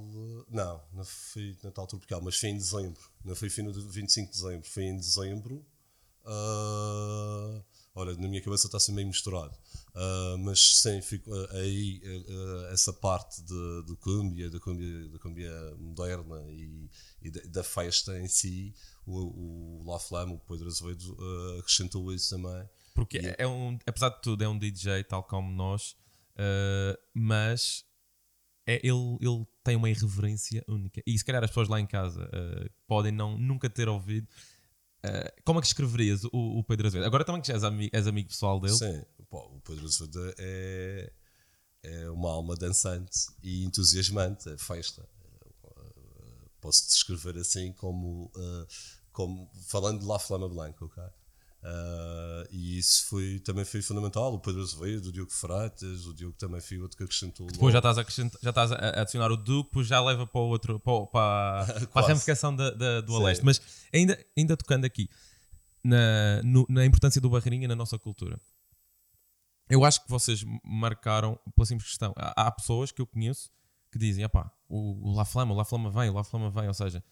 Não, 0.50 0.82
não 0.92 1.04
foi 1.04 1.56
Natal 1.62 1.86
Tropical, 1.86 2.20
mas 2.20 2.36
foi 2.36 2.50
em 2.50 2.58
dezembro. 2.58 3.00
Não 3.24 3.34
foi 3.34 3.48
fim 3.48 3.64
do 3.64 3.72
25 3.72 4.30
de 4.30 4.38
dezembro, 4.38 4.68
foi 4.68 4.84
em 4.84 4.96
dezembro. 4.96 5.64
Uh, 6.24 7.64
olha, 7.98 8.14
na 8.16 8.28
minha 8.28 8.40
cabeça 8.40 8.66
está 8.66 8.76
assim 8.76 8.92
meio 8.92 9.08
misturado. 9.08 9.54
Uh, 9.94 10.38
mas 10.38 10.80
sim, 10.80 11.02
fico, 11.02 11.30
uh, 11.30 11.56
aí 11.56 12.00
uh, 12.28 12.66
essa 12.66 12.92
parte 12.92 13.42
de, 13.42 13.82
de 13.86 13.96
cumbia, 13.96 14.48
da 14.48 14.60
cumbia, 14.60 15.08
da 15.08 15.18
cumbia 15.18 15.74
moderna 15.76 16.40
e, 16.48 16.88
e 17.20 17.30
da, 17.30 17.40
da, 17.46 17.64
festa 17.64 18.16
em 18.18 18.28
si, 18.28 18.72
o, 19.04 19.82
o 19.82 19.90
La 19.90 19.98
Flamme, 19.98 20.34
o 20.34 20.38
Pedro 20.38 20.68
Azevedo, 20.68 21.16
acrescentou 21.58 22.12
isso 22.12 22.30
também. 22.30 22.68
Porque 22.94 23.18
e, 23.18 23.34
é 23.36 23.46
um, 23.46 23.76
apesar 23.84 24.10
de 24.10 24.22
tudo, 24.22 24.44
é 24.44 24.48
um 24.48 24.58
DJ 24.58 25.02
tal 25.02 25.24
como 25.24 25.50
nós, 25.50 25.96
mas 27.12 27.84
é, 28.64 28.76
ele, 28.76 29.18
ele 29.20 29.44
tem 29.64 29.74
uma 29.74 29.90
irreverência 29.90 30.64
única. 30.68 31.02
E 31.04 31.18
se 31.18 31.24
calhar 31.24 31.42
as 31.42 31.50
pessoas 31.50 31.68
lá 31.68 31.80
em 31.80 31.86
casa 31.86 32.30
podem 32.86 33.10
não, 33.10 33.36
nunca 33.36 33.68
ter 33.68 33.88
ouvido. 33.88 34.28
Como 35.44 35.58
é 35.58 35.62
que 35.62 35.68
escreverias 35.68 36.24
o, 36.24 36.30
o 36.32 36.64
Pedro 36.64 36.86
Azevedo? 36.86 37.06
Agora 37.06 37.24
também 37.24 37.40
que 37.40 37.52
és 37.52 37.64
amigo, 37.64 37.90
és 37.94 38.06
amigo 38.06 38.28
pessoal 38.28 38.60
dele. 38.60 38.74
Sim 38.74 39.02
pô, 39.28 39.38
o 39.38 39.60
Pedro 39.60 39.86
Azevedo 39.86 40.34
é, 40.38 41.12
é 41.82 42.10
uma 42.10 42.30
alma 42.30 42.54
dançante 42.54 43.28
e 43.42 43.64
entusiasmante, 43.64 44.48
é 44.50 44.58
festa. 44.58 45.06
Posso 46.60 46.88
descrever 46.88 47.38
assim 47.38 47.72
como, 47.72 48.32
uh, 48.34 48.66
como 49.12 49.48
falando 49.68 50.00
de 50.00 50.06
La 50.06 50.18
Flama 50.18 50.48
Blanca, 50.48 50.84
ok? 50.84 51.02
Uh, 51.62 52.46
e 52.50 52.78
isso 52.78 53.06
foi, 53.08 53.40
também 53.40 53.64
foi 53.64 53.82
fundamental. 53.82 54.32
O 54.32 54.38
Pedro 54.38 54.62
Azevedo, 54.62 55.06
o 55.06 55.12
Diogo 55.12 55.32
Freitas, 55.32 56.06
o 56.06 56.14
Diogo 56.14 56.36
também 56.38 56.60
foi 56.60 56.78
outro 56.78 56.96
que 56.96 57.04
acrescentou. 57.04 57.46
Depois 57.46 57.72
já 57.72 57.78
estás, 57.78 57.98
a 57.98 58.02
já 58.42 58.50
estás 58.50 58.72
a 58.72 59.00
adicionar 59.00 59.30
o 59.32 59.36
Duque, 59.36 59.70
depois 59.70 59.86
já 59.86 60.00
leva 60.00 60.26
para, 60.26 60.40
o 60.40 60.48
outro, 60.48 60.78
para, 60.80 61.06
para, 61.06 61.86
para 61.92 62.04
a 62.04 62.08
ramificação 62.08 62.54
da, 62.54 62.70
da, 62.70 63.00
do 63.00 63.16
Aleste. 63.16 63.44
Mas 63.44 63.60
ainda, 63.92 64.18
ainda 64.36 64.56
tocando 64.56 64.84
aqui 64.84 65.08
na, 65.82 66.42
no, 66.44 66.66
na 66.68 66.84
importância 66.86 67.20
do 67.20 67.28
Barreirinha 67.28 67.66
na 67.66 67.76
nossa 67.76 67.98
cultura 67.98 68.40
eu 69.68 69.84
acho 69.84 70.02
que 70.02 70.10
vocês 70.10 70.44
marcaram 70.64 71.38
pela 71.54 71.66
simples 71.66 71.88
questão. 71.88 72.14
Há, 72.16 72.46
há 72.46 72.50
pessoas 72.50 72.90
que 72.90 73.02
eu 73.02 73.06
conheço 73.06 73.50
que 73.92 73.98
dizem: 73.98 74.24
opá, 74.24 74.50
o, 74.68 75.10
o 75.10 75.14
La 75.14 75.24
Flama, 75.24 75.52
o 75.52 75.56
La 75.56 75.64
Flama 75.64 75.90
vem, 75.90 76.10
o 76.10 76.14
La 76.14 76.24
Flama 76.24 76.50
vem. 76.50 76.68
Ou 76.68 76.74
seja, 76.74 77.04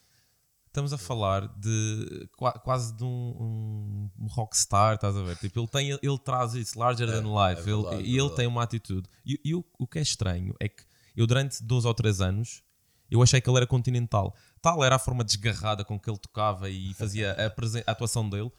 estamos 0.76 0.92
a 0.92 0.98
falar 0.98 1.48
de 1.56 2.28
quase 2.62 2.94
de 2.94 3.02
um, 3.02 4.10
um, 4.18 4.26
rockstar, 4.26 4.96
estás 4.96 5.16
a 5.16 5.22
ver? 5.22 5.36
Tipo, 5.38 5.60
ele, 5.60 5.68
tem, 5.68 5.90
ele 5.90 6.18
traz 6.22 6.52
isso, 6.52 6.78
larger 6.78 7.08
é, 7.08 7.12
than 7.12 7.22
life, 7.22 7.62
é 7.62 7.64
verdade, 7.64 7.96
ele, 8.02 8.08
e 8.10 8.18
ele 8.18 8.30
tem 8.30 8.46
uma 8.46 8.62
atitude. 8.62 9.08
E, 9.24 9.40
e 9.42 9.54
o, 9.54 9.64
o 9.78 9.86
que 9.86 9.98
é 9.98 10.02
estranho 10.02 10.54
é 10.60 10.68
que 10.68 10.82
eu, 11.16 11.26
durante 11.26 11.62
12 11.64 11.86
ou 11.86 11.94
3 11.94 12.20
anos, 12.20 12.62
eu 13.10 13.22
achei 13.22 13.40
que 13.40 13.48
ele 13.48 13.56
era 13.56 13.66
continental. 13.66 14.34
Tal 14.60 14.84
era 14.84 14.96
a 14.96 14.98
forma 14.98 15.24
desgarrada 15.24 15.82
com 15.82 15.98
que 15.98 16.10
ele 16.10 16.18
tocava 16.18 16.68
e 16.68 16.92
fazia 16.92 17.32
a, 17.32 17.46
a 17.46 17.92
atuação 17.92 18.28
dele 18.28 18.52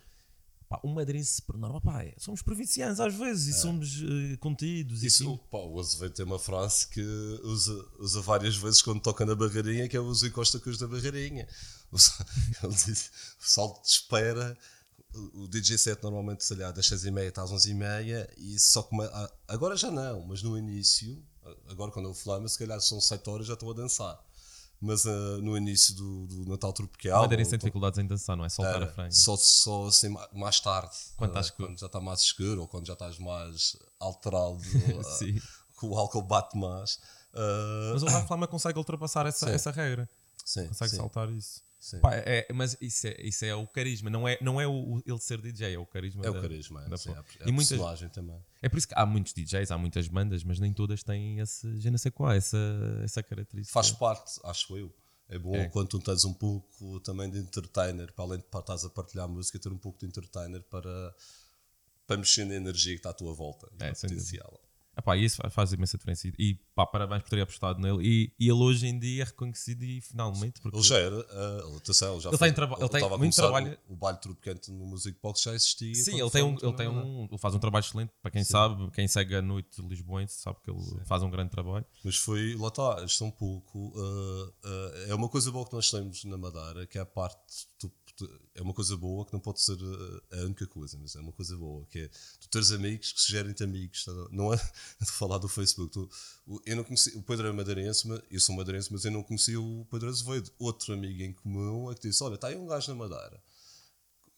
Pá, 0.70 0.82
o 0.84 0.90
madeirense, 0.90 1.42
normal, 1.48 1.80
pá, 1.80 2.04
é, 2.04 2.14
somos 2.18 2.42
provincianos 2.42 3.00
às 3.00 3.16
vezes 3.16 3.48
e 3.48 3.58
é. 3.58 3.62
somos 3.62 4.02
uh, 4.02 4.38
contidos. 4.42 5.02
Isso, 5.02 5.24
e 5.24 5.28
assim. 5.28 5.40
pá, 5.50 5.60
o 5.60 5.80
Azevedo 5.80 6.14
tem 6.14 6.26
uma 6.26 6.38
frase 6.38 6.90
que 6.90 7.02
usa, 7.44 7.86
usa 8.00 8.22
várias 8.22 8.58
vezes 8.58 8.82
quando 8.82 9.00
toca 9.00 9.26
na 9.26 9.34
barreirinha, 9.34 9.88
que 9.88 9.96
é 9.96 10.00
o 10.00 10.04
Uso 10.04 10.30
Costa 10.32 10.60
Cruz 10.60 10.78
da 10.78 10.86
barreirinha. 10.86 11.48
Ele 12.64 12.74
diz: 12.74 13.12
o 13.40 13.48
salto 13.50 13.82
de 13.84 13.90
espera. 13.90 14.58
O 15.34 15.48
DJ 15.48 15.78
set 15.78 16.04
normalmente, 16.04 16.44
sei 16.44 16.58
lá, 16.58 16.72
das 16.72 16.88
6h30 16.90 17.30
até 17.30 17.42
às 17.42 17.52
11h30 17.52 18.30
e 18.38 18.60
só 18.60 18.84
como. 18.84 19.02
Agora 19.48 19.76
já 19.76 19.90
não, 19.90 20.22
mas 20.28 20.44
no 20.44 20.56
início, 20.58 21.24
agora 21.70 21.92
quando 21.92 22.08
eu 22.10 22.14
flama, 22.14 22.48
se 22.48 22.58
calhar 22.60 22.80
são 22.82 23.02
7 23.02 23.28
horas 23.30 23.48
já 23.48 23.54
estou 23.54 23.72
a 23.72 23.74
dançar. 23.74 24.20
mas 24.80 25.06
uh, 25.06 25.42
no 25.42 25.58
início 25.58 25.96
do, 25.96 26.28
do 26.28 26.46
Natal 26.46 26.72
Tropical. 26.72 27.22
Madeirense 27.22 27.50
tem 27.52 27.58
dificuldades 27.58 27.98
em 27.98 28.06
dançar, 28.06 28.38
não 28.38 28.46
é? 28.46 28.50
Soltar 28.50 28.84
a 28.84 28.88
franga. 28.88 29.10
Só, 29.12 29.36
só 29.38 29.88
assim 29.88 30.14
mais 30.34 30.60
tarde. 30.60 30.96
Quando, 31.16 31.36
uh, 31.36 31.54
quando 31.56 31.80
já 31.80 31.88
está 31.88 32.00
mais 32.00 32.20
escuro 32.22 32.62
ou 32.62 32.68
quando 32.68 32.86
já 32.86 32.94
estás 32.94 33.18
mais 33.18 33.76
alterado, 34.00 34.60
Sim. 35.18 35.40
que 35.80 35.86
o 35.86 35.98
álcool 35.98 36.22
bate 36.22 36.56
mais. 36.58 37.00
Uh, 37.34 37.94
Mas 37.94 38.04
o 38.04 38.06
Rafa 38.08 38.28
Lama 38.36 38.48
consegue 38.48 38.78
ultrapassar 38.78 39.26
essa, 39.26 39.48
Sim. 39.48 39.54
essa 39.54 39.72
regra. 39.72 40.08
sim, 40.46 40.68
Consegue 40.68 40.92
sim, 40.92 40.98
saltar 40.98 41.32
isso. 41.32 41.66
Sim. 41.90 42.00
Pá, 42.00 42.16
é, 42.16 42.48
mas 42.54 42.78
isso 42.82 43.08
é, 43.08 43.16
isso 43.22 43.46
é 43.46 43.56
o 43.56 43.66
carisma, 43.68 44.10
não 44.10 44.28
é, 44.28 44.38
não 44.42 44.60
é 44.60 44.68
o, 44.68 44.96
o- 44.98 45.04
ele 45.06 45.20
ser 45.20 45.40
DJ, 45.42 45.74
é 45.76 45.80
o 45.80 45.86
carisma. 45.86 46.26
É 46.26 46.30
o 46.30 46.34
da- 46.34 46.42
carisma, 46.42 46.84
é, 46.86 46.90
da 46.90 46.98
sim, 46.98 47.10
pessoa. 47.10 47.18
é 47.18 47.20
a- 47.20 47.44
é 47.44 47.48
E 47.48 47.50
a 47.50 47.54
muitas- 47.54 47.70
personagem 47.70 48.10
também. 48.10 48.40
É 48.62 48.70
por 48.70 48.78
isso 48.78 48.88
que 48.88 48.94
há 48.98 49.06
muitos 49.06 49.34
DJs, 49.34 49.72
há 49.72 49.78
muitas 49.78 50.08
bandas, 50.08 50.44
mas 50.44 50.60
nem 50.60 50.74
todas 50.74 51.04
têm 51.04 51.40
esse, 51.40 51.80
já 51.80 51.90
não 51.92 51.98
sei 51.98 52.12
qual, 52.12 52.32
essa, 52.32 52.58
essa 53.04 53.22
característica. 53.24 53.74
Faz 53.74 53.92
parte, 53.92 54.40
acho 54.44 54.78
eu. 54.78 54.94
É 55.30 55.38
bom 55.38 55.56
É. 55.56 55.68
quando 55.70 55.90
tu 55.90 56.00
tens 56.00 56.24
um 56.24 56.34
pouco 56.34 57.00
também 57.02 57.30
de 57.30 57.38
entertainer, 57.40 58.12
para 58.14 58.24
além 58.26 58.40
de 58.40 58.46
estás 58.46 58.86
a 58.86 58.90
partilhar 58.90 59.28
música, 59.28 59.60
ter 59.60 59.70
um 59.72 59.78
pouco 59.78 60.00
de 60.00 60.06
entertainer 60.06 60.62
para, 60.64 61.14
para 62.06 62.18
mexer 62.18 62.46
na 62.46 62.56
energia 62.56 62.94
que 62.94 63.00
está 63.00 63.10
à 63.10 63.14
tua 63.14 63.34
volta 63.34 63.68
e 63.74 63.84
É, 63.84 63.94
para 63.94 64.10
sem 64.98 65.00
dúvida. 65.00 65.00
potenciá-la. 65.00 65.00
Ah 65.00 65.02
pá, 65.02 65.18
isso 65.18 65.38
fa- 65.38 65.50
faz 65.50 65.72
imensa 65.74 65.98
diferença. 65.98 66.28
E 66.40 66.56
pá, 66.76 66.86
parabéns 66.86 67.22
por 67.24 67.30
ter 67.30 67.42
apostado 67.42 67.80
nele. 67.80 68.00
E, 68.06 68.34
e 68.40 68.50
ele 68.50 68.60
hoje 68.60 68.88
em 68.88 68.98
dia 68.98 69.24
é 69.24 69.26
reconhecido 69.26 69.84
e 69.84 70.02
finalmente. 70.02 70.60
Porque 70.62 70.78
Ele 70.78 70.86
já 70.86 70.98
era, 70.98 71.16
uh, 71.18 71.78
atenção, 71.78 72.14
ele 72.14 72.22
já 72.22 72.30
Ele 72.30 72.38
foi- 72.38 72.48
tem 72.48 72.56
traba- 72.56 72.78
ele 72.80 72.90
tem 72.90 73.18
muito 73.18 73.36
trabalho- 73.36 73.78
O, 73.88 73.94
o 73.94 73.96
baile 73.96 74.20
tropicante 74.20 74.72
no 74.72 74.86
Music 74.86 75.18
Box 75.22 75.42
já 75.44 75.54
existia. 75.54 75.96
Sim, 75.96 76.20
ele 76.20 76.30
tem, 76.30 76.44
um, 76.44 76.58
ele 76.62 76.74
tem 76.74 76.88
um. 76.88 77.26
Ele 77.30 77.38
faz 77.38 77.54
um 77.56 77.60
trabalho 77.60 77.84
excelente. 77.84 78.12
Para 78.22 78.32
quem 78.32 78.44
sabe, 78.44 78.90
quem 78.92 79.08
segue 79.08 79.36
a 79.36 79.42
noite 79.42 79.82
de 79.82 79.88
Lisboense 79.88 80.40
sabe 80.42 80.58
que 80.64 80.72
ele 80.72 80.82
faz 81.06 81.22
um 81.24 81.30
grande 81.30 81.52
trabalho. 81.52 81.86
Mas 82.04 82.16
foi, 82.16 82.56
lá 82.56 82.68
está, 82.70 83.04
isto 83.06 83.24
é 83.24 83.28
um 83.28 83.32
pouco. 83.32 83.90
uh, 83.96 84.48
uh, 84.48 85.10
é 85.10 85.16
uma 85.16 85.30
coisa 85.30 85.52
boa 85.52 85.66
que 85.68 85.74
nós 85.74 85.90
temos 85.92 86.24
na 86.26 86.38
Madeira, 86.38 86.86
que 86.88 86.98
é 86.98 87.02
a 87.02 87.06
parte. 87.06 87.38
tu- 87.80 87.92
é 88.56 88.62
uma 88.62 88.74
coisa 88.74 88.96
boa 88.98 89.26
que 89.26 89.34
não 89.34 89.40
pode 89.40 89.62
ser 89.62 89.74
uh, 89.82 90.22
a 90.34 90.38
única 90.46 90.66
coisa, 90.68 90.98
mas 90.98 91.16
é 91.16 91.20
uma 91.20 91.32
coisa 91.32 91.56
boa, 91.58 91.86
que 91.88 92.00
é 92.00 92.08
tu 92.40 92.50
teres 92.50 92.72
amigos 92.72 93.12
que 93.12 93.22
se 93.22 93.32
gerem-te 93.32 93.64
amigos. 93.64 94.06
tá? 94.06 94.12
Não 94.32 94.54
é 94.54 94.58
de 95.02 95.12
falar 95.12 95.38
do 95.38 95.48
Facebook. 95.48 95.92
Tu, 95.94 96.10
o- 96.46 96.62
eu 96.66 96.76
não 96.76 96.84
conheci, 96.84 97.16
o 97.18 97.22
Pedro 97.22 97.48
é 97.48 97.52
madeirense, 97.52 98.08
mas- 98.08 98.22
eu 98.32 98.40
sou 98.40 98.56
madeirense, 98.56 98.92
mas 98.92 99.06
eu 99.06 99.12
não 99.12 99.24
conhecia 99.24 99.60
o 99.60 99.86
Pedro 99.92 100.10
Azevedo. 100.10 100.52
Outro 100.60 100.94
amigo 100.94 101.22
em 101.22 101.34
comum 101.34 101.92
é 101.92 101.96
que 101.96 102.08
disse: 102.08 102.24
Olha, 102.24 102.36
está 102.36 102.48
aí 102.48 102.56
um 102.58 102.66
gajo 102.68 102.90
na 102.94 102.96
Madeira. 102.96 103.42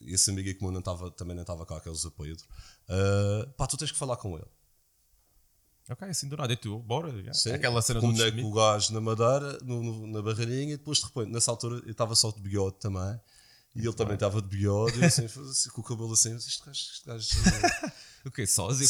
Esse 0.01 0.29
amigo 0.31 0.47
em 0.49 0.55
comum 0.55 0.71
não 0.71 0.81
tava, 0.81 1.11
também 1.11 1.35
não 1.35 1.41
estava 1.43 1.65
cá, 1.65 1.77
aquele 1.77 1.95
Zé 1.95 2.09
Pedro. 2.09 2.45
Uh, 2.87 3.49
pá, 3.57 3.67
tu 3.67 3.75
tens 3.77 3.91
que 3.91 3.97
falar 3.97 4.15
com 4.17 4.35
ele. 4.37 4.47
Ok, 5.89 6.07
assim 6.07 6.29
do 6.29 6.37
nada. 6.37 6.53
E 6.53 6.55
tu, 6.55 6.77
bora. 6.79 7.11
Sim. 7.33 7.51
Aquela 7.51 7.81
cena 7.81 7.99
do 7.99 8.23
é 8.23 8.31
que 8.31 8.41
o 8.41 8.51
gajo 8.53 8.93
na 8.93 9.01
Madeira, 9.01 9.57
no- 9.63 9.81
no- 9.81 10.07
na 10.07 10.21
barreirinha, 10.21 10.75
e 10.75 10.77
depois 10.77 10.99
de 10.99 11.05
repente, 11.05 11.31
nessa 11.31 11.49
altura, 11.49 11.81
eu 11.83 11.91
estava 11.91 12.15
só 12.15 12.29
de 12.31 12.39
bigode 12.39 12.77
também. 12.79 13.19
E 13.75 13.79
ele 13.85 13.93
também 13.93 14.15
estava 14.15 14.41
de 14.41 14.47
bigode, 14.47 14.99
eu 14.99 15.05
assim, 15.05 15.27
com 15.71 15.81
o 15.81 15.83
cabelo 15.83 16.11
assim, 16.13 16.35
este 16.35 16.65
gajo, 16.65 16.79
este 16.91 17.05
gajo. 17.05 17.29
O 18.25 18.31
quê? 18.31 18.45
Sósia? 18.45 18.85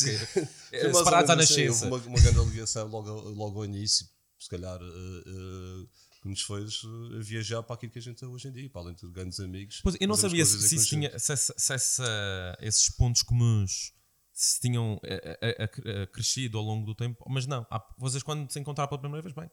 O 0.71 0.75
É, 0.75 0.87
ou 0.87 0.95
Separados 0.95 1.29
à 1.29 1.35
menos 1.35 1.51
assim, 1.51 1.65
nascença. 1.67 1.87
houve 1.87 2.07
uma, 2.07 2.17
uma 2.17 2.23
grande 2.23 2.49
ligação 2.49 2.87
logo, 2.87 3.09
ao- 3.09 3.29
logo 3.29 3.59
ao 3.59 3.65
início, 3.65 4.07
se 4.39 4.49
calhar, 4.49 4.79
eh, 4.81 5.23
eh, 5.27 5.87
que 6.23 6.27
nos 6.27 6.41
fez 6.41 6.81
eh, 6.83 7.19
viajar 7.21 7.61
para 7.61 7.75
aquilo 7.75 7.91
que 7.91 7.99
a 7.99 8.01
gente 8.01 8.23
é 8.23 8.27
hoje 8.27 8.47
em 8.47 8.51
dia, 8.51 8.67
para 8.71 8.81
além 8.81 8.95
de 8.95 9.07
grandes 9.11 9.39
amigos. 9.39 9.81
Pois, 9.83 9.95
eu 9.99 10.07
não 10.07 10.15
sabia 10.15 10.43
se, 10.43 10.59
se 10.67 10.83
tinha, 10.87 11.17
se, 11.19 11.37
se 11.37 11.73
essa- 11.73 12.57
esses 12.59 12.89
pontos 12.89 13.21
comuns 13.21 13.93
se 14.33 14.59
tinham 14.61 14.99
eh, 15.03 15.37
eh, 15.41 15.69
eh, 15.85 16.05
crescido 16.07 16.57
ao 16.57 16.63
longo 16.63 16.85
do 16.87 16.95
tempo, 16.95 17.23
mas 17.29 17.45
não. 17.45 17.67
Há- 17.69 17.85
vocês, 17.99 18.23
quando 18.23 18.51
se 18.51 18.59
encontraram 18.59 18.89
pela 18.89 18.99
primeira 19.01 19.21
vez, 19.21 19.35
bem. 19.35 19.49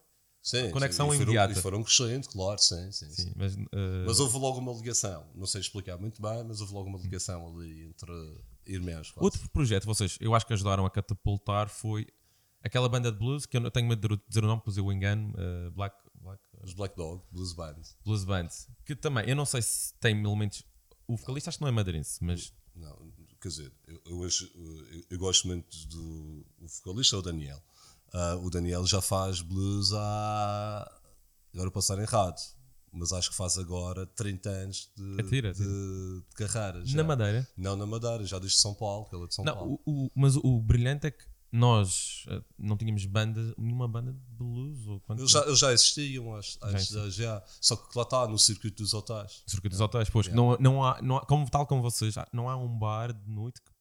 Sim, 0.47 0.71
conexão 0.71 1.07
sim, 1.09 1.15
e 1.15 1.17
foram- 1.17 1.31
imediata. 1.33 1.59
E 1.59 1.61
foram 1.61 1.83
crescendo, 1.83 2.27
claro, 2.29 2.57
sim, 2.57 2.89
sim. 2.93 3.09
sim. 3.09 3.23
Sim, 3.23 3.33
mas, 3.35 3.57
eh, 3.57 4.03
Mas 4.05 4.19
houve 4.21 4.37
logo 4.37 4.59
uma 4.59 4.71
ligação, 4.71 5.27
não 5.35 5.45
sei 5.45 5.59
explicar 5.59 5.97
muito 5.97 6.21
bem, 6.21 6.41
mas 6.45 6.61
houve 6.61 6.73
logo 6.73 6.87
uma 6.87 6.97
ligação 6.99 7.45
ali 7.49 7.83
entre 7.83 8.11
irmãos. 8.65 9.11
quase. 9.11 9.25
Outro 9.25 9.49
projeto, 9.49 9.83
vocês, 9.83 10.17
eu 10.21 10.33
acho 10.33 10.47
que 10.47 10.53
ajudaram 10.53 10.85
a 10.85 10.89
catapultar 10.89 11.67
foi 11.67 12.07
aquela 12.63 12.87
banda 12.87 13.11
de 13.11 13.17
blues 13.17 13.45
que 13.45 13.57
eu 13.57 13.61
não 13.61 13.69
tenho 13.69 13.89
medo 13.89 14.07
de 14.15 14.21
dizer 14.29 14.41
o 14.43 14.47
nome, 14.47 14.61
pois 14.63 14.77
eu 14.77 14.89
engano, 14.89 15.33
eh, 15.37 15.69
Black, 15.71 15.97
Black 16.15 16.41
Os 16.63 16.73
Black 16.73 16.95
Dog, 16.95 17.21
Blues 17.29 17.51
Band. 17.51 17.81
Blues 18.05 18.23
Band, 18.23 18.47
que 18.85 18.95
também, 18.95 19.27
eu 19.29 19.35
não 19.35 19.45
sei 19.45 19.61
se 19.61 19.93
tem 19.95 20.17
elementos. 20.23 20.63
O 21.05 21.17
vocalista 21.17 21.49
acho 21.49 21.57
que 21.57 21.61
não 21.61 21.67
é 21.67 21.71
madeirense, 21.71 22.23
mas 22.23 22.53
Não, 22.73 23.11
quer 23.41 23.49
dizer, 23.49 23.73
eu, 23.85 24.01
eu, 24.05 24.21
eu, 24.23 25.03
eu 25.09 25.17
gosto 25.19 25.45
muito 25.47 25.87
do 25.87 26.45
vocalista, 26.57 27.17
o 27.17 27.21
Daniel. 27.21 27.61
Ah, 28.13 28.35
o 28.41 28.49
Daniel 28.49 28.85
já 28.85 29.01
faz 29.01 29.41
blues 29.41 29.91
há. 29.93 30.91
Agora 31.53 31.71
passar 31.71 31.97
errado, 31.99 32.39
mas 32.91 33.11
acho 33.11 33.29
que 33.31 33.35
faz 33.35 33.57
agora 33.57 34.05
30 34.05 34.49
anos 34.49 34.91
de, 34.95 35.21
Atira, 35.21 35.53
de, 35.53 35.63
de 35.63 36.23
carreira. 36.35 36.85
já. 36.85 36.97
na 36.97 37.03
Madeira. 37.03 37.47
Não 37.57 37.75
na 37.75 37.85
Madeira, 37.85 38.23
já 38.25 38.37
desde 38.39 38.57
São 38.59 38.73
Paulo, 38.73 39.05
que 39.05 39.15
ele 39.15 39.23
é 39.23 39.27
de 39.27 39.33
São 39.35 39.43
Não, 39.45 39.53
Paulo. 39.55 39.81
o, 39.85 40.05
o- 40.05 40.11
mas 40.15 40.35
o 40.35 40.61
brilhante 40.61 41.07
é 41.07 41.11
que 41.11 41.25
nós 41.51 42.25
eh, 42.27 42.41
não 42.59 42.75
tínhamos 42.77 43.05
banda, 43.05 43.55
nenhuma 43.57 43.87
banda 43.87 44.11
de 44.13 44.19
blues 44.35 44.85
ou 44.85 44.99
quanto 44.99 45.21
Eles 45.21 45.31
já, 45.31 45.41
eles 45.45 45.57
já 45.59 45.71
existiam 45.73 46.33
antes 46.35 46.57
já, 46.89 47.09
já. 47.09 47.43
Só 47.61 47.75
que 47.77 47.97
lá 47.97 48.03
está, 48.03 48.27
no 48.27 48.37
circuito 48.37 48.83
dos 48.83 48.93
hotéis. 48.93 49.43
circuito 49.47 49.73
dos 49.73 49.81
hotéis, 49.81 50.09
pois, 50.09 50.27
não, 50.27 50.57
não 50.59 50.83
há, 50.83 51.01
não 51.01 51.17
há, 51.17 51.25
como, 51.25 51.49
tal 51.49 51.65
como 51.65 51.81
vocês, 51.81 52.13
não 52.33 52.49
há 52.49 52.55
um 52.57 52.77
bar 52.77 53.13
de 53.13 53.29
noite 53.31 53.61
que, 53.61 53.71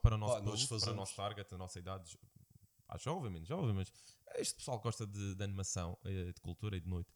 para 0.00 0.14
o 0.14 0.18
nosso 0.18 0.34
nós 0.36 0.42
público, 0.44 0.68
para 0.68 0.76
o 0.76 0.80
fazemos. 0.80 0.96
nosso 0.96 1.16
target, 1.16 1.54
a 1.54 1.58
nossa 1.58 1.78
idade, 1.78 2.04
ah, 2.88 2.98
jovem, 2.98 3.30
menos 3.30 3.48
jovem, 3.48 3.74
mas 3.74 3.92
este 4.36 4.54
pessoal 4.56 4.78
gosta 4.80 5.06
de, 5.06 5.34
de 5.34 5.42
animação, 5.44 5.96
eh, 6.04 6.32
de 6.32 6.40
cultura 6.40 6.76
e 6.76 6.80
de 6.80 6.88
noite. 6.88 7.10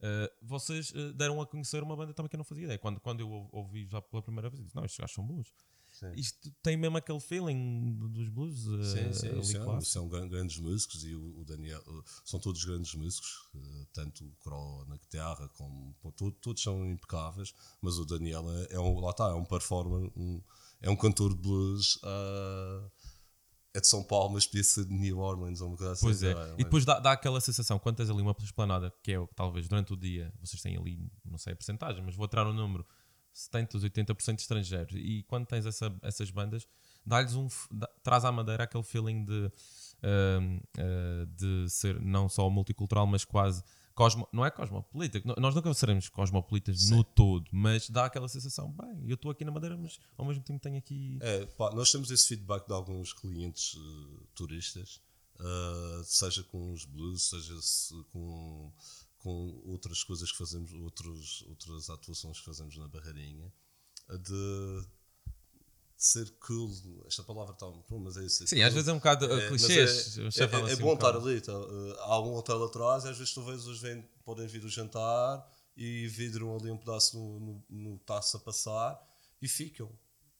Eh, 0.00 0.32
vocês 0.42 0.92
eh, 0.94 1.12
deram 1.12 1.40
a 1.40 1.46
conhecer 1.46 1.82
uma 1.82 1.96
banda 1.96 2.14
também 2.14 2.28
que 2.28 2.36
eu 2.36 2.38
não 2.38 2.44
fazia 2.44 2.64
ideia. 2.64 2.78
Quando, 2.78 3.00
quando 3.00 3.20
eu 3.20 3.28
ou- 3.30 3.48
ouvi 3.52 3.86
já 3.86 4.00
pela 4.00 4.22
primeira 4.22 4.48
vez, 4.48 4.62
disse: 4.62 4.76
Não, 4.76 4.84
estes 4.84 4.98
gajos 5.00 5.14
são 5.14 5.26
bons. 5.26 5.52
Sim. 5.90 6.12
Isto 6.14 6.52
tem 6.62 6.76
mesmo 6.76 6.98
aquele 6.98 7.18
feeling 7.18 7.96
dos 8.10 8.28
blues. 8.28 8.58
Sim, 8.92 9.12
sim, 9.14 9.42
são, 9.42 9.64
clássico. 9.64 9.84
são 9.92 10.08
gran- 10.08 10.28
grandes 10.28 10.58
músicos 10.58 11.02
e 11.04 11.14
o, 11.14 11.40
o 11.40 11.44
Daniel 11.46 11.82
uh, 11.88 12.04
são 12.26 12.38
todos 12.38 12.62
grandes 12.62 12.94
músicos, 12.94 13.48
uh, 13.54 13.86
tanto 13.94 14.24
o 14.26 14.30
Cro 14.36 14.84
na 14.86 14.98
guitarra 14.98 15.48
como 15.56 15.96
todos 16.42 16.62
são 16.62 16.84
impecáveis, 16.86 17.54
mas 17.80 17.96
o 17.98 18.04
Daniel 18.04 18.44
é, 18.50 18.74
é 18.74 18.78
um, 18.78 19.00
lá 19.00 19.10
está, 19.12 19.30
é 19.30 19.34
um 19.34 19.46
performer, 19.46 20.12
um- 20.14 20.42
é 20.82 20.90
um 20.90 20.94
cantor 20.96 21.30
de 21.34 21.40
blues, 21.40 21.96
uh, 22.04 22.90
é 23.78 23.80
de 23.80 23.86
São 23.88 24.02
Paulo, 24.04 24.34
mas 24.34 24.46
podia 24.46 24.62
ser 24.64 24.84
de 24.84 24.92
New 24.92 25.18
Orleans 25.18 25.60
ou 25.60 25.68
uma 25.68 25.76
coisa 25.76 25.92
assim. 25.92 26.06
Pois 26.06 26.22
é. 26.22 26.34
não 26.34 26.54
E 26.54 26.64
depois 26.64 26.84
dá, 26.84 26.98
dá 27.00 27.12
aquela 27.12 27.40
sensação, 27.40 27.78
quando 27.78 27.96
tens 27.96 28.10
ali 28.10 28.20
uma 28.20 28.34
esplanada, 28.42 28.92
que 29.02 29.12
é 29.12 29.18
o 29.18 29.26
que 29.26 29.34
talvez 29.34 29.68
durante 29.68 29.92
o 29.92 29.96
dia 29.96 30.32
vocês 30.40 30.60
têm 30.60 30.76
ali, 30.76 31.10
não 31.24 31.38
sei 31.38 31.52
a 31.52 31.56
porcentagem, 31.56 32.02
mas 32.04 32.14
vou 32.14 32.28
tirar 32.28 32.46
um 32.46 32.52
número, 32.52 32.86
70, 33.32 33.78
80% 33.78 34.34
de 34.36 34.42
estrangeiros. 34.42 34.94
E 34.96 35.22
quando 35.28 35.46
tens 35.46 35.64
essa- 35.64 35.94
essas 36.02 36.30
bandas, 36.30 36.66
dá-lhes 37.06 37.34
um. 37.34 37.46
dá- 37.70 37.88
traz 38.02 38.24
à 38.24 38.32
madeira 38.32 38.64
aquele 38.64 38.82
feeling 38.82 39.24
de, 39.24 39.50
ahm, 40.02 40.58
ah, 40.78 41.26
de 41.36 41.68
ser 41.68 42.00
não 42.00 42.28
só 42.28 42.48
multicultural, 42.50 43.06
mas 43.06 43.24
quase. 43.24 43.62
Cosmo, 43.98 44.28
não 44.32 44.46
é 44.46 44.50
cosmopolita, 44.52 45.20
nós 45.40 45.56
nunca 45.56 45.74
seremos 45.74 46.08
cosmopolitas 46.08 46.88
no 46.88 47.02
todo, 47.02 47.50
mas 47.50 47.90
dá 47.90 48.04
aquela 48.04 48.28
sensação, 48.28 48.70
bem, 48.70 49.08
eu 49.08 49.16
estou 49.16 49.28
aqui 49.28 49.44
na 49.44 49.50
Madeira, 49.50 49.76
mas 49.76 49.98
ao 50.16 50.24
mesmo 50.24 50.40
tempo 50.44 50.60
tenho 50.60 50.78
aqui. 50.78 51.18
É, 51.20 51.44
pá, 51.46 51.74
nós 51.74 51.90
temos 51.90 52.08
esse 52.12 52.28
feedback 52.28 52.64
de 52.64 52.72
alguns 52.72 53.12
clientes 53.12 53.74
uh, 53.74 54.28
turistas, 54.36 55.02
uh, 55.34 56.04
seja 56.04 56.44
com 56.44 56.72
os 56.72 56.84
blues, 56.84 57.28
seja 57.28 57.60
se 57.60 57.92
com, 58.12 58.72
com 59.18 59.60
outras 59.64 60.04
coisas 60.04 60.30
que 60.30 60.38
fazemos, 60.38 60.72
outros, 60.74 61.42
outras 61.48 61.90
atuações 61.90 62.38
que 62.38 62.44
fazemos 62.44 62.76
na 62.76 62.86
Barreirinha, 62.86 63.52
de 64.08 64.86
ser 65.98 66.30
cool. 66.46 66.70
Esta 67.06 67.24
palavra 67.24 67.52
está. 67.52 67.66
Mas 67.90 68.16
é 68.16 68.24
isso. 68.24 68.44
é 68.44 68.46
Sim, 68.46 68.56
cool. 68.56 68.64
às 68.66 68.72
vezes 68.74 68.88
é 68.88 68.92
um 68.92 68.96
bocado 68.98 69.26
uh, 69.26 69.38
É, 69.40 69.48
clichês. 69.48 70.16
É, 70.16 70.20
o 70.20 70.24
é- 70.24 70.26
é 70.26 70.72
assim 70.72 70.82
bom 70.82 70.92
um 70.92 70.94
estar 70.94 71.16
ali. 71.16 71.40
tá, 71.40 71.52
uh, 71.58 71.94
há 71.98 72.20
um 72.20 72.34
hotel 72.34 72.64
atrás 72.64 73.04
e 73.04 73.08
às 73.08 73.18
vezes 73.18 73.34
tu 73.34 73.42
vês, 73.42 73.66
eles 73.66 73.80
vêm, 73.80 74.08
podem 74.24 74.46
vir 74.46 74.60
do 74.60 74.68
jantar 74.68 75.44
e 75.76 76.06
vidram 76.06 76.56
ali 76.56 76.70
um 76.70 76.76
pedaço 76.76 77.18
no, 77.18 77.40
no, 77.40 77.64
no 77.68 77.98
taço 77.98 78.36
a 78.36 78.40
passar 78.40 78.98
e 79.42 79.48
ficam 79.48 79.90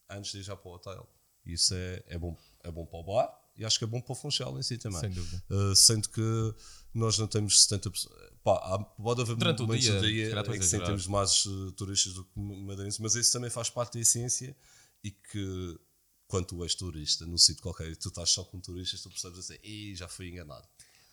antes 0.09 0.31
de 0.31 0.39
ir 0.39 0.43
já 0.45 0.57
para 0.57 0.71
o 0.71 0.75
hotel. 0.75 1.09
Isso 1.45 1.75
é, 1.75 2.05
é, 2.07 2.19
bom, 2.19 2.37
é 2.63 2.71
bom 2.71 2.87
para 2.87 2.99
o 3.01 3.03
bar 3.03 3.39
e 3.57 3.65
acho 3.65 3.79
que 3.79 3.85
é 3.85 3.89
bom 3.89 4.01
para 4.01 4.13
o 4.13 4.15
Funchal 4.15 4.57
em 4.59 4.63
si 4.63 4.79
também. 4.79 5.01
Sem 5.01 5.11
dúvida. 5.11 5.43
Uh, 5.51 5.75
sendo 5.75 6.09
que 6.09 6.55
nós 6.95 7.19
não 7.19 7.27
temos 7.27 7.67
70%. 7.67 8.09
Pá, 8.45 8.55
há, 8.63 8.79
pode 8.79 9.23
haver 9.23 9.35
Durante 9.35 9.63
o 9.63 9.67
momentos 9.67 9.85
dia, 9.87 10.01
do 10.01 10.07
dia 10.07 10.41
em 10.41 10.59
que 10.59 10.65
sim, 10.65 10.79
temos 10.79 11.09
mais 11.09 11.45
uh, 11.47 11.73
turistas 11.73 12.15
do 12.15 12.25
que 12.25 12.39
madeirenses, 12.39 13.01
mas 13.01 13.17
isso 13.17 13.33
também 13.33 13.51
faz 13.51 13.69
parte 13.69 13.95
da 13.95 14.01
essência 14.01 14.57
e 15.05 15.11
que 15.11 15.79
quando 16.27 16.47
tu 16.47 16.63
és 16.63 16.75
turista 16.75 17.25
num 17.27 17.39
sítio 17.39 17.63
qualquer 17.63 17.91
e 17.91 17.97
tu 17.97 18.09
estás 18.09 18.31
só 18.31 18.45
com 18.45 18.61
turistas, 18.61 19.01
tu 19.03 19.09
percebes 19.09 19.39
assim, 19.39 19.57
e 19.63 19.95
já 19.95 20.07
fui 20.09 20.29
enganado. 20.29 20.67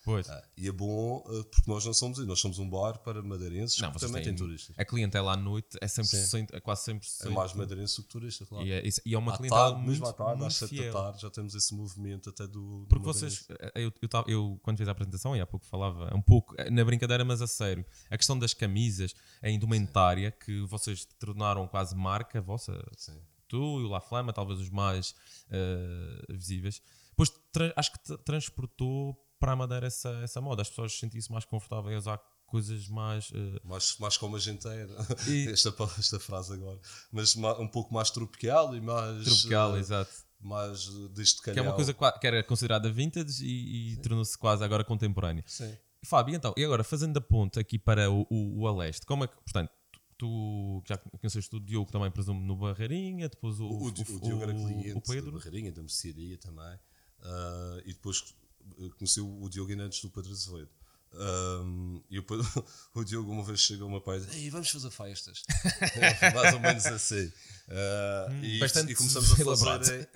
Pois. 0.03 0.29
Ah, 0.29 0.47
e 0.55 0.67
é 0.67 0.71
bom 0.71 1.17
uh, 1.25 1.43
porque 1.45 1.67
nós 1.71 1.83
não 1.83 1.91
somos, 1.91 2.19
nós 2.27 2.39
somos 2.39 2.59
um 2.59 2.69
bar 2.69 2.99
para 2.99 3.23
madeirenses 3.23 3.79
Não, 3.79 3.91
que 3.91 3.99
também 3.99 4.21
têm- 4.21 4.35
tem 4.35 4.35
turistas. 4.35 4.77
A 4.77 4.85
clientela 4.85 5.33
à 5.33 5.35
noite 5.35 5.79
é 5.81 5.87
sempre 5.87 6.11
Sim. 6.15 6.45
é 6.53 6.59
quase 6.59 6.83
sempre 6.83 7.07
É 7.23 7.29
mais 7.29 7.53
madeirense 7.53 7.95
do 7.97 8.03
que 8.03 8.09
turista, 8.09 8.45
claro. 8.45 8.67
E 8.67 8.71
é, 8.71 8.83
e 9.03 9.15
é 9.15 9.17
uma 9.17 9.33
à 9.33 9.37
clientela 9.37 9.61
tarde, 9.71 9.77
muito, 9.77 9.89
mesmo 9.89 10.05
à 10.07 10.13
tarde, 10.13 10.31
muito 10.33 10.45
às 10.45 10.55
7 10.57 10.69
fiel. 10.69 10.93
da 10.93 11.01
tarde, 11.01 11.21
já 11.23 11.29
temos 11.31 11.55
esse 11.55 11.73
movimento 11.73 12.29
até 12.29 12.45
do. 12.45 12.81
do 12.81 12.85
Porque 12.87 13.07
madeirense. 13.07 13.45
vocês, 13.47 13.57
eu, 13.73 13.91
eu, 13.99 14.07
tava- 14.07 14.29
eu, 14.29 14.59
quando 14.61 14.77
fiz 14.77 14.87
a 14.87 14.91
apresentação, 14.91 15.35
e 15.35 15.41
há 15.41 15.47
pouco 15.47 15.65
falava 15.65 16.13
um 16.15 16.21
pouco 16.21 16.53
eh, 16.55 16.69
na 16.69 16.85
brincadeira, 16.85 17.25
mas 17.25 17.41
a 17.41 17.47
sério, 17.47 17.83
a 18.07 18.15
questão 18.15 18.37
das 18.37 18.53
camisas, 18.53 19.15
a 19.41 19.49
indumentária, 19.49 20.29
que 20.29 20.61
vocês 20.67 21.03
tornaram 21.17 21.67
quase 21.67 21.95
marca 21.95 22.39
vossa, 22.39 22.79
Sim. 22.95 23.19
Tu 23.47 23.81
e 23.81 23.83
o 23.83 23.87
La 23.89 24.01
Flama, 24.01 24.31
talvez 24.33 24.59
os 24.59 24.69
mais 24.69 25.15
eh, 25.49 26.25
visíveis, 26.29 26.81
depois 27.09 27.31
acho 27.75 27.91
que 27.93 27.99
tra- 28.03 28.17
transportou 28.19 29.15
para 29.39 29.51
a 29.51 29.55
Madeira 29.55 29.87
essa, 29.87 30.09
essa 30.23 30.41
moda, 30.41 30.61
as 30.61 30.69
pessoas 30.69 30.97
sentiam-se 30.97 31.31
mais 31.31 31.45
confortáveis 31.45 31.95
a 31.95 31.99
usar 31.99 32.21
coisas 32.45 32.87
mais. 32.87 33.31
eh, 33.33 33.59
Mais, 33.63 33.97
mais 33.99 34.17
como 34.17 34.35
a 34.35 34.39
gente 34.39 34.67
era. 34.67 34.91
E- 35.27 35.47
esta, 35.51 35.73
esta 35.99 36.19
frase 36.19 36.53
agora. 36.53 36.79
Mas 37.11 37.35
ma- 37.35 37.57
um 37.59 37.67
pouco 37.67 37.93
mais 37.93 38.09
tropical 38.11 38.75
e 38.75 38.81
mais. 38.81 39.23
tropical, 39.25 39.75
eh, 39.75 39.79
exato. 39.79 40.11
Mais 40.39 40.87
deste 41.11 41.41
calhau. 41.41 41.53
Que 41.55 41.59
é 41.59 41.63
uma 41.63 41.73
coisa 41.75 41.93
que 41.93 42.27
era 42.27 42.43
considerada 42.43 42.91
vintage 42.91 43.43
e, 43.45 43.93
e 43.93 43.97
tornou-se 43.97 44.37
quase 44.37 44.63
agora 44.63 44.83
contemporânea. 44.83 45.43
Sim. 45.47 45.75
Fábio, 46.03 46.35
então, 46.35 46.53
e 46.55 46.63
agora 46.63 46.83
fazendo 46.83 47.17
a 47.17 47.21
ponte 47.21 47.59
aqui 47.59 47.79
para 47.79 48.11
o, 48.11 48.27
o, 48.29 48.59
o 48.61 48.67
Aleste, 48.67 49.07
como 49.07 49.23
é 49.23 49.27
que, 49.27 49.35
portanto, 49.37 49.71
tu 50.17 50.81
já 50.87 50.97
conheceste 50.97 51.55
o 51.55 51.59
Diogo 51.59 51.91
também, 51.91 52.09
presumo, 52.11 52.39
no 52.41 52.55
Barreirinha, 52.55 53.27
depois 53.29 53.59
o, 53.59 53.65
O, 53.65 53.83
o, 53.83 53.87
o 53.87 53.91
Diogo 53.91 54.43
era 54.43 54.53
cliente 54.53 54.93
o 54.93 55.01
Pedro. 55.01 55.31
da 55.31 55.37
Barreirinha, 55.37 55.71
da 55.71 55.81
mercearia 55.81 56.37
também. 56.37 56.79
Ah, 57.21 57.81
e 57.85 57.93
depois 57.93 58.35
eh, 58.79 58.89
conheci 58.97 59.19
o 59.21 59.49
Diogo 59.49 59.71
ainda 59.71 59.83
antes 59.83 60.01
do 60.01 60.09
Pedro 60.09 60.31
Azevedo. 60.31 60.69
Um, 61.17 62.03
e 62.09 62.19
o, 62.19 62.25
o 62.93 63.03
Diogo 63.03 63.31
uma 63.31 63.43
vez 63.43 63.61
chegou 63.61 63.87
uma 63.87 64.01
pai 64.01 64.17
e 64.17 64.21
disse: 64.25 64.49
vamos 64.49 64.69
fazer 64.69 64.89
festas. 64.91 65.43
Mais 66.35 66.53
ou 66.53 66.59
menos 66.59 66.85
assim. 66.85 67.31
Ah, 67.69 68.27
e, 68.43 68.57
Hum, 68.57 68.59
bastante 68.59 68.91
e 68.91 68.95
começamos 68.95 69.31
a 69.31 69.35
fazer. 69.57 70.09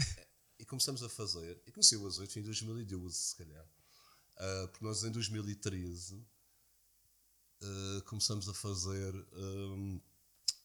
E 0.60 0.66
começamos 0.66 1.04
a 1.04 1.10
fazer. 1.10 1.62
E 1.66 1.72
conheci 1.72 1.96
o 1.96 2.06
Azevedo 2.06 2.38
em 2.38 2.44
2012, 2.44 3.16
se 3.16 3.36
calhar. 3.38 3.66
Ah, 4.38 4.68
porque 4.72 4.86
nós 4.86 5.04
em 5.04 5.12
2013 5.12 6.22
ah, 7.62 8.02
começamos 8.06 8.48
a 8.50 8.54
fazer 8.54 9.14
um, 9.34 10.00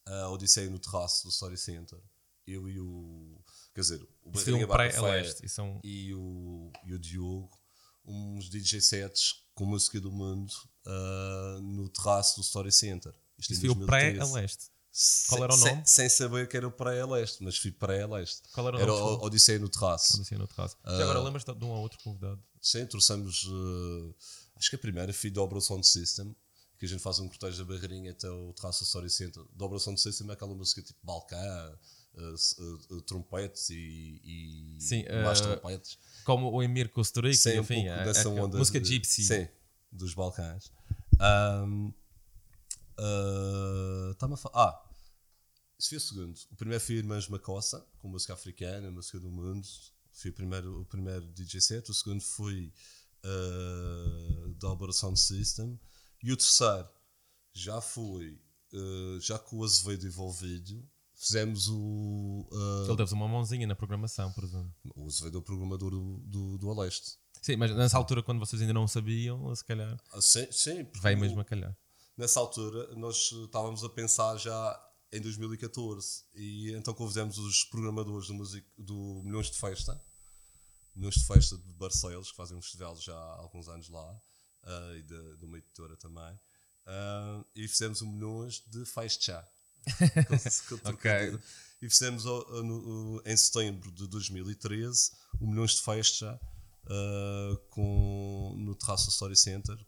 a 0.07 0.28
Odisseia 0.30 0.68
no 0.70 0.78
terraço 0.78 1.24
do 1.24 1.30
Story 1.30 1.57
Center. 1.57 1.99
Eu 2.47 2.68
e 2.68 2.78
o. 2.78 3.40
Quer 3.74 3.80
dizer, 3.80 4.09
o 4.22 4.30
Barriga 4.30 4.66
Bar 4.66 4.76
Café 4.90 5.01
pré-Aleste. 5.01 5.47
Isso 5.47 5.61
é 5.61 5.64
um- 5.64 5.80
e 5.82 6.14
o, 6.14 6.70
e 6.84 6.92
o 6.95 6.99
Diogo, 6.99 7.59
uns 8.05 8.49
DJ 8.51 8.80
sets 8.80 9.45
com 9.55 9.64
música 9.64 9.99
do 10.01 10.12
mundo 10.12 10.53
ah, 10.86 11.59
no 11.62 11.88
terraço 11.88 12.36
do 12.36 12.42
Story 12.42 12.70
Center. 12.70 13.14
Isto 13.38 13.53
Isso 13.53 13.61
foi 13.62 13.70
o 13.70 13.74
2013. 13.74 14.18
pré-Aleste. 14.18 14.64
Sem- 14.92 15.26
Qual 15.30 15.42
era 15.45 15.53
o 15.53 15.57
sem- 15.57 15.72
nome? 15.74 15.82
Sem, 15.88 16.09
saber 16.09 16.49
que 16.49 16.57
era 16.57 16.68
o 16.68 16.70
pré-Aleste, 16.70 17.42
mas 17.42 17.57
fui 17.59 17.72
pré-Aleste. 17.72 18.42
Qual 18.53 18.68
era 18.68 18.76
o 18.76 18.80
Era 18.80 18.86
nome? 18.86 19.01
o 19.01 19.05
Desculpa. 19.07 19.26
Odisseia 19.26 19.59
no 19.59 19.68
terraço. 19.68 20.16
Odisseia 20.18 20.38
no 20.38 20.47
terraço. 20.47 20.76
Já 20.84 21.03
agora 21.03 21.20
lembras-te 21.20 21.53
de 21.53 21.64
um 21.64 21.70
ou 21.70 21.78
outro 21.80 21.99
convidado? 22.05 22.40
Sim, 22.61 22.86
trouxemos. 22.86 23.45
eh, 23.51 24.14
acho 24.57 24.70
que 24.70 24.76
a 24.76 24.78
primeira 24.78 25.12
foi 25.12 25.30
Dobra 25.30 25.61
Sound 25.61 25.84
System, 25.86 26.36
que 26.87 26.93
a 26.93 26.97
gente 26.97 27.03
faz 27.03 27.18
um 27.18 27.28
cortejo 27.28 27.59
da 27.59 27.64
Barreirinha 27.64 28.11
até 28.12 28.28
o 28.30 28.53
terraço 28.53 28.80
do 28.85 28.87
Story 28.87 29.11
Center. 29.11 29.43
Dobra 29.55 29.78
Sound 29.78 30.01
System 30.01 30.28
é 30.30 30.32
aquela 30.32 30.55
música 30.55 30.82
tipo 30.82 30.99
Balcã, 31.03 31.37
eh, 32.16 32.32
s- 32.35 32.57
eh, 32.61 33.01
trompetes 33.07 33.70
e, 33.70 34.20
e 34.22 34.76
Sim, 34.80 35.05
mais 35.24 35.41
eh, 35.41 35.43
trompetes. 35.43 35.99
Como 36.24 36.51
o 36.51 36.62
Emir 36.62 36.89
Costa 36.91 37.20
Rica, 37.20 37.35
Sim, 37.37 37.59
um 37.59 37.62
enfim, 37.62 37.74
pouco 37.85 37.91
a- 37.91 38.05
dessa 38.05 38.28
a 38.28 38.32
onda. 38.32 38.59
música 38.59 38.80
de- 38.80 38.89
Gypsy. 38.89 39.24
Sim, 39.24 39.49
dos 39.91 40.14
Balcãs. 40.14 40.70
Ah, 41.18 41.64
Está-me 44.12 44.35
a. 44.35 44.39
Ah, 44.55 44.91
isso 45.78 45.89
foi 45.91 45.99
o 45.99 46.01
segundo. 46.01 46.39
O 46.53 46.57
primeiro 46.57 46.82
foi 46.85 46.95
Irmãs 46.97 47.28
Macossa, 47.28 47.85
com 47.99 48.09
música 48.09 48.32
africana, 48.35 48.91
música 48.91 49.18
do 49.18 49.30
mundo. 49.30 49.66
Foi 50.12 50.30
o 50.30 50.35
primeiro, 50.35 50.80
o 50.82 50.85
primeiro 50.85 51.26
DJ 51.32 51.61
set. 51.61 51.91
O 51.91 51.95
segundo 51.95 52.20
foi 52.20 52.72
uh, 53.24 54.49
Dalbora 54.61 54.93
Sound 54.93 55.18
System. 55.18 55.78
E 56.25 56.33
o 56.33 56.37
terceiro 56.37 56.89
já 57.53 57.81
foi, 57.81 58.41
ah, 58.72 59.18
já 59.20 59.39
com 59.39 59.59
o 59.59 59.64
Azevedo 59.64 60.07
envolvido, 60.07 60.83
fizemos 61.14 61.68
o. 61.68 62.49
ah, 62.53 62.85
Ele 62.89 62.97
deve 62.97 63.12
uma 63.14 63.29
mãozinha 63.29 63.66
na 63.66 63.77
programação, 63.77 64.33
presumo. 64.33 64.75
o 64.97 65.07
Azevedo 65.07 65.37
é 65.37 65.41
o 65.41 65.43
programador 65.43 65.91
do, 65.91 66.18
do, 66.25 66.59
do 66.59 66.70
Aleste. 66.70 67.18
Sim, 67.43 67.57
mas 67.57 67.70
nessa 67.77 67.99
altura, 67.99 68.22
quando 68.22 68.39
vocês 68.39 68.61
ainda 68.62 68.72
não 68.72 68.89
sabiam, 68.89 69.55
se 69.55 69.62
calhar 69.64 69.97
Ah, 70.12 70.20
sim, 70.20 70.51
sim, 70.51 70.87
veio 71.03 71.18
o- 71.18 71.20
mesmo 71.20 71.41
a 71.41 71.45
calhar. 71.45 71.77
nessa 72.16 72.41
altura 72.41 72.95
nós 72.97 73.31
estávamos 73.31 73.85
a 73.85 73.89
pensar 73.91 74.37
já 74.39 74.81
em 75.12 75.20
2014 75.20 76.25
e 76.35 76.72
então 76.72 76.95
convidamos 76.95 77.37
os 77.39 77.64
programadores 77.64 78.29
do, 78.29 78.35
music, 78.35 78.66
do 78.79 79.20
Milhões 79.25 79.51
de 79.51 79.59
Festa 79.59 80.03
Milhões 80.97 81.14
de 81.16 81.27
Festa 81.27 81.57
de 81.59 81.72
Barcelos 81.75 82.31
que 82.31 82.37
fazem 82.37 82.57
um 82.57 82.62
festival 82.62 82.97
já 82.97 83.14
há 83.14 83.37
alguns 83.41 83.68
anos 83.68 83.89
lá 83.91 84.18
ah, 84.64 84.92
e 84.96 85.02
de, 85.02 85.36
de 85.36 85.44
uma 85.44 85.58
editora 85.58 85.96
também 85.96 86.38
Ah, 86.86 87.44
e 87.54 87.66
fizemos 87.68 88.02
um 88.02 88.10
Milhões 88.12 88.62
de 88.66 88.84
Festa 88.86 89.46
Com- 90.28 90.38
com 90.68 90.74
Ok. 90.74 90.82
trocadilho. 90.82 91.42
e 91.82 91.88
fizemos 91.90 92.24
no- 92.24 93.22
em 93.26 93.36
setembro 93.36 93.90
de 93.92 94.06
2013 94.08 95.12
o 95.40 95.46
Milhões 95.46 95.72
de 95.76 95.82
Festa 95.82 96.40
ah, 96.86 97.56
com, 97.70 98.54
no 98.58 98.74
Terraço 98.74 99.10
Story 99.10 99.36
Center 99.36 99.78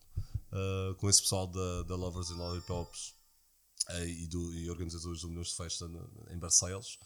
com 0.99 1.09
esse 1.11 1.21
pessoal 1.23 1.47
da, 1.47 1.83
da 1.83 1.95
Lovers 1.97 2.31
and 2.31 2.37
Lollipops 2.37 3.15
eh, 3.91 4.07
e, 4.09 4.27
do, 4.27 4.55
e 4.55 4.71
organizadores 4.71 5.21
do 5.21 5.29
Milhões 5.29 5.49
de 5.49 5.55
Festa 5.57 5.87
no- 5.87 6.27
em 6.31 6.39
Barcelos. 6.39 6.99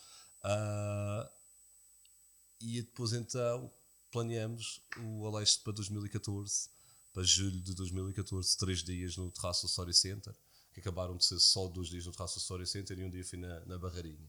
E 2.61 2.83
depois 2.83 3.13
então 3.13 3.73
planeamos 4.13 4.81
o 4.99 5.27
Aleste 5.27 5.63
para 5.65 5.73
2014, 5.73 6.69
para 7.13 7.23
julho 7.23 7.61
de 7.61 7.75
2014, 7.75 8.57
três 8.57 8.83
dias 8.83 9.17
no 9.17 9.31
Terraço 9.31 9.67
Story 9.67 9.93
Center, 9.95 10.35
que 10.73 10.81
acabaram 10.81 11.17
de 11.17 11.25
ser 11.25 11.39
só 11.41 11.67
dois 11.69 11.89
dias 11.89 12.07
no 12.07 12.13
Terraço 12.13 12.39
Story 12.39 12.67
Center 12.67 12.99
e 12.99 13.05
um 13.05 13.11
dia 13.11 13.25
foi 13.25 13.39
na, 13.39 13.65
na 13.67 13.79
Barreirinha. 13.79 14.29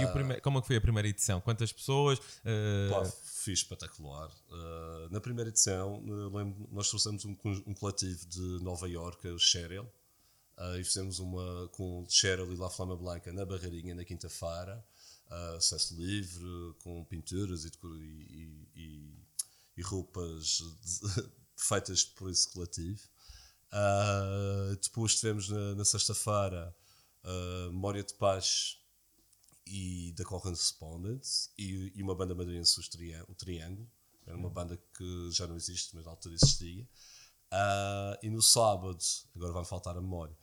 E 0.00 0.04
o 0.04 0.12
primeiro, 0.12 0.42
como 0.42 0.58
é 0.58 0.60
que 0.60 0.66
foi 0.66 0.76
a 0.76 0.80
primeira 0.80 1.06
edição? 1.06 1.40
Quantas 1.40 1.72
pessoas? 1.72 2.18
Eh, 2.44 2.88
Pá, 2.90 3.08
espetacular. 3.52 4.28
Uh, 4.50 5.08
na 5.12 5.20
primeira 5.20 5.48
edição, 5.48 6.02
uh, 6.04 6.36
lembro, 6.36 6.68
nós 6.72 6.88
trouxemos 6.88 7.24
um, 7.24 7.36
um 7.64 7.72
coletivo 7.72 8.26
de 8.26 8.40
Nova 8.64 8.88
Iorque, 8.88 9.28
o 9.28 9.38
Cheryl, 9.38 9.84
uh, 10.58 10.76
e 10.80 10.82
fizemos 10.82 11.20
uma 11.20 11.68
com 11.68 12.04
Cheryl 12.08 12.52
e 12.52 12.56
La 12.56 12.68
Flama 12.68 12.96
Blanca 12.96 13.32
na 13.32 13.46
Barreirinha 13.46 13.94
na 13.94 14.04
quinta-feira, 14.04 14.84
uh, 15.30 15.56
acesso 15.56 15.94
livre, 15.96 16.44
com 16.82 17.04
pinturas 17.04 17.64
e, 17.64 17.70
e, 17.84 17.88
e- 17.94 18.68
e- 18.74 19.14
e 19.76 19.82
roupas 19.82 20.64
de- 20.82 21.30
feitas 21.56 22.04
por 22.04 22.30
esse. 22.30 22.48
Uh, 23.72 24.76
depois 24.80 25.16
tivemos 25.18 25.48
na, 25.48 25.74
na 25.74 25.84
sexta-feira 25.84 26.74
uh, 27.24 27.72
Memória 27.72 28.02
de 28.02 28.14
Paz 28.14 28.78
e 29.66 30.12
da 30.16 30.24
Correspondence 30.24 31.50
e, 31.58 31.92
e 31.94 32.02
uma 32.02 32.14
banda 32.14 32.34
madeirense, 32.34 32.78
o 33.28 33.34
Triângulo. 33.34 33.90
Era 34.26 34.36
uma 34.36 34.50
banda 34.50 34.76
que 34.96 35.30
já 35.30 35.46
não 35.46 35.56
existe, 35.56 35.94
mas 35.94 36.04
na 36.04 36.10
altura 36.10 36.34
existia. 36.34 36.86
Ah, 37.50 38.18
e 38.22 38.28
no 38.28 38.42
sábado, 38.42 38.98
agora 39.34 39.52
vai-me 39.52 39.68
faltar 39.68 39.96
a 39.96 40.00
memória. 40.00 40.36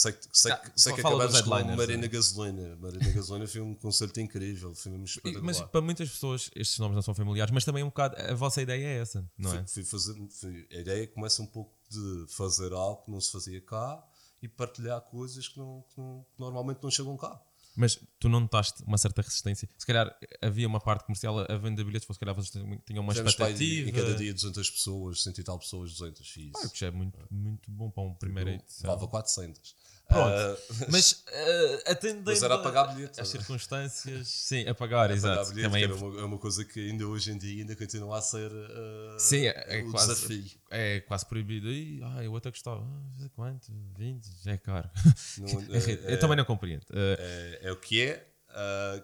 Sei, 0.00 0.12
que- 0.12 0.28
sei, 0.32 0.50
Ah, 0.52 0.56
que- 0.56 0.80
sei 0.80 0.94
que 0.94 1.02
fala 1.02 1.26
dos 1.26 1.36
acabamos 1.36 1.42
com 1.42 1.54
headliners, 1.56 1.76
Marina 1.78 2.02
né? 2.02 2.08
Gasolina. 2.08 2.76
Marina 2.76 3.10
Gasolina 3.12 3.46
foi 3.46 3.60
um 3.60 3.74
concerto 3.74 4.18
incrível, 4.18 4.74
foi 4.74 4.92
mesmo 4.92 5.04
espetacular. 5.04 5.44
mas 5.44 5.60
para 5.60 5.80
muitas 5.82 6.08
pessoas 6.08 6.50
estes 6.56 6.78
nomes 6.78 6.94
não 6.94 7.02
são 7.02 7.12
familiares, 7.14 7.52
mas 7.52 7.66
também 7.66 7.82
um 7.82 7.88
bocado 7.88 8.16
a 8.18 8.32
vossa 8.32 8.62
ideia 8.62 8.82
é 8.82 8.98
essa, 8.98 9.22
não 9.36 9.52
é? 9.52 9.66
Fui- 9.66 9.82
fui 9.82 9.84
fazer, 9.84 10.28
fui- 10.30 10.66
a 10.70 10.76
ideia 10.76 11.06
começa 11.06 11.42
um 11.42 11.46
pouco 11.46 11.74
de 11.90 12.24
fazer 12.30 12.72
algo 12.72 13.02
que 13.04 13.10
não 13.10 13.20
se 13.20 13.30
fazia 13.30 13.60
cá 13.60 14.02
e 14.40 14.48
partilhar 14.48 15.02
coisas 15.02 15.46
que, 15.48 15.58
não- 15.58 15.84
que 15.94 16.00
não- 16.00 16.24
que 16.32 16.40
normalmente 16.40 16.82
não 16.82 16.90
chegam 16.90 17.14
cá. 17.18 17.38
Mas 17.76 17.98
tu 18.18 18.28
não 18.28 18.40
notaste 18.40 18.82
uma 18.84 18.96
certa 18.98 19.20
resistência? 19.22 19.68
Se 19.78 19.86
calhar 19.86 20.14
havia 20.42 20.66
uma 20.66 20.80
parte 20.80 21.04
comercial 21.04 21.38
a 21.40 21.56
venda 21.56 21.84
bilhetes, 21.84 22.06
se 22.10 22.18
calhar 22.18 22.34
vocês 22.34 22.50
tinham 22.84 23.02
uma 23.02 23.12
aí 23.12 23.18
expectativa. 23.20 23.90
em 23.90 23.92
cada 23.92 24.14
dia 24.16 24.32
200 24.34 24.70
pessoas, 24.70 25.22
100 25.22 25.34
e 25.38 25.44
tal 25.44 25.58
pessoas, 25.58 25.92
200 25.92 26.28
fiz. 26.28 26.50
Ah, 26.56 26.68
que 26.68 26.78
já 26.80 26.88
é 26.88 26.90
muito, 26.90 27.18
muito 27.30 27.70
bom 27.70 27.88
para 27.90 28.02
uma 28.02 28.14
primeira 28.16 28.50
edição. 28.54 28.90
Levava 28.90 29.06
400. 29.06 29.76
Pronto. 30.10 30.34
Ah, 30.34 30.56
Mas 30.90 31.12
uh, 31.12 31.82
atendendo 31.90 32.22
Mas 32.26 32.42
era 32.42 32.58
pagar 32.58 32.94
bilhete, 32.94 33.20
é? 33.20 33.24
circunstâncias, 33.24 34.28
sim, 34.28 34.62
a 34.68 34.74
pagar, 34.74 35.08
pagar 35.08 35.10
exato. 35.16 35.50
bilhete, 35.50 35.68
Também 35.68 35.84
é, 35.84 35.86
uma, 35.86 36.20
é 36.20 36.24
uma 36.24 36.38
coisa 36.38 36.64
que 36.64 36.80
ainda 36.90 37.06
hoje 37.06 37.30
em 37.30 37.38
dia 37.38 37.60
ainda 37.62 37.76
continua 37.76 38.18
a 38.18 38.20
ser 38.20 38.50
ah, 38.52 39.16
sim, 39.18 39.46
é, 39.46 39.78
é 39.78 39.82
o 39.82 39.90
quase, 39.90 40.08
desafio. 40.14 40.44
é 40.70 41.00
quase 41.00 41.24
proibido. 41.26 41.70
E, 41.70 42.00
ah, 42.02 42.22
eu 42.24 42.34
até 42.36 42.50
gostava. 42.50 42.82
Ah, 42.82 43.28
quanto? 43.34 43.72
20? 43.96 44.26
Já 44.44 44.52
é 44.52 44.58
caro. 44.58 44.90
Não- 45.38 45.60
É 45.74 45.78
ri- 45.78 46.00
é- 46.04 46.12
eu 46.14 46.18
também 46.18 46.36
não 46.36 46.44
compreendo. 46.44 46.82
Uh, 46.90 47.16
é, 47.18 47.58
é 47.62 47.72
o 47.72 47.76
que 47.76 48.02
é, 48.02 48.26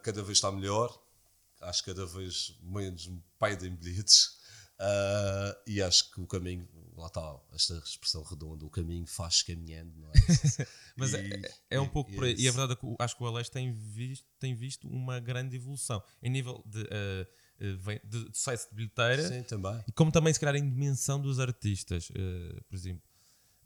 cada 0.03 0.23
vez 0.23 0.39
está 0.39 0.51
melhor, 0.51 0.93
acho 1.61 1.85
que 1.85 1.95
cada 1.95 2.05
vez 2.07 2.59
menos 2.63 3.09
pedem 3.39 3.71
bilhetes 3.77 4.37
e 5.67 5.81
acho 5.81 6.11
que 6.11 6.21
o 6.21 6.27
caminho 6.27 6.69
lá 6.97 7.07
está, 7.09 7.39
esta 7.53 7.75
expressão 7.79 8.23
redonda, 8.23 8.65
o 8.65 8.71
caminho 8.71 9.07
faz 9.07 9.43
caminhando, 9.43 9.93
não 9.99 10.09
é? 10.11 10.13
Mas 10.97 11.13
E- 11.15 11.17
é, 11.17 11.77
é 11.77 11.81
um 11.81 11.89
pouco 11.89 12.11
e 12.11 12.15
por 12.15 12.25
aí. 12.25 12.31
é 12.31 12.35
E 12.35 12.37
a 12.37 12.43
isso. 12.51 12.53
verdade 12.59 12.73
é 12.73 12.77
que 12.77 12.97
acho 12.99 13.17
que 13.17 13.23
o 13.23 13.27
Aleste 13.27 13.53
tem 13.53 13.73
visto, 13.73 14.27
tem 14.39 14.55
visto 14.55 14.89
uma 14.89 15.21
grande 15.21 15.57
evolução 15.57 16.03
em 16.23 16.31
nível 16.31 16.63
de, 16.67 16.87
eh, 16.91 17.27
vem- 17.79 18.01
de 18.05 18.19
sucesso 18.33 18.69
de 18.71 18.77
bilheteira 18.77 19.29
Sim, 19.29 19.43
também. 19.43 19.83
e 19.87 19.93
como 19.93 20.11
também 20.11 20.33
se 20.33 20.41
calhar 20.41 20.57
em 20.57 20.69
dimensão 20.69 21.21
dos 21.21 21.39
artistas. 21.39 22.09
Eh, 22.15 22.61
por 22.69 22.75
exemplo, 22.75 23.03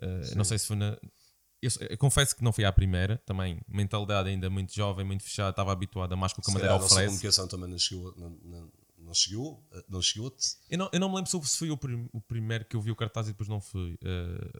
eh, 0.01 0.35
não 0.35 0.45
sei 0.45 0.59
se 0.59 0.67
foi 0.67 0.77
na. 0.77 0.99
Eu, 1.63 1.71
eu 1.91 1.99
confesso 1.99 2.35
que 2.35 2.43
não 2.43 2.53
fui 2.55 2.65
à 2.65 2.73
primeira, 2.73 3.19
também 3.27 3.61
mentalidade 3.69 4.31
ainda 4.31 4.49
muito 4.49 4.75
jovem, 4.75 5.05
muito 5.05 5.23
fechada, 5.23 5.51
estava 5.51 5.71
habituada 5.73 6.17
mais 6.17 6.33
com 6.33 6.41
o 6.41 6.45
que 6.45 6.51
a 6.51 6.55
Madeira 6.55 6.73
calhar 6.73 6.83
a 6.83 6.87
oferece. 6.87 7.07
comunicação 7.07 7.47
também 7.49 7.69
não 7.69 7.79
chegou, 7.79 8.15
não, 8.17 8.31
não, 8.43 8.73
não 9.11 9.15
chegou, 9.15 9.67
eh, 9.73 9.85
não 9.89 10.01
chegou-te. 10.01 10.57
Eu 10.71 10.79
não, 10.79 10.89
eu 10.93 11.01
não 11.01 11.09
me 11.09 11.17
lembro 11.17 11.31
se 11.49 11.59
foi 11.59 11.71
o, 11.71 11.77
prim- 11.77 12.09
o 12.13 12.21
primeiro 12.21 12.65
que 12.65 12.77
eu 12.77 12.81
vi 12.81 12.91
o 12.93 12.97
cartaz 12.97 13.27
e 13.27 13.33
depois 13.33 13.49
não 13.49 13.61
fui. 13.61 13.99
eh, 14.03 14.51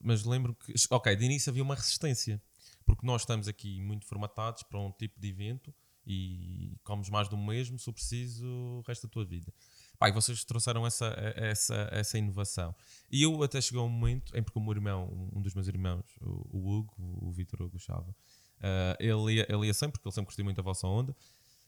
mas 0.00 0.24
lembro 0.24 0.54
que. 0.54 0.72
Ok, 0.90 1.14
de 1.16 1.24
início 1.24 1.50
havia 1.50 1.62
uma 1.62 1.74
resistência. 1.74 2.40
Porque 2.84 3.04
nós 3.04 3.22
estamos 3.22 3.48
aqui 3.48 3.80
muito 3.82 4.06
formatados 4.06 4.62
para 4.62 4.78
um 4.78 4.92
tipo 4.92 5.18
de 5.20 5.28
evento 5.28 5.74
e 6.06 6.76
comes 6.84 7.10
mais 7.10 7.28
do 7.28 7.36
mesmo, 7.36 7.76
se 7.80 7.84
for 7.84 7.92
preciso, 7.92 8.46
o 8.46 8.84
resto 8.86 9.08
da 9.08 9.10
tua 9.10 9.24
vida. 9.24 9.52
E 10.00 10.12
vocês 10.12 10.44
trouxeram 10.44 10.86
essa, 10.86 11.06
essa, 11.34 11.88
essa 11.90 12.16
inovação. 12.16 12.72
E 13.10 13.24
eu 13.24 13.42
até 13.42 13.60
chegou 13.60 13.84
um 13.84 13.88
momento 13.88 14.36
em 14.36 14.42
porque 14.42 14.56
o 14.56 14.62
meu 14.62 14.72
irmão, 14.72 15.30
um 15.34 15.40
dos 15.42 15.52
meus 15.52 15.66
irmãos, 15.66 16.04
o, 16.20 16.58
o 16.58 16.70
Hugo, 16.78 16.94
o 16.98 17.32
Vitor 17.32 17.60
Hugo 17.62 17.76
Chava, 17.80 18.14
eh, 18.60 18.96
ele, 19.00 19.40
ele 19.48 19.66
ia 19.66 19.74
sempre, 19.74 19.94
porque 19.98 20.06
ele 20.06 20.14
sempre 20.14 20.26
curtiu 20.28 20.44
muito 20.44 20.60
a 20.60 20.62
vossa 20.62 20.86
onda. 20.86 21.16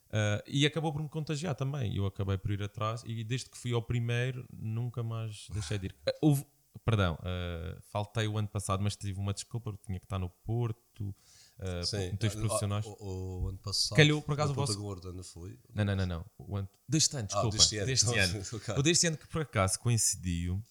Uh, 0.09 0.43
e 0.47 0.65
acabou 0.67 0.93
por 0.93 1.03
me 1.03 1.09
contagiar 1.09 1.55
também. 1.55 1.95
Eu 1.97 2.07
acabei 2.07 2.39
por 2.39 2.51
ir 2.51 2.63
atrás 2.63 3.03
e 3.07 3.23
desde 3.23 3.51
que 3.51 3.59
fui 3.59 3.73
ao 3.73 3.83
primeiro 3.83 4.47
nunca 4.53 5.03
mais 5.03 5.47
deixei 5.53 5.79
de 5.79 5.87
ir. 5.87 5.97
Uh, 6.09 6.13
houve- 6.23 6.47
perdão, 6.85 7.15
uh, 7.17 7.81
faltei 7.91 8.27
o 8.27 8.39
ano 8.39 8.49
passado, 8.49 8.83
mas 8.83 8.97
tive 8.97 9.19
uma 9.21 9.35
desculpa 9.35 9.71
porque 9.73 9.85
tinha 9.87 9.99
que 10.01 10.07
estar 10.07 10.19
no 10.19 10.31
Porto, 10.31 11.15
uh, 11.59 11.85
Sim. 11.85 12.13
motivos 12.13 12.37
profissionais. 12.37 12.87
O, 12.87 12.91
o- 13.05 13.43
o 13.45 13.49
ano 13.51 13.59
passado. 13.59 13.97
Calhou, 13.97 14.23
por 14.23 14.33
acaso, 14.33 14.53
o 14.53 14.55
vosso- 14.55 14.79
Gorda, 14.79 15.13
não 15.13 15.23
foi? 15.23 15.59
Não, 15.75 15.85
não, 15.85 15.95
não, 15.97 16.07
não. 16.07 16.25
O 16.39 16.57
ano, 16.57 16.69
deste 16.89 17.15
ano, 17.17 17.27
desculpa. 17.27 17.49
Ah, 17.49 17.59
deste 17.59 17.77
ano. 17.77 17.87
Deste 17.87 18.19
ano. 18.19 18.43
Ok. 18.55 18.75
O 18.79 18.83
deste 18.83 19.07
ano 19.07 19.17
que 19.19 19.29
por 19.29 19.43
acaso 19.43 19.79
coincidiu, 19.81 20.63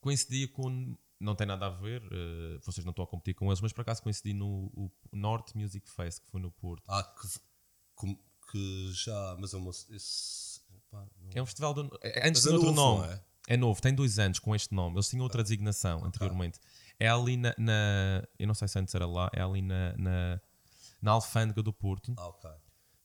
coincidia 0.00 0.48
com. 0.48 0.96
Não 1.20 1.34
tem 1.34 1.46
nada 1.48 1.66
a 1.66 1.70
ver, 1.70 2.00
uh, 2.04 2.60
vocês 2.64 2.84
não 2.84 2.90
estão 2.90 3.04
a 3.04 3.08
competir 3.08 3.34
com 3.34 3.46
eles, 3.46 3.60
mas 3.60 3.72
por 3.72 3.80
acaso 3.80 4.00
coincidi 4.02 4.32
no 4.32 4.70
o 4.74 4.90
North 5.12 5.52
Music 5.54 5.90
Fest, 5.90 6.22
que 6.22 6.30
foi 6.30 6.40
no 6.40 6.52
Porto. 6.52 6.84
Ah, 6.88 7.02
que, 7.02 7.26
como- 7.96 8.20
que 8.50 8.90
já. 8.92 9.36
Mas 9.38 9.52
é 9.54 9.56
uma. 9.56 9.70
Esse, 9.70 10.60
pá, 10.90 11.06
não- 11.20 11.30
É 11.34 11.42
um 11.42 11.46
festival 11.46 11.74
do, 11.74 11.98
é- 12.02 12.28
antes 12.28 12.44
Mas 12.44 12.46
é 12.46 12.48
tinha 12.48 12.58
outro 12.60 12.72
novo, 12.72 12.96
nome. 12.98 13.06
não 13.08 13.12
é? 13.14 13.24
É 13.50 13.56
novo, 13.56 13.80
tem 13.80 13.94
dois 13.94 14.18
anos 14.18 14.38
com 14.38 14.54
este 14.54 14.74
nome. 14.74 14.96
Eles 14.96 15.08
tinham 15.08 15.22
outra 15.22 15.42
designação 15.42 16.04
anteriormente. 16.04 16.58
É 17.00 17.08
ali 17.08 17.36
na, 17.36 17.54
na- 17.56 18.22
Eu 18.38 18.46
não 18.46 18.54
sei 18.54 18.68
se 18.68 18.78
antes 18.78 18.94
era 18.94 19.06
lá, 19.06 19.30
é 19.32 19.40
ali 19.40 19.62
na, 19.62 19.96
na, 19.96 20.40
na 21.00 21.10
Alfândega 21.12 21.62
do 21.62 21.72
Porto. 21.72 22.14
Ah, 22.18 22.26
ok. 22.28 22.50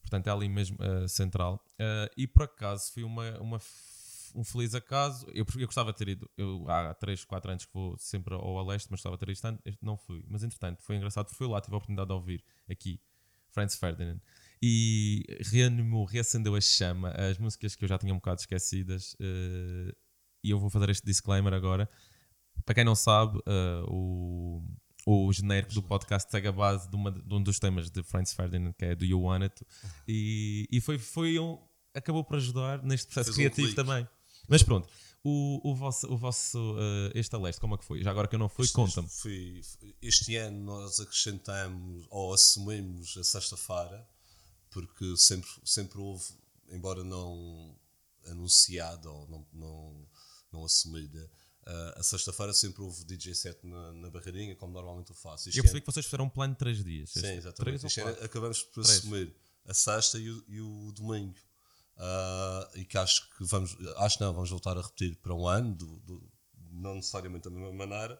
Portanto, 0.02 0.28
é 0.28 0.32
ali 0.32 0.50
mesmo 0.50 0.78
eh, 0.82 1.08
central. 1.08 1.64
Eh, 1.80 2.12
e 2.18 2.28
por 2.28 2.44
acaso 2.44 2.92
foi 2.92 3.04
uma, 3.04 3.40
uma 3.40 3.58
f- 3.58 4.32
um 4.36 4.44
feliz 4.44 4.76
acaso. 4.76 5.26
Eu, 5.34 5.46
eu 5.56 5.66
gostava 5.66 5.92
de 5.94 5.98
ter 5.98 6.10
ido. 6.10 6.30
Eu, 6.38 6.66
há 6.70 6.94
3, 6.94 7.24
4 7.24 7.50
anos 7.52 7.66
que 7.66 7.74
vou 7.74 7.96
sempre 7.98 8.34
ao 8.34 8.58
Aleste, 8.60 8.90
mas 8.92 8.98
gostava 9.00 9.16
de 9.16 9.20
ter 9.26 9.32
ido. 9.32 9.60
Este 9.66 9.84
não 9.86 9.96
fui. 9.98 10.24
Mas 10.28 10.44
entretanto, 10.44 10.82
foi 10.84 10.98
engraçado 10.98 11.26
porque 11.26 11.38
fui 11.38 11.48
lá, 11.48 11.62
tive 11.62 11.74
a 11.74 11.78
oportunidade 11.78 12.08
de 12.08 12.14
ouvir 12.14 12.44
aqui 12.70 13.00
Franz 13.52 13.76
Ferdinand. 13.76 14.20
E 14.66 15.26
reanimou, 15.52 16.06
reacendeu 16.06 16.56
a 16.56 16.62
chama, 16.62 17.10
as 17.10 17.38
músicas 17.38 17.76
que 17.76 17.84
eu 17.84 17.90
já 17.90 17.98
tinha 17.98 18.14
um 18.14 18.18
bocado 18.18 18.40
esquecidas. 18.40 19.14
eh, 19.20 19.94
e 20.46 20.50
eu 20.52 20.60
vou 20.60 20.70
fazer 20.70 20.90
este 20.90 21.06
disclaimer 21.06 21.54
agora. 21.54 21.90
Para 22.66 22.76
quem 22.76 22.84
não 22.86 22.96
sabe, 22.96 23.40
eh, 23.46 23.84
o, 23.88 24.64
o 25.06 25.34
genérico 25.34 25.74
do 25.74 25.84
podcast 25.84 26.32
segue 26.32 26.48
a 26.48 26.52
base 26.54 26.90
de, 26.90 26.96
uma- 26.96 27.12
de 27.12 27.34
um 27.34 27.44
dos 27.44 27.60
temas 27.60 27.90
de 27.92 28.02
Franz 28.04 28.32
Ferdinand, 28.34 28.72
que 28.78 28.86
é 28.86 28.96
do 28.96 29.04
You 29.04 29.22
Want 29.24 29.44
It. 29.44 29.66
E, 30.08 30.66
e 30.72 30.80
foi, 30.80 30.98
foi 30.98 31.38
um, 31.40 31.58
acabou 31.94 32.24
por 32.24 32.38
ajudar 32.38 32.82
neste 32.84 33.08
processo 33.08 33.34
Fez 33.34 33.38
um 33.38 33.42
criativo 33.42 33.68
clique. 33.68 33.76
também. 33.76 34.08
Mas 34.48 34.64
pronto, 34.64 34.88
o, 35.24 35.60
o 35.72 35.76
vosso, 35.76 36.08
o 36.14 36.18
vosso 36.18 36.76
eh, 36.80 37.20
este 37.20 37.36
Aleste, 37.36 37.60
como 37.60 37.76
é 37.76 37.78
que 37.78 37.84
foi? 37.86 38.02
Já 38.02 38.12
agora 38.12 38.28
que 38.30 38.36
eu 38.36 38.40
não 38.40 38.48
fui, 38.50 38.66
conta-me. 38.70 39.08
Este 40.02 40.36
ano 40.38 40.64
nós 40.64 41.00
acrescentamos 41.02 42.06
ou 42.10 42.34
assumimos 42.34 43.18
a 43.18 43.24
sexta-feira, 43.24 44.08
porque 44.74 45.16
sempre, 45.18 45.50
sempre 45.64 46.00
houve, 46.00 46.26
embora 46.70 47.04
não 47.04 47.76
anunciada 48.28 49.10
ou 49.10 49.28
não, 49.28 49.48
não, 49.54 50.08
não 50.52 50.66
assumida, 50.66 51.30
ah, 51.66 51.94
a 51.98 52.04
sexta-feira 52.04 52.54
sempre 52.54 52.82
houve 52.82 53.04
DJ 53.06 53.34
set 53.36 53.60
na, 53.66 53.92
na 53.94 54.10
barreirinha, 54.10 54.56
como 54.56 54.74
normalmente 54.74 55.10
eu 55.12 55.16
faço. 55.16 55.50
Este 55.50 55.60
Eu 55.60 55.64
percebi 55.64 55.80
ano- 55.80 55.86
que 55.86 55.92
vocês 55.94 56.06
fizeram 56.06 56.26
um 56.26 56.30
plano 56.30 56.54
de 56.54 56.60
3 56.60 56.84
dias. 56.84 57.12
Sim, 57.12 57.26
exatamente. 57.28 57.80
três 57.82 57.98
ano 57.98 58.18
acabamos 58.24 58.64
por 58.64 58.84
Três. 58.84 59.00
assumir 59.00 59.36
a 59.66 59.74
sexta 59.74 60.18
e 60.20 60.30
o, 60.30 60.44
e 60.48 60.62
o 60.62 60.92
domingo. 60.92 61.36
Ah, 61.98 62.70
e 62.76 62.86
que 62.86 62.98
acho 62.98 63.30
que 63.38 63.44
vamos, 63.46 63.78
acho 63.98 64.22
não, 64.22 64.34
vamos 64.34 64.50
voltar 64.50 64.78
a 64.78 64.82
repetir 64.82 65.16
para 65.18 65.34
um 65.36 65.48
ano, 65.48 65.76
do- 65.76 66.00
do- 66.00 66.32
não 66.72 66.96
necessariamente 66.96 67.44
da 67.44 67.52
mesma 67.52 67.72
maneira, 67.72 68.20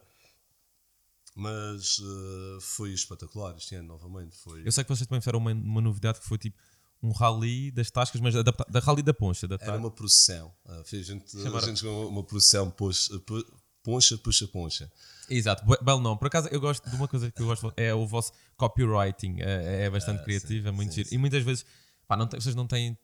mas 1.34 1.98
ah, 2.02 2.58
foi 2.60 2.92
espetacular 2.92 3.56
este 3.56 3.74
ano 3.74 3.88
novamente. 3.88 4.36
Foi, 4.36 4.66
Eu 4.66 4.72
sei 4.72 4.84
que 4.84 4.88
vocês 4.94 5.06
também 5.06 5.20
fizeram 5.20 5.38
uma, 5.38 5.52
uma 5.52 5.80
novidade 5.80 6.20
que 6.20 6.26
foi 6.26 6.38
tipo 6.38 6.56
um 7.02 7.10
rally 7.12 7.70
das 7.70 7.90
tascas, 7.90 8.20
mas 8.20 8.34
adapta, 8.34 8.64
da 8.70 8.80
rally 8.80 9.02
da 9.02 9.12
poncha. 9.12 9.46
Era 9.60 9.76
uma 9.76 9.90
procissão. 9.90 10.54
Foi 10.86 11.00
a 11.00 11.02
gente, 11.02 11.36
a 11.36 11.42
Chamaram- 11.42 11.66
gente 11.66 11.82
com 11.82 12.06
uma 12.06 12.22
procissão 12.24 12.70
pu- 12.70 12.90
poncha, 13.82 14.16
puxa, 14.16 14.48
poncha. 14.48 14.90
Exato, 15.28 15.66
be- 15.66 15.78
belo 15.82 16.00
nome. 16.00 16.18
Por 16.18 16.28
acaso, 16.28 16.48
eu 16.50 16.58
gosto 16.60 16.88
de 16.88 16.96
uma 16.96 17.06
coisa 17.06 17.30
que 17.30 17.42
eu 17.42 17.46
gosto 17.46 17.70
é 17.76 17.92
o 17.94 18.06
vosso 18.06 18.32
copywriting. 18.56 19.36
É, 19.40 19.84
é 19.84 19.90
bastante 19.90 20.20
Ah, 20.20 20.24
criativo, 20.24 20.62
sim, 20.62 20.68
é 20.68 20.70
muito 20.70 20.90
sim, 20.90 20.96
giro. 20.96 21.08
sim. 21.10 21.14
E 21.14 21.18
muitas 21.18 21.42
vezes, 21.42 21.66
pá, 22.08 22.16
não 22.16 22.26
vocês 22.26 22.54
não 22.54 22.66
têm. 22.66 22.96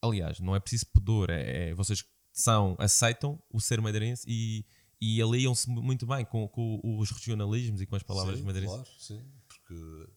Aliás, 0.00 0.38
não 0.38 0.54
é 0.54 0.60
preciso 0.60 0.86
pudor. 0.86 1.28
É, 1.30 1.70
é- 1.70 1.74
vocês 1.74 2.04
são, 2.32 2.76
aceitam 2.78 3.42
o 3.50 3.60
ser 3.60 3.80
madeirense 3.80 4.24
e, 4.28 4.64
e 5.00 5.20
aliam-se 5.22 5.68
mu- 5.70 5.82
muito 5.82 6.06
bem 6.06 6.24
com, 6.24 6.46
com 6.48 6.80
os 6.98 7.10
regionalismos 7.10 7.80
e 7.80 7.86
com 7.86 7.96
as 7.96 8.02
palavras 8.02 8.38
sim, 8.38 8.44
madeirenses. 8.44 8.74
claro, 8.76 8.90
sim, 8.98 9.24
porque, 9.48 10.08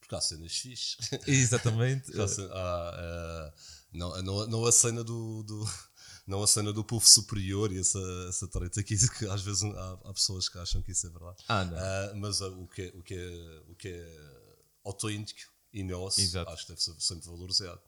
porque 0.00 0.14
há 0.14 0.20
cenas 0.20 0.52
fixes. 0.56 0.96
Exatamente. 1.28 2.10
Há, 2.20 2.94
eh, 2.98 3.52
não, 3.92 4.22
não, 4.22 4.46
não 4.46 4.64
a 4.66 4.72
cena 4.72 5.04
do, 5.04 5.42
do- 5.42 5.64
não 6.26 6.42
a 6.42 6.46
cena 6.46 6.72
do 6.72 6.82
povo 6.84 7.06
superior 7.06 7.72
e 7.72 7.78
essa, 7.80 7.98
essa 8.28 8.48
treta 8.48 8.80
aqui 8.80 8.96
que 9.18 9.26
às 9.26 9.42
vezes 9.42 9.64
há, 9.64 9.92
há 10.04 10.12
pessoas 10.14 10.48
que 10.48 10.56
acham 10.58 10.80
que 10.82 10.92
isso 10.92 11.06
é 11.06 11.10
verdade 11.10 11.42
Ah, 11.48 11.64
não. 11.64 11.76
Ah, 11.78 12.12
mas 12.16 12.40
ah, 12.40 12.48
o, 12.48 12.66
que 12.68 12.82
é, 12.82 12.92
o, 12.94 13.02
que 13.02 13.14
é, 13.14 13.62
o 13.68 13.74
que 13.74 13.88
é 13.88 14.52
autêntico 14.84 15.52
e 15.72 15.82
nosso 15.82 16.20
Exato. 16.20 16.50
acho 16.50 16.62
que 16.66 16.68
deve 16.72 16.82
ser 16.82 16.94
sempre 17.00 17.26
valorizado 17.26 17.80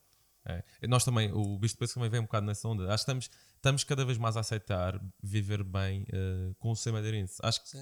É. 0.47 0.63
Nós 0.87 1.05
também, 1.05 1.33
o 1.33 1.59
Bicho 1.59 1.75
de 1.75 1.79
Peso 1.79 1.95
também 1.95 2.11
vem 2.11 2.21
um 2.21 2.25
bocado 2.25 2.45
nessa 2.47 2.69
onda. 2.69 2.85
Acho 2.85 3.05
que 3.07 3.13
estamos, 3.13 3.31
estamos 3.65 3.83
cada 3.83 4.05
vez 4.05 4.19
mais 4.19 4.37
a 4.37 4.41
aceitar 4.41 5.01
viver 5.23 5.65
bem 5.65 6.05
eh, 6.13 6.53
com 6.59 6.71
o 6.71 6.77
ser 6.77 6.93
madeirense. 6.93 7.39
Acho 7.43 7.65
que 7.65 7.79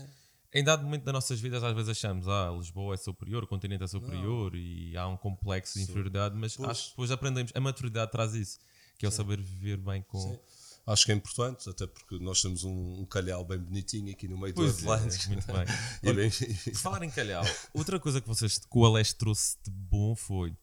em 0.55 0.63
dado 0.63 0.85
momento 0.85 1.03
das 1.03 1.13
nossas 1.13 1.41
vidas, 1.41 1.65
às 1.65 1.75
vezes 1.75 1.89
achamos 1.89 2.29
ah, 2.29 2.55
Lisboa 2.57 2.95
é 2.95 2.97
superior, 2.97 3.43
o 3.43 3.47
continente 3.49 3.83
é 3.83 3.87
superior 3.89 4.55
e 4.55 4.97
há 4.97 5.09
um 5.09 5.17
complexo 5.17 5.79
de 5.79 5.85
inferioridade, 5.85 6.37
mas 6.37 6.57
Pois. 6.57 6.69
acho 6.71 6.85
que 6.85 6.91
depois 6.91 7.11
aprendemos, 7.11 7.51
a 7.53 7.61
maturidade 7.61 8.13
traz 8.13 8.33
isso, 8.35 8.59
que 8.97 9.05
é 9.05 9.09
o 9.09 9.13
saber 9.13 9.41
viver 9.41 9.79
bem 9.79 10.03
com. 10.03 10.21
Sim. 10.21 10.39
acho 10.87 11.05
que 11.05 11.11
é 11.11 11.15
importante 11.17 11.69
até 11.69 11.85
porque 11.85 12.17
nós 12.21 12.41
temos 12.41 12.63
um, 12.63 13.01
um 13.01 13.05
calhau 13.07 13.45
bem 13.45 13.59
bonitinho 13.59 14.13
aqui 14.13 14.29
no 14.29 14.39
meio 14.39 14.55
Pois 14.55 14.77
do 14.83 14.89
é, 14.89 14.95
Atlântico 14.95 15.31
muito 15.35 15.47
bem. 15.47 15.65
e 16.05 16.13
bem, 16.13 16.31
Por 16.31 16.77
falar 16.77 17.03
em 17.03 17.11
calhau, 17.11 17.43
outra 17.75 17.99
coisa 17.99 18.21
que 18.21 18.29
vocês 18.29 18.57
que 18.57 18.79
o 18.79 18.87
Aleste 18.87 19.17
trouxe 19.17 19.57
de 19.65 19.71
bom 19.73 20.15
foi 20.15 20.57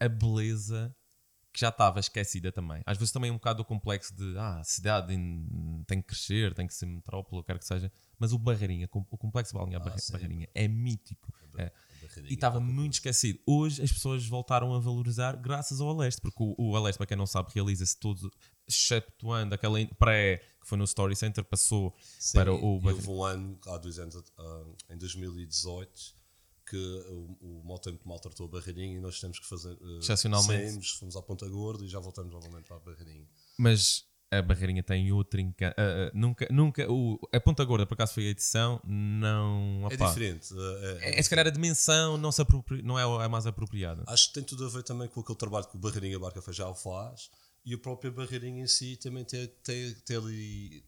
a 0.00 0.08
beleza 0.08 0.92
que 1.58 1.62
já 1.62 1.70
estava 1.70 1.98
esquecida 1.98 2.52
também. 2.52 2.82
Às 2.86 2.96
vezes 2.96 3.10
também 3.10 3.30
é 3.30 3.32
um 3.32 3.36
bocado 3.36 3.62
o 3.62 3.64
complexo 3.64 4.14
de 4.14 4.38
ah, 4.38 4.60
a 4.60 4.64
cidade 4.64 5.12
em- 5.12 5.82
tem 5.88 6.00
que 6.00 6.06
crescer, 6.06 6.54
tem 6.54 6.68
que 6.68 6.72
ser 6.74 6.86
metrópole, 6.86 7.42
quer 7.42 7.58
que 7.58 7.66
seja, 7.66 7.90
mas 8.16 8.32
o 8.32 8.38
Barreirinha, 8.38 8.88
o 8.92 9.16
complexo 9.18 9.54
balnear 9.54 9.82
sim. 9.98 10.12
Barreirinha 10.12 10.48
é 10.54 10.68
mítico. 10.68 11.32
É. 11.56 11.72
Barreirinha, 12.00 12.30
E 12.30 12.34
estava 12.34 12.60
muito 12.60 12.92
esquecido. 12.94 13.40
Hoje 13.44 13.82
as 13.82 13.90
pessoas 13.90 14.24
voltaram 14.24 14.72
a 14.72 14.78
valorizar 14.78 15.34
graças 15.34 15.80
ao 15.80 15.88
Aleste, 15.88 16.20
porque 16.20 16.40
o, 16.40 16.54
o 16.56 16.76
Aleste, 16.76 16.98
para 16.98 17.08
quem 17.08 17.16
não 17.16 17.26
sabe, 17.26 17.50
realiza-se 17.52 17.98
todo, 17.98 18.30
exceptuando 18.68 19.52
aquela 19.52 19.84
pré 19.98 20.36
que 20.60 20.68
foi 20.68 20.78
no 20.78 20.84
Story 20.84 21.16
Center, 21.16 21.42
passou 21.42 21.92
Sim, 22.20 22.38
para 22.38 22.52
o 22.54 22.64
houve 22.64 23.10
um 23.10 23.24
ano, 23.24 23.58
há 23.66 23.78
dois 23.78 23.98
anos, 23.98 24.14
ah, 24.38 24.64
em 24.90 24.96
2018, 24.96 25.90
que 26.68 26.76
o, 26.76 27.36
o 27.40 27.62
mau 27.64 27.78
tempo 27.78 28.06
maltratou 28.08 28.46
a 28.46 28.48
Barreirinha 28.50 28.96
e 28.96 29.00
nós 29.00 29.20
temos 29.20 29.38
que 29.38 29.46
fazer. 29.46 29.76
ah, 29.80 29.98
Excepcionalmente. 30.00 30.66
Saímos, 30.68 30.90
fomos 30.92 31.16
à 31.16 31.22
Ponta 31.22 31.48
Gorda 31.48 31.84
e 31.84 31.88
já 31.88 31.98
voltamos 31.98 32.32
novamente 32.32 32.66
para 32.66 32.76
a 32.76 32.80
Barreirinha. 32.80 33.26
Mas 33.58 34.04
a 34.30 34.42
Barreirinha 34.42 34.82
tem 34.82 35.10
outro 35.12 35.40
encanto. 35.40 35.74
Ah, 35.78 36.08
ah, 36.08 36.10
nunca, 36.14 36.46
nunca, 36.50 36.90
o, 36.92 37.18
a 37.32 37.40
Ponta 37.40 37.64
Gorda, 37.64 37.86
por 37.86 37.94
acaso 37.94 38.14
foi 38.14 38.26
a 38.26 38.30
edição, 38.30 38.80
não. 38.84 39.88
É 39.90 39.96
diferente. 39.96 40.48
é- 40.54 40.98
É, 41.16 41.18
é 41.18 41.22
se 41.22 41.30
calhar 41.30 41.46
a 41.46 41.50
dimensão 41.50 42.16
não, 42.18 42.30
se 42.30 42.42
apropri- 42.42 42.82
não 42.82 42.98
é 42.98 43.02
a 43.24 43.28
mais 43.28 43.46
apropriada. 43.46 44.04
Acho 44.06 44.28
que 44.28 44.34
tem 44.34 44.42
tudo 44.44 44.66
a 44.66 44.68
ver 44.68 44.82
também 44.82 45.08
com 45.08 45.20
aquele 45.20 45.38
trabalho 45.38 45.66
que 45.66 45.76
o 45.76 45.80
Barreirinha 45.80 46.18
Barca 46.18 46.42
Feijão 46.42 46.74
faz 46.74 47.30
e 47.64 47.74
a 47.74 47.78
própria 47.78 48.10
Barreirinha 48.10 48.62
em 48.62 48.66
si 48.68 48.96
também 48.96 49.24
tem, 49.24 49.46
tem, 49.64 49.94
tem 49.94 50.16
ali 50.16 50.84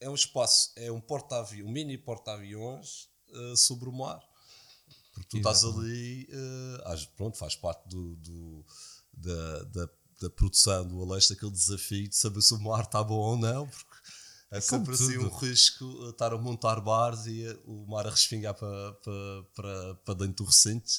é 0.00 0.08
um 0.08 0.14
espaço, 0.14 0.72
é 0.76 0.90
um 0.90 0.98
porta-aviões, 1.00 1.68
um 1.68 1.70
mini 1.72 1.98
porta-aviões 1.98 3.08
uh, 3.28 3.56
sobre 3.56 3.88
o 3.88 3.92
mar. 3.92 4.18
Porque 5.20 5.28
tu 5.28 5.36
estás 5.36 5.64
ali, 5.64 6.26
uh, 6.32 7.08
pronto, 7.14 7.36
faz 7.36 7.54
parte 7.54 7.86
do, 7.88 8.16
do 8.16 8.64
da, 9.12 9.62
da, 9.64 9.88
da, 10.22 10.30
produção 10.30 10.86
do 10.86 11.02
Aleixo, 11.02 11.34
aquele 11.34 11.52
desafio 11.52 12.08
de 12.08 12.16
saber 12.16 12.40
se 12.40 12.54
o 12.54 12.58
mar 12.58 12.84
está 12.84 13.04
bom 13.04 13.18
ou 13.18 13.36
não, 13.36 13.68
porque 13.68 13.96
é, 14.50 14.60
sempre 14.62 14.94
assim 14.94 15.18
um 15.18 15.28
risco 15.28 16.08
estar 16.08 16.32
a 16.32 16.38
montar 16.38 16.80
bares 16.80 17.26
e 17.26 17.46
o 17.66 17.86
mar 17.86 18.06
a 18.06 18.10
respingar 18.10 18.54
para, 18.54 18.92
para, 18.94 19.42
para, 19.54 19.94
para 19.96 20.14
dentro 20.14 20.42
do 20.42 20.44
recinto. 20.44 20.90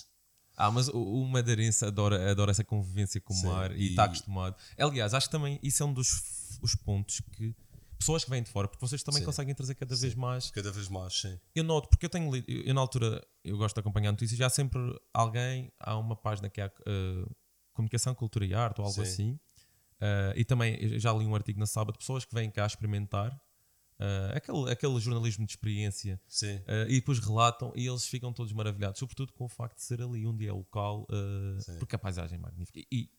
Ah, 0.56 0.70
mas 0.70 0.88
o, 0.88 1.02
o 1.02 1.28
madeirense 1.28 1.84
adora, 1.84 2.30
adora 2.30 2.52
essa 2.52 2.64
convivência 2.64 3.20
com 3.20 3.34
o 3.34 3.44
mar 3.44 3.76
e 3.76 3.90
está 3.90 4.04
acostumado. 4.04 4.56
Aliás, 4.78 5.16
acho 5.16 5.28
que 5.28 5.32
também 5.32 5.60
isso 5.64 5.82
é 5.82 5.86
um 5.86 5.94
dos 5.94 6.60
os 6.62 6.76
pontos 6.76 7.22
que 7.32 7.56
pessoas 8.02 8.24
que 8.24 8.30
vêm 8.30 8.42
de 8.42 8.50
fora, 8.50 8.68
porque 8.68 8.86
vocês 8.86 9.04
também 9.04 9.22
sim. 9.22 9.26
conseguem 9.26 9.54
trazer 9.54 9.76
cada 9.76 9.96
sim. 9.96 10.02
vez 10.02 10.16
mais. 10.16 10.50
Cada 10.52 10.72
vez 10.72 10.90
mais, 10.90 11.14
sim. 11.14 11.40
Eu 11.56 11.64
noto, 11.64 11.88
porque 11.88 12.06
eu 12.06 12.10
tenho 12.10 12.34
lido, 12.34 12.50
eu, 12.50 12.74
na 12.74 12.82
altura, 12.82 13.26
eu 13.44 13.58
gosto 13.58 13.76
de 13.76 13.80
acompanhar 13.80 14.12
notícias, 14.12 14.38
já 14.38 14.50
sempre 14.50 14.80
alguém, 15.14 15.72
há 15.80 15.96
uma 15.98 16.16
página 16.16 16.50
que 16.50 16.60
é 16.60 16.66
uh, 16.66 17.36
Comunicação, 17.74 18.14
Cultura 18.16 18.46
e 18.46 18.54
Arte 18.54 18.82
ou 18.82 18.88
algo 18.88 19.06
sim. 19.06 19.12
assim. 19.12 19.40
Uh, 20.02 20.34
e 20.36 20.44
também 20.44 21.00
já 21.00 21.14
li 21.14 21.26
um 21.26 21.36
artigo 21.36 21.60
na 21.60 21.68
sábado 21.68 21.94
de 21.94 22.00
pessoas 22.00 22.26
que 22.26 22.34
vêm 22.34 22.50
cá 22.50 22.66
experimentar 22.66 23.32
uh, 24.00 24.36
aquele, 24.36 24.72
aquele 24.72 25.00
jornalismo 25.00 25.46
de 25.46 25.52
experiência 25.52 26.20
uh, 26.44 26.90
e 26.90 26.96
depois 26.96 27.20
relatam 27.20 27.72
e 27.76 27.86
eles 27.86 28.08
ficam 28.08 28.34
todos 28.34 28.52
maravilhados, 28.52 28.98
sobretudo 28.98 29.32
com 29.32 29.46
o 29.46 29.48
facto 29.48 29.76
de 29.76 29.84
ser 29.84 30.02
ali 30.02 30.26
um 30.26 30.36
dia 30.36 30.54
local, 30.54 31.06
porque 31.78 31.96
a 31.96 32.00
paisagem 32.00 32.40
é 32.40 32.42
magnífica. 32.42 32.80
E, 32.92 33.12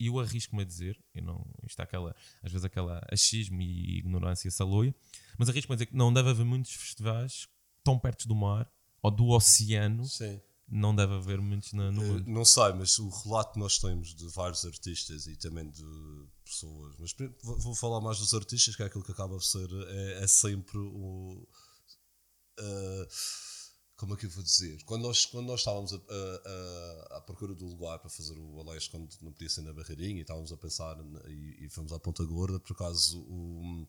e 0.00 0.06
eu 0.06 0.18
arrisco-me 0.18 0.62
a 0.62 0.64
dizer, 0.64 0.98
eu 1.14 1.22
não, 1.22 1.46
isto 1.62 1.78
aquela, 1.80 2.16
às 2.42 2.50
vezes 2.50 2.64
aquela 2.64 3.06
achismo 3.12 3.60
e 3.60 3.98
ignorância 3.98 4.50
saloia, 4.50 4.94
mas 5.38 5.50
arrisco-me 5.50 5.74
a 5.74 5.76
dizer 5.76 5.86
que 5.86 5.96
não 5.96 6.10
deve 6.10 6.30
haver 6.30 6.44
muitos 6.44 6.72
festivais 6.72 7.46
tão 7.84 7.98
perto 7.98 8.26
do 8.26 8.34
mar 8.34 8.66
ou 9.02 9.10
do 9.10 9.28
oceano. 9.28 10.06
Sim. 10.06 10.40
Não 10.66 10.94
deve 10.94 11.14
haver 11.14 11.40
muitos 11.40 11.72
na, 11.72 11.90
no 11.90 12.00
mundo. 12.00 12.24
Não 12.30 12.44
sei, 12.44 12.72
mas 12.72 12.96
o 12.98 13.08
relato 13.08 13.54
que 13.54 13.58
nós 13.58 13.76
temos 13.78 14.14
de 14.14 14.26
vários 14.28 14.64
artistas 14.64 15.26
e 15.26 15.36
também 15.36 15.68
de 15.68 15.84
pessoas, 16.44 16.94
mas 16.96 17.14
vou 17.42 17.74
falar 17.74 18.00
mais 18.00 18.18
dos 18.18 18.32
artistas, 18.32 18.76
que 18.76 18.82
é 18.82 18.86
aquilo 18.86 19.04
que 19.04 19.10
acaba 19.10 19.36
de 19.36 19.46
ser, 19.46 19.68
é, 19.88 20.22
é 20.22 20.26
sempre 20.28 20.78
o. 20.78 21.46
Uh, 22.58 23.06
como 24.00 24.14
é 24.14 24.16
que 24.16 24.24
eu 24.24 24.30
vou 24.30 24.42
dizer? 24.42 24.82
Quando 24.84 25.02
nós, 25.02 25.26
quando 25.26 25.46
nós 25.46 25.60
estávamos 25.60 25.92
a, 25.92 25.96
a, 25.96 27.14
a, 27.14 27.18
à 27.18 27.20
procura 27.20 27.54
do 27.54 27.66
lugar 27.66 27.98
para 27.98 28.08
fazer 28.08 28.32
o 28.38 28.58
Aleixo, 28.58 28.90
quando 28.90 29.06
não 29.20 29.30
podia 29.30 29.50
ser 29.50 29.60
na 29.60 29.74
Barreirinha, 29.74 30.16
e 30.16 30.22
estávamos 30.22 30.50
a 30.50 30.56
pensar, 30.56 30.96
e, 31.28 31.66
e 31.66 31.68
fomos 31.68 31.92
à 31.92 31.98
Ponta 31.98 32.24
Gorda, 32.24 32.58
por 32.58 32.72
acaso 32.72 33.20
o, 33.20 33.86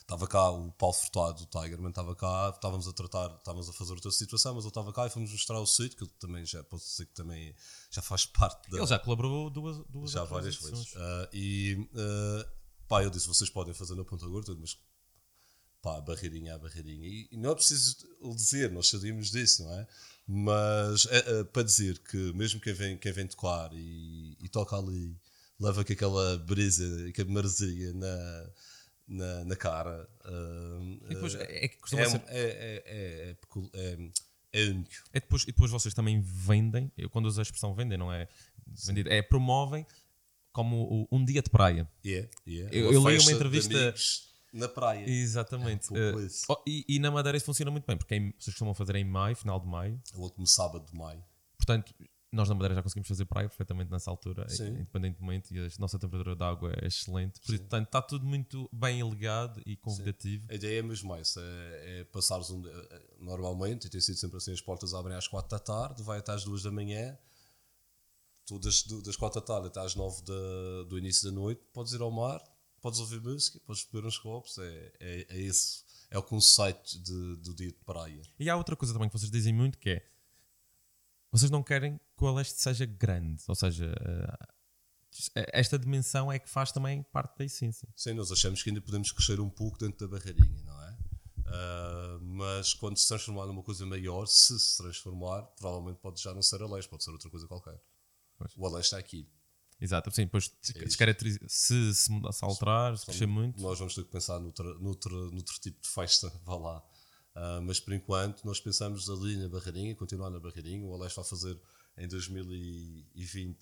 estava 0.00 0.26
cá 0.26 0.48
o 0.48 0.72
Paulo 0.72 0.94
Furtado, 0.94 1.42
o 1.42 1.46
Tigerman, 1.46 1.90
estava 1.90 2.16
cá, 2.16 2.50
estávamos 2.54 2.88
a 2.88 2.94
tratar, 2.94 3.36
estávamos 3.36 3.68
a 3.68 3.74
fazer 3.74 3.92
outra 3.92 4.10
situação, 4.10 4.54
mas 4.54 4.64
ele 4.64 4.70
estava 4.70 4.90
cá 4.90 5.06
e 5.06 5.10
fomos 5.10 5.30
mostrar 5.30 5.60
o 5.60 5.66
sítio, 5.66 5.98
que 5.98 6.04
ele 6.04 6.12
também 6.18 6.46
já, 6.46 6.64
posso 6.64 6.86
dizer 6.86 7.04
que 7.04 7.14
também 7.14 7.54
já 7.90 8.00
faz 8.00 8.24
parte 8.32 8.70
da. 8.70 8.78
Ele 8.78 8.86
já 8.86 8.98
colaborou 8.98 9.50
duas, 9.50 9.76
duas 9.90 10.12
Já 10.12 10.24
várias 10.24 10.56
vezes. 10.56 10.94
Uh, 10.94 11.28
e 11.34 11.90
uh, 11.92 12.50
pá, 12.88 13.04
eu 13.04 13.10
disse: 13.10 13.28
vocês 13.28 13.50
podem 13.50 13.74
fazer 13.74 13.94
na 13.96 14.04
Ponta 14.04 14.26
Gorda, 14.26 14.56
mas 14.58 14.78
pá, 15.86 16.00
barreirinha 16.00 16.56
a 16.56 16.58
barreirinha. 16.58 17.06
E, 17.06 17.28
e, 17.30 17.36
não 17.36 17.52
é 17.52 17.54
preciso 17.54 17.96
dizer, 18.34 18.72
nós 18.72 18.88
sabíamos 18.88 19.30
disso, 19.30 19.62
não 19.62 19.72
é? 19.72 19.86
Mas 20.26 21.06
é, 21.06 21.18
é, 21.18 21.44
para 21.44 21.62
dizer 21.62 22.00
que 22.00 22.16
mesmo 22.32 22.60
quem 22.60 22.72
vem, 22.72 22.98
quem 22.98 23.12
vem 23.12 23.28
tocar 23.28 23.70
e, 23.72 24.36
e 24.40 24.48
toca 24.48 24.76
ali, 24.76 25.16
leva 25.60 25.84
com 25.84 25.92
aquela 25.92 26.38
brisa, 26.38 27.08
aquela 27.08 27.30
maresia 27.30 27.92
na, 27.92 28.50
na, 29.06 29.44
na 29.44 29.54
cara. 29.54 30.08
Uh, 30.24 31.08
depois 31.08 31.36
é, 31.36 31.42
é, 31.42 31.70
é, 32.26 32.82
é, 32.84 33.36
é, 34.52 34.64
único. 34.64 34.90
É 35.12 35.20
depois, 35.20 35.42
e 35.44 35.46
depois 35.46 35.70
vocês 35.70 35.94
também 35.94 36.20
vendem, 36.20 36.90
eu 36.98 37.08
quando 37.08 37.26
uso 37.26 37.40
a 37.40 37.42
expressão 37.42 37.72
vendem, 37.76 37.96
não 37.96 38.12
é 38.12 38.26
vendido, 38.66 39.08
é 39.08 39.22
promovem 39.22 39.86
como 40.50 41.06
um 41.12 41.24
dia 41.24 41.42
de 41.42 41.50
praia. 41.50 41.88
Yeah, 42.04 42.28
yeah. 42.44 42.76
Eu, 42.76 42.92
eu 42.92 43.02
leio 43.04 43.22
uma 43.22 43.30
entrevista 43.30 43.94
na 44.56 44.68
praia. 44.68 45.08
Exatamente. 45.08 45.96
É 45.96 46.14
uh, 46.14 46.28
oh, 46.48 46.62
e, 46.66 46.84
e, 46.88 46.98
na 46.98 47.10
Madeira 47.10 47.36
isso 47.36 47.46
funciona 47.46 47.70
muito 47.70 47.86
bem, 47.86 47.96
porque 47.96 48.14
em, 48.14 48.30
vocês 48.38 48.54
costumam 48.54 48.74
fazer 48.74 48.96
em 48.96 49.04
maio, 49.04 49.36
final 49.36 49.60
de 49.60 49.66
maio. 49.66 50.00
O 50.14 50.22
último 50.22 50.46
sábado 50.46 50.86
de 50.90 50.96
maio. 50.96 51.22
Portanto, 51.56 51.94
nós 52.32 52.48
na 52.48 52.54
Madeira 52.54 52.74
já 52.74 52.82
conseguimos 52.82 53.08
fazer 53.08 53.24
praia 53.24 53.48
perfeitamente 53.48 53.90
nessa 53.90 54.10
altura, 54.10 54.48
Sim. 54.48 54.68
independentemente, 54.68 55.54
e 55.54 55.58
a 55.58 55.68
nossa 55.78 55.98
temperatura 55.98 56.36
de 56.36 56.44
água 56.44 56.72
é 56.82 56.86
excelente. 56.86 57.40
Portanto, 57.40 57.86
está 57.86 58.02
tudo 58.02 58.26
muito 58.26 58.68
bem 58.72 59.08
ligado 59.08 59.60
e 59.64 59.76
convidativo. 59.76 60.44
Sim. 60.46 60.52
A 60.52 60.54
ideia 60.54 60.78
é 60.80 60.82
mesmo 60.82 61.14
essa: 61.14 61.40
é, 61.40 62.00
é 62.00 62.04
passares 62.04 62.50
um, 62.50 62.66
é, 62.66 63.02
normalmente, 63.18 63.86
e 63.86 63.90
tem 63.90 64.00
sido 64.00 64.16
sempre 64.16 64.36
assim: 64.36 64.52
as 64.52 64.60
portas 64.60 64.92
abrem 64.92 65.16
às 65.16 65.26
4 65.26 65.48
da 65.48 65.58
tarde, 65.58 66.02
vai 66.02 66.18
até 66.18 66.32
às 66.32 66.44
2 66.44 66.62
da 66.62 66.70
manhã. 66.70 67.16
Tu 68.44 68.58
das, 68.60 68.82
das 68.84 69.16
4 69.16 69.40
da 69.40 69.46
tarde 69.46 69.66
até 69.68 69.80
às 69.80 69.94
9 69.96 70.22
da, 70.22 70.88
do 70.88 70.98
início 70.98 71.28
da 71.28 71.34
noite 71.34 71.62
podes 71.72 71.92
ir 71.92 72.00
ao 72.00 72.10
mar, 72.10 72.40
podes 72.86 73.00
ouvir 73.00 73.20
música, 73.20 73.58
podes 73.66 73.84
beber 73.84 74.06
uns 74.06 74.16
copos, 74.16 74.58
é, 74.58 74.92
é, 75.00 75.26
é 75.28 75.40
esse, 75.40 75.82
é 76.08 76.16
o 76.16 76.22
conceito 76.22 77.00
de, 77.00 77.36
do 77.38 77.52
dia 77.52 77.72
de 77.72 77.78
praia. 77.84 78.22
E 78.38 78.48
há 78.48 78.56
outra 78.56 78.76
coisa 78.76 78.94
também 78.94 79.08
que 79.08 79.18
vocês 79.18 79.28
dizem 79.28 79.52
muito 79.52 79.76
que 79.76 79.90
é 79.90 80.08
vocês 81.32 81.50
não 81.50 81.64
querem 81.64 81.98
que 82.16 82.24
o 82.24 82.28
Aleste 82.28 82.62
seja 82.62 82.86
grande, 82.86 83.42
ou 83.48 83.56
seja, 83.56 83.92
eh, 85.34 85.50
esta 85.52 85.76
dimensão 85.76 86.30
é 86.30 86.38
que 86.38 86.48
faz 86.48 86.70
também 86.70 87.02
parte 87.02 87.36
da 87.36 87.44
essência. 87.44 87.88
Sim, 87.96 88.12
nós 88.12 88.30
achamos 88.30 88.62
que 88.62 88.70
ainda 88.70 88.80
podemos 88.80 89.10
crescer 89.10 89.40
um 89.40 89.50
pouco 89.50 89.76
dentro 89.78 90.06
da 90.06 90.16
barreirinha, 90.16 90.62
não 90.62 90.82
é? 90.84 90.96
Uh, 91.38 92.20
mas 92.20 92.72
quando 92.72 92.96
se 92.98 93.08
transformar 93.08 93.46
numa 93.46 93.64
coisa 93.64 93.84
maior, 93.84 94.26
se 94.26 94.56
se 94.60 94.76
transformar, 94.76 95.42
provavelmente 95.58 95.98
pode 95.98 96.22
já 96.22 96.32
não 96.32 96.40
ser 96.40 96.62
Aleste, 96.62 96.88
pode 96.88 97.02
ser 97.02 97.10
outra 97.10 97.28
coisa 97.28 97.48
qualquer. 97.48 97.82
Pois. 98.38 98.52
O 98.56 98.64
Aleste 98.64 98.94
está 98.94 98.98
aqui. 98.98 99.28
Exato, 99.80 100.10
sim, 100.10 100.24
depois 100.24 100.50
é 100.74 100.88
se, 100.88 100.96
caracteriza, 100.96 101.38
se, 101.46 101.94
se, 101.94 102.04
se 102.04 102.44
alterar, 102.44 102.96
se 102.96 103.04
crescer 103.04 103.26
muito. 103.26 103.60
Nós 103.60 103.78
vamos 103.78 103.94
ter 103.94 104.04
que 104.04 104.10
pensar 104.10 104.40
noutro, 104.40 104.80
noutro, 104.80 105.30
noutro 105.30 105.54
tipo 105.60 105.80
de 105.82 105.88
festa, 105.88 106.32
vá 106.44 106.56
lá. 106.56 106.78
Uh, 107.36 107.60
mas 107.62 107.78
por 107.78 107.92
enquanto 107.92 108.44
nós 108.44 108.58
pensamos 108.58 109.10
ali 109.10 109.36
na 109.36 109.48
Barreirinha, 109.48 109.94
continuar 109.94 110.30
na 110.30 110.40
Barreirinha. 110.40 110.86
O 110.86 110.94
Aleste 110.94 111.16
vai 111.16 111.24
fazer 111.24 111.60
em 111.98 112.08
2020 112.08 113.58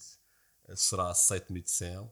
será 0.74 1.10
a 1.10 1.14
sétima 1.14 1.58
edição. 1.58 2.10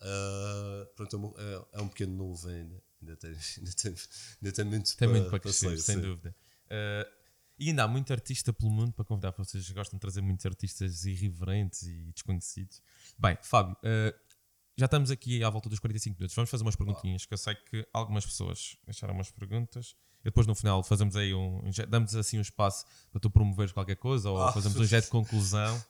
Uh, 0.00 0.86
pronto, 0.94 1.34
é, 1.38 1.78
é, 1.78 1.80
um 1.80 1.88
pequeno 1.88 2.14
novo 2.14 2.48
ainda. 2.48 2.82
Ainda 3.00 3.16
tem, 3.16 3.30
ainda 3.58 3.72
tem, 3.72 3.94
ainda 4.42 4.52
tem 4.52 4.64
muito, 4.64 4.96
tem 4.96 5.08
para, 5.08 5.18
muito 5.18 5.30
para 5.30 5.40
crescer, 5.40 5.68
para 5.68 5.78
sem 5.78 5.96
sim. 5.96 6.02
dúvida. 6.02 6.36
Uh, 6.66 7.15
e 7.58 7.70
ainda 7.70 7.84
há 7.84 7.88
muito 7.88 8.12
artista 8.12 8.52
pelo 8.52 8.70
mundo 8.70 8.92
para 8.92 9.04
convidar. 9.04 9.32
Vocês 9.36 9.68
gostam 9.70 9.96
de 9.96 10.00
trazer 10.00 10.20
muitos 10.20 10.44
artistas 10.44 11.04
irreverentes 11.04 11.82
e 11.82 12.12
desconhecidos. 12.12 12.82
Bem, 13.18 13.38
Fábio, 13.42 13.74
uh, 13.76 14.36
já 14.76 14.84
estamos 14.84 15.10
aqui 15.10 15.42
à 15.42 15.48
volta 15.48 15.68
dos 15.68 15.78
45 15.78 16.16
minutos. 16.18 16.36
Vamos 16.36 16.50
fazer 16.50 16.62
umas 16.62 16.76
perguntinhas, 16.76 17.24
que 17.24 17.32
eu 17.32 17.38
sei 17.38 17.54
que 17.54 17.86
algumas 17.92 18.26
pessoas 18.26 18.76
deixaram 18.84 19.14
umas 19.14 19.30
perguntas. 19.30 19.96
E 20.20 20.24
depois 20.24 20.46
no 20.46 20.54
final 20.54 20.82
fazemos 20.82 21.16
aí 21.16 21.32
um. 21.32 21.62
damos 21.88 22.14
assim 22.14 22.36
um 22.38 22.42
espaço 22.42 22.84
para 23.10 23.20
tu 23.20 23.30
promoveres 23.30 23.72
qualquer 23.72 23.96
coisa 23.96 24.28
ou 24.28 24.42
ah, 24.42 24.52
fazemos 24.52 24.78
um 24.78 24.84
jet 24.84 25.04
de 25.04 25.10
conclusão. 25.10 25.82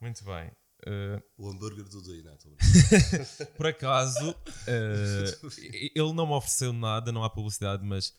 Muito 0.00 0.24
bem. 0.24 0.50
Uh, 0.86 1.20
o 1.36 1.50
hambúrguer 1.50 1.84
do 1.84 2.00
é? 2.14 3.44
Por 3.56 3.66
acaso, 3.66 4.30
uh, 4.30 5.50
ele 5.92 6.12
não 6.12 6.24
me 6.24 6.32
ofereceu 6.34 6.72
nada, 6.72 7.10
não 7.10 7.24
há 7.24 7.28
publicidade, 7.28 7.84
mas 7.84 8.14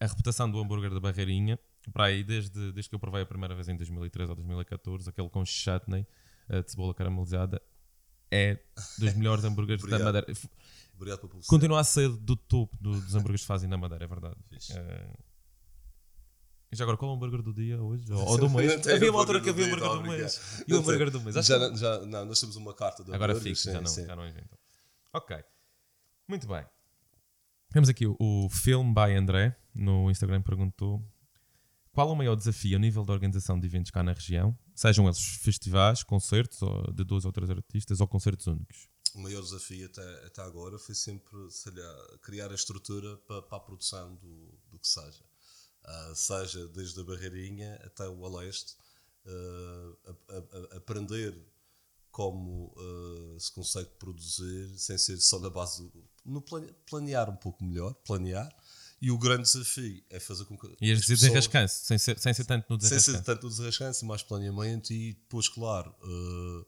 a 0.00 0.06
reputação 0.06 0.50
do 0.50 0.58
hambúrguer 0.58 0.90
da 0.90 0.98
Barreirinha 0.98 1.58
para 1.90 2.04
aí, 2.04 2.22
desde, 2.24 2.72
desde 2.72 2.88
que 2.88 2.94
eu 2.94 2.98
provei 2.98 3.22
a 3.22 3.26
primeira 3.26 3.54
vez 3.54 3.68
em 3.68 3.76
2013 3.76 4.30
ou 4.30 4.36
2014, 4.36 5.08
aquele 5.08 5.28
com 5.28 5.44
chutney 5.44 6.06
uh, 6.48 6.62
de 6.62 6.70
cebola 6.70 6.94
caramelizada, 6.94 7.60
é 8.30 8.58
dos 8.98 9.12
melhores 9.14 9.44
hambúrgueres 9.44 9.84
da 9.84 9.98
Madeira. 9.98 10.26
Obrigado 10.96 11.18
pela 11.18 11.30
publicidade. 11.30 11.48
Continua 11.48 11.80
a 11.80 11.84
ser 11.84 12.08
do 12.08 12.36
topo 12.36 12.76
do, 12.80 13.00
dos 13.00 13.14
hambúrgueres 13.14 13.42
que 13.42 13.46
fazem 13.46 13.68
na 13.68 13.76
Madeira, 13.76 14.04
é 14.04 14.08
verdade. 14.08 14.36
Uh, 14.52 15.24
e 16.74 16.76
já 16.76 16.82
agora, 16.82 16.96
qual 16.96 17.10
é 17.10 17.14
o 17.14 17.16
hambúrguer 17.16 17.40
do 17.40 17.54
dia 17.54 17.80
hoje? 17.80 18.12
Ou, 18.12 18.26
ou 18.26 18.38
do 18.38 18.50
mês? 18.50 18.86
havia 18.86 19.10
uma 19.10 19.20
altura 19.20 19.40
que 19.40 19.48
havia 19.48 19.64
o 19.64 19.68
hambúrguer 19.68 19.90
do 19.90 20.02
mês. 20.02 20.64
E 20.66 20.74
o 20.74 20.78
hambúrguer 20.78 21.10
do 21.10 21.20
mês? 21.20 21.46
Já, 21.46 21.70
que... 21.70 21.76
já, 21.76 22.00
não, 22.00 22.24
nós 22.24 22.40
temos 22.40 22.56
uma 22.56 22.74
carta 22.74 23.04
de 23.04 23.14
Agora 23.14 23.34
fixe, 23.36 23.72
já 23.72 23.80
não, 23.80 23.92
já 23.92 24.16
não 24.16 24.26
inventam. 24.26 24.58
Ok. 25.12 25.36
Muito 26.26 26.48
bem. 26.48 26.64
Temos 27.70 27.88
aqui 27.88 28.06
o, 28.06 28.16
o 28.18 28.48
Film 28.48 28.92
by 28.92 29.14
André 29.16 29.56
no 29.74 30.10
Instagram 30.10 30.42
perguntou 30.42 31.04
qual 31.94 32.10
o 32.10 32.16
maior 32.16 32.34
desafio 32.34 32.76
a 32.76 32.80
nível 32.80 33.04
da 33.04 33.12
organização 33.12 33.58
de 33.58 33.66
eventos 33.66 33.92
cá 33.92 34.02
na 34.02 34.12
região, 34.12 34.58
sejam 34.74 35.06
eles 35.06 35.20
festivais, 35.40 36.02
concertos 36.02 36.58
de 36.92 37.04
dois 37.04 37.24
ou 37.24 37.32
três 37.32 37.48
artistas 37.48 38.00
ou 38.00 38.08
concertos 38.08 38.48
únicos? 38.48 38.88
O 39.14 39.20
maior 39.20 39.40
desafio 39.40 39.86
até, 39.86 40.26
até 40.26 40.42
agora 40.42 40.76
foi 40.76 40.94
sempre 40.94 41.36
lá, 41.36 42.18
criar 42.20 42.50
a 42.50 42.54
estrutura 42.54 43.16
para, 43.18 43.42
para 43.42 43.58
a 43.58 43.60
produção 43.60 44.16
do, 44.16 44.58
do 44.72 44.78
que 44.78 44.88
seja. 44.88 45.22
Uh, 45.84 46.14
seja 46.16 46.66
desde 46.68 47.00
a 47.00 47.04
Barreirinha 47.04 47.76
até 47.84 48.08
o 48.08 48.26
Aleste, 48.26 48.74
uh, 49.26 49.96
a, 50.06 50.34
a, 50.34 50.74
a 50.74 50.76
aprender 50.78 51.40
como 52.10 52.74
uh, 52.76 53.38
se 53.38 53.52
consegue 53.52 53.90
produzir 53.98 54.76
sem 54.78 54.98
ser 54.98 55.16
só 55.18 55.38
na 55.38 55.50
base 55.50 55.88
do, 55.90 56.04
no 56.24 56.40
plane, 56.40 56.72
planear 56.86 57.30
um 57.30 57.36
pouco 57.36 57.62
melhor, 57.62 57.94
planear. 58.04 58.52
E 59.04 59.10
o 59.10 59.18
grande 59.18 59.42
desafio 59.42 60.02
é 60.08 60.18
fazer 60.18 60.46
com 60.46 60.56
que. 60.56 60.66
E 60.80 60.90
as 60.90 61.04
desenrascanço, 61.04 61.84
sem 61.84 61.98
ser, 61.98 62.18
sem 62.18 62.32
ser 62.32 62.46
tanto 62.46 62.64
no 62.70 62.78
desenrascanço. 62.78 63.10
Sem 63.10 63.20
ser 63.20 63.22
tanto 63.22 63.42
no 63.42 63.50
desenrascanço, 63.50 64.06
mais 64.06 64.22
planeamento 64.22 64.94
e 64.94 65.12
depois, 65.12 65.46
claro, 65.46 65.94
uh, 66.02 66.66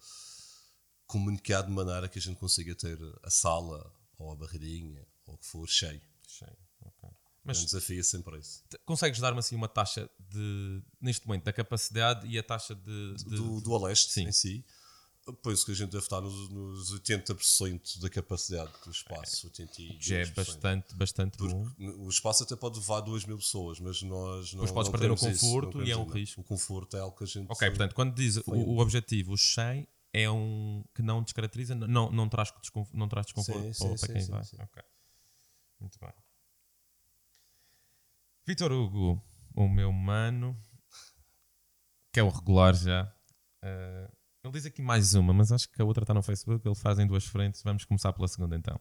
comunicar 1.07 1.63
de 1.63 1.71
maneira 1.71 2.11
que 2.11 2.19
a 2.19 2.21
gente 2.21 2.37
consiga 2.37 2.75
ter 2.75 2.99
a 3.23 3.31
sala 3.31 3.91
ou 4.19 4.31
a 4.31 4.37
barreirinha 4.37 5.03
ou 5.25 5.37
o 5.37 5.39
que 5.39 5.47
for 5.47 5.67
cheio. 5.67 6.03
Cheio, 6.29 6.59
ok. 6.85 7.09
Mas 7.43 7.63
o 7.63 7.65
desafio 7.65 8.01
é 8.01 8.03
sempre 8.03 8.39
esse. 8.39 8.61
Consegues 8.85 9.19
dar-me 9.19 9.39
assim 9.39 9.57
uma 9.57 9.69
taxa 9.69 10.07
de, 10.29 10.83
neste 11.01 11.27
momento, 11.27 11.45
da 11.45 11.55
capacidade 11.55 12.27
e 12.27 12.39
a 12.39 12.43
taxa 12.43 12.75
de. 12.75 13.15
de 13.15 13.25
do, 13.25 13.63
do 13.63 13.75
Aleste 13.75 14.13
Sim. 14.13 14.29
em 14.29 14.33
si. 14.33 14.63
Penso 15.43 15.67
que 15.67 15.73
a 15.73 15.75
gente 15.75 15.91
deve 15.91 16.05
estar 16.05 16.21
nos, 16.21 16.49
nos 16.51 16.95
80% 16.95 17.99
da 17.99 18.09
capacidade 18.09 18.71
do 18.85 18.91
espaço. 18.93 19.51
É, 19.59 19.67
já 19.99 20.19
é 20.19 20.27
bastante, 20.27 20.95
bastante 20.95 21.39
bom. 21.39 21.69
O 21.99 22.09
espaço 22.09 22.45
até 22.45 22.55
pode 22.55 22.79
levar 22.79 23.01
2 23.01 23.25
mil 23.25 23.37
pessoas, 23.37 23.81
mas 23.81 24.01
nós 24.03 24.53
não. 24.53 24.65
Depois 24.65 24.71
podes 24.71 24.91
perder 24.91 25.11
o 25.11 25.17
conforto 25.17 25.79
isso, 25.79 25.89
e 25.89 25.91
é 25.91 25.97
um 25.97 26.07
risco. 26.07 26.41
O 26.41 26.45
conforto 26.45 26.97
é 26.97 27.01
algo 27.01 27.17
que 27.17 27.25
a 27.25 27.27
gente. 27.27 27.51
Ok, 27.51 27.69
portanto, 27.71 27.95
quando 27.95 28.15
diz 28.15 28.37
o, 28.37 28.53
o 28.53 28.79
objetivo, 28.79 29.33
o 29.33 29.39
100 29.39 29.89
é 30.13 30.31
um 30.31 30.85
que 30.95 31.03
não 31.03 31.23
descaracteriza, 31.23 31.75
não, 31.75 32.11
não, 32.11 32.29
traz, 32.29 32.53
desconforto, 32.61 32.97
não 32.97 33.09
traz 33.09 33.27
desconforto 33.27 33.63
sim, 33.63 33.73
sim, 33.73 33.97
para 33.97 34.13
quem 34.15 34.23
sim, 34.23 34.31
vai. 34.31 34.41
Ok. 34.41 34.83
Muito 35.81 35.99
bem. 35.99 36.13
Vitor 38.47 38.71
Hugo, 38.71 39.21
o 39.55 39.69
meu 39.69 39.93
mano, 39.93 40.57
que 42.13 42.21
é 42.21 42.23
o 42.23 42.29
regular 42.29 42.75
já. 42.75 43.13
Uh, 43.63 44.16
ele 44.47 44.53
diz 44.53 44.67
aqui 44.67 44.81
mais 44.81 45.15
uma, 45.15 45.33
mas 45.33 45.51
acho 45.51 45.69
que 45.69 45.81
a 45.81 45.85
outra 45.85 46.05
está 46.05 46.15
no 46.15 46.23
Facebook. 46.23 46.67
Ele 46.67 46.75
faz 46.75 46.99
em 46.99 47.07
duas 47.07 47.25
frentes. 47.25 47.63
Vamos 47.63 47.85
começar 47.85 48.13
pela 48.13 48.29
segunda 48.29 48.57
então. 48.57 48.81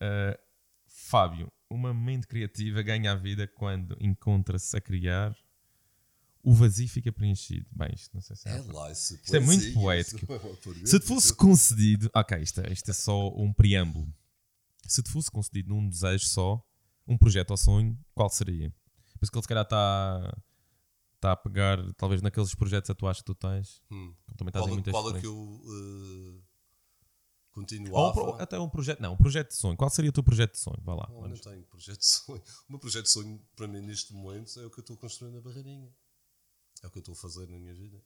Uh, 0.00 0.38
Fábio, 0.86 1.52
uma 1.68 1.92
mente 1.92 2.26
criativa 2.26 2.82
ganha 2.82 3.12
a 3.12 3.14
vida 3.14 3.46
quando 3.46 3.96
encontra-se 4.00 4.76
a 4.76 4.80
criar. 4.80 5.36
O 6.42 6.54
vazio 6.54 6.88
fica 6.88 7.10
preenchido. 7.10 7.66
Bem, 7.72 7.90
isto 7.94 8.14
não 8.14 8.20
sei 8.22 8.36
se 8.36 8.48
é. 8.48 8.58
é 8.58 8.62
lá, 8.72 8.90
isto 8.92 9.36
é 9.36 9.40
muito 9.40 9.72
poético. 9.74 10.26
É 10.82 10.86
se 10.86 11.00
te 11.00 11.06
fosse 11.06 11.34
concedido. 11.34 12.10
Ok, 12.14 12.38
isto 12.40 12.60
é, 12.60 12.72
isto 12.72 12.90
é 12.90 12.94
só 12.94 13.28
um 13.36 13.52
preâmbulo. 13.52 14.12
Se 14.86 15.02
te 15.02 15.10
fosse 15.10 15.30
concedido 15.30 15.70
num 15.70 15.88
desejo 15.88 16.24
só, 16.26 16.64
um 17.06 17.18
projeto 17.18 17.50
ou 17.50 17.56
sonho, 17.56 17.98
qual 18.14 18.30
seria? 18.30 18.70
Por 19.18 19.24
isso 19.24 19.32
que 19.32 19.38
ele 19.38 19.42
se 19.42 19.48
calhar 19.48 19.64
está 19.64 20.32
está 21.18 21.32
a 21.32 21.36
pegar, 21.36 21.78
talvez, 21.94 22.22
naqueles 22.22 22.54
projetos 22.54 22.88
atuais 22.88 23.18
que 23.18 23.24
tu 23.24 23.34
tens. 23.34 23.82
Hum. 23.90 24.14
Também 24.36 24.50
estás 24.50 24.64
qual, 24.64 24.70
em 24.70 24.74
muitas 24.74 24.92
qual 24.92 25.16
é 25.16 25.20
que 25.20 25.26
eu 25.26 25.36
uh, 25.36 26.42
continuava? 27.50 28.20
Ou, 28.20 28.34
até 28.36 28.58
um 28.58 28.68
projeto, 28.68 29.00
não, 29.00 29.14
um 29.14 29.16
projeto 29.16 29.48
de 29.48 29.56
sonho. 29.56 29.76
Qual 29.76 29.90
seria 29.90 30.10
o 30.10 30.12
teu 30.12 30.22
projeto 30.22 30.52
de 30.52 30.60
sonho? 30.60 30.80
Vá 30.82 30.94
lá. 30.94 31.08
Não, 31.10 31.28
não 31.28 31.36
tenho 31.36 31.62
projeto 31.64 31.98
de 31.98 32.06
sonho. 32.06 32.42
O 32.68 32.72
meu 32.72 32.78
projeto 32.78 33.04
de 33.04 33.10
sonho, 33.10 33.42
para 33.56 33.66
mim, 33.66 33.80
neste 33.80 34.14
momento, 34.14 34.58
é 34.60 34.64
o 34.64 34.70
que 34.70 34.78
eu 34.78 34.82
estou 34.82 34.96
construindo 34.96 35.34
na 35.34 35.40
Barreirinha. 35.40 35.92
É 36.82 36.86
o 36.86 36.90
que 36.90 36.98
eu 36.98 37.00
estou 37.00 37.12
a 37.12 37.16
fazer 37.16 37.48
na 37.48 37.58
minha 37.58 37.74
vida. 37.74 38.00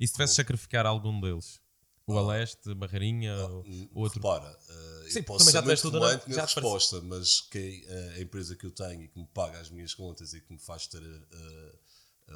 E 0.00 0.06
se 0.06 0.14
tivesse 0.14 0.34
sacrificar 0.34 0.86
algum 0.86 1.20
deles? 1.20 1.60
O 2.06 2.16
ah, 2.16 2.20
Aleste, 2.20 2.74
Barreirinha, 2.74 3.34
ah, 3.34 3.48
outro? 3.94 4.20
Repara, 4.20 4.50
uh, 4.50 5.10
Sim, 5.10 5.22
posso 5.22 5.44
também 5.44 5.52
já 5.52 5.62
tiveste 5.62 5.82
tudo 5.82 6.00
na, 6.00 6.20
na 6.26 6.42
resposta, 6.42 7.00
mas 7.02 7.42
que 7.42 7.86
uh, 7.86 8.18
a 8.18 8.20
empresa 8.20 8.56
que 8.56 8.66
eu 8.66 8.72
tenho 8.72 9.02
e 9.02 9.08
que 9.08 9.20
me 9.20 9.26
paga 9.26 9.60
as 9.60 9.70
minhas 9.70 9.94
contas 9.94 10.32
e 10.32 10.40
que 10.40 10.52
me 10.52 10.58
faz 10.58 10.88
ter 10.88 11.00
uh, 11.00 11.78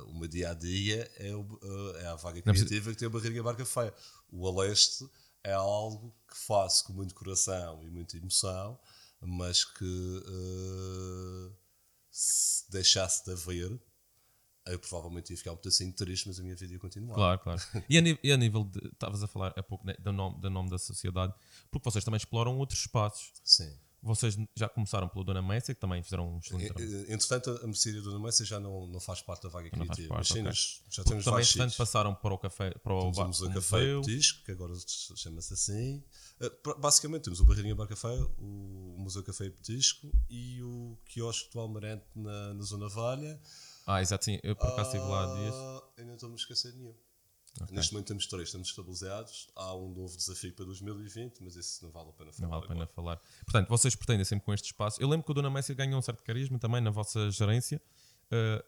o 0.03 0.19
meu 0.19 0.29
dia 0.29 0.51
a 0.51 0.55
dia 0.55 1.11
é, 1.17 1.35
o, 1.35 1.41
uh, 1.43 1.97
é 1.99 2.07
a 2.07 2.17
vaga 2.17 2.41
criativa 2.43 2.91
que 2.91 2.97
tem 2.97 3.07
a 3.07 3.11
barriga 3.11 3.43
barca 3.43 3.65
feia. 3.65 3.95
O 4.31 4.47
Aleste 4.47 5.09
é 5.43 5.53
algo 5.53 6.15
que 6.29 6.37
faço 6.37 6.85
com 6.85 6.93
muito 6.93 7.15
coração 7.15 7.85
e 7.85 7.91
muita 7.91 8.17
emoção, 8.17 8.79
mas 9.21 9.65
que 9.65 9.85
uh, 9.85 11.57
se 12.11 12.71
deixasse 12.71 13.25
de 13.25 13.33
haver, 13.33 13.81
eu 14.67 14.79
provavelmente 14.79 15.31
ia 15.31 15.37
ficar 15.37 15.53
um 15.53 15.59
assim 15.65 15.93
triste, 15.93 16.27
mas 16.27 16.41
a 16.41 16.43
minha 16.43 16.57
vida 16.57 16.73
ia 16.73 16.79
continuar. 16.79 17.15
Claro, 17.15 17.41
claro. 17.41 17.61
E 17.89 17.99
a, 17.99 18.03
e 18.23 18.33
a 18.33 18.37
nível 18.37 18.65
de. 18.65 18.85
Estavas 18.89 19.23
a 19.23 19.29
falar 19.29 19.53
há 19.57 19.63
pouco 19.63 19.87
né, 19.87 19.95
do, 20.01 20.13
nome, 20.13 20.41
do 20.41 20.51
nome 20.51 20.69
da 20.69 20.79
sociedade, 20.79 21.33
porque 21.71 21.89
vocês 21.89 22.05
também 22.05 22.19
exploram 22.19 22.59
outros 22.59 22.81
espaços. 22.81 23.33
Sim. 23.45 23.73
Vocês 24.07 24.39
já 24.55 24.69
começaram 24.69 25.09
pelo 25.09 25.25
Dona 25.25 25.43
Messia, 25.43 25.75
que 25.75 25.81
também 25.81 26.03
fizeram 26.03 26.35
um 26.35 26.39
excelente 26.39 26.73
trabalho. 26.73 27.13
Entretanto, 27.13 27.61
a 27.63 27.67
mercearia 27.67 28.01
Dona 28.01 28.21
Messia 28.21 28.47
já 28.47 28.61
não, 28.61 28.87
não 28.87 29.01
faz 29.01 29.21
parte 29.21 29.43
da 29.43 29.49
vaga 29.49 29.69
não 29.73 29.85
criativa. 29.85 30.15
Parte, 30.15 30.39
okay. 30.39 30.53
já 30.91 31.05
temos 31.05 31.25
também, 31.25 31.41
entretanto, 31.41 31.77
passaram 31.77 32.15
para 32.15 32.35
o 32.35 32.39
café, 32.39 32.71
para 32.79 32.95
o, 32.95 33.11
o 33.11 33.27
Museu 33.27 33.53
Café 33.53 34.01
Petisco, 34.01 34.45
que 34.45 34.53
agora 34.53 34.73
chama-se 35.17 35.53
assim. 35.53 36.05
Eh, 36.41 36.53
basicamente, 36.79 37.25
temos 37.25 37.41
o 37.41 37.45
Barreirinha 37.45 37.75
Bar 37.75 37.89
Café, 37.89 38.15
o 38.39 38.97
Museu 38.99 39.23
Café 39.23 39.51
Petisco 39.51 40.11
e 40.31 40.63
o 40.63 40.97
quiosque 41.07 41.53
do 41.53 41.59
Almarante 41.59 42.05
na, 42.15 42.55
na 42.55 42.63
Zona 42.63 42.89
Valha. 42.89 43.41
Ah, 43.87 44.03
exato, 44.03 44.25
sim. 44.25 44.39
Eu 44.43 44.55
por 44.55 44.67
acaso 44.69 44.91
estive 44.91 45.05
lá 45.05 45.35
dias. 45.35 45.55
Ah, 45.55 45.83
eu 45.99 46.07
não 46.07 46.15
estou-me 46.15 46.35
a 46.35 46.39
esquecer 46.39 46.75
nenhum. 46.75 46.95
Okay. 47.63 47.75
Neste 47.75 47.93
momento 47.93 48.09
temos 48.09 48.27
três, 48.27 48.49
estamos 48.49 48.69
estabilizados. 48.69 49.49
Há 49.57 49.75
um 49.75 49.89
novo 49.89 50.17
desafio 50.17 50.53
para 50.53 50.65
2020, 50.67 51.43
mas 51.43 51.57
esse 51.57 51.83
não 51.83 51.91
vale 51.91 52.11
a 52.11 52.13
pena 52.13 52.33
falar. 52.33 52.43
Não 52.43 52.51
vale 52.51 52.65
a 52.65 52.69
pena 52.69 52.83
agora. 52.83 52.95
falar. 52.95 53.21
Portanto, 53.45 53.69
vocês 53.69 53.95
pretendem 53.95 54.25
sempre 54.25 54.45
com 54.45 54.53
este 54.53 54.67
espaço. 54.67 55.01
Eu 55.01 55.09
lembro 55.09 55.25
que 55.25 55.31
o 55.31 55.35
Dona 55.35 55.51
Messia 55.51 55.75
ganhou 55.75 55.99
um 55.99 56.03
certo 56.03 56.23
carisma 56.23 56.59
também 56.59 56.81
na 56.81 56.91
vossa 56.91 57.31
gerência. 57.31 57.81
Uh, 58.27 58.63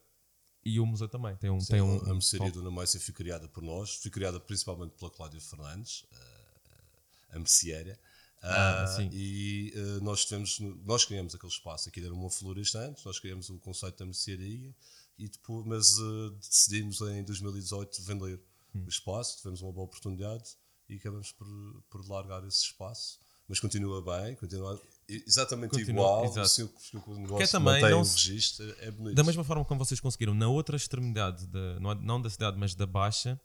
e 0.65 0.81
o 0.81 0.87
museu 0.87 1.09
também 1.09 1.37
tem 1.37 1.51
um. 1.51 1.61
Sim, 1.61 1.73
tem 1.73 1.83
um 1.83 1.99
a 2.11 2.13
mercearia 2.13 2.53
Dona 2.53 2.71
Messia 2.71 3.01
foi 3.01 3.15
criada 3.15 3.49
por 3.49 3.63
nós, 3.63 3.95
foi 3.95 4.11
criada 4.11 4.39
principalmente 4.39 4.93
pela 4.99 5.11
Cláudia 5.11 5.41
Fernandes, 5.41 6.03
uh, 6.03 7.37
a 7.37 7.39
mercearia. 7.39 7.99
Ah, 8.41 8.97
uh, 8.99 9.03
e 9.13 9.73
uh, 9.75 10.05
nós 10.05 10.25
tivemos, 10.25 10.61
nós 10.85 11.05
criamos 11.05 11.35
aquele 11.35 11.53
espaço, 11.53 11.89
aqui 11.89 12.05
era 12.05 12.15
uma 12.15 12.31
floresta 12.31 12.79
antes, 12.79 13.05
nós 13.05 13.19
criamos 13.19 13.51
o 13.51 13.59
conceito 13.59 13.99
da 13.99 14.05
mercearia, 14.05 14.73
e 15.19 15.29
depois, 15.29 15.67
mas 15.67 15.99
uh, 15.99 16.31
decidimos 16.31 17.01
em 17.01 17.25
2018 17.25 18.03
vender. 18.03 18.41
O 18.75 18.89
espaço, 18.89 19.39
tivemos 19.39 19.63
uma 19.63 19.73
boa 19.73 19.85
oportunidade 19.85 20.57
e 20.89 20.97
acabamos 20.97 21.33
por, 21.33 21.47
por 21.91 22.09
largar 22.09 22.47
esse 22.47 22.65
espaço. 22.65 23.19
Mas 23.49 23.61
continua 23.61 24.03
bem, 24.03 24.35
continua 24.37 24.81
exatamente 25.09 25.71
continua, 25.71 25.91
igual. 25.91 26.25
Exato. 26.27 26.49
Se 26.49 26.63
o, 26.63 26.71
o 27.07 27.19
negócio 27.19 27.45
é 27.45 27.47
também 27.47 27.81
não, 27.81 28.01
o 28.01 28.05
registro, 28.05 28.77
é 28.81 28.91
bonito. 28.91 29.17
Da 29.17 29.25
mesma 29.25 29.43
forma 29.43 29.65
como 29.65 29.83
vocês 29.83 30.01
conseguiram 30.01 30.35
na 30.35 30.49
outra 30.49 30.77
extremidade, 30.77 31.47
de, 31.47 31.81
não, 31.81 32.21
da 32.21 32.29
cidade, 32.29 32.59
mas 32.59 32.75
da 32.75 32.87
Baixa, 32.87 33.41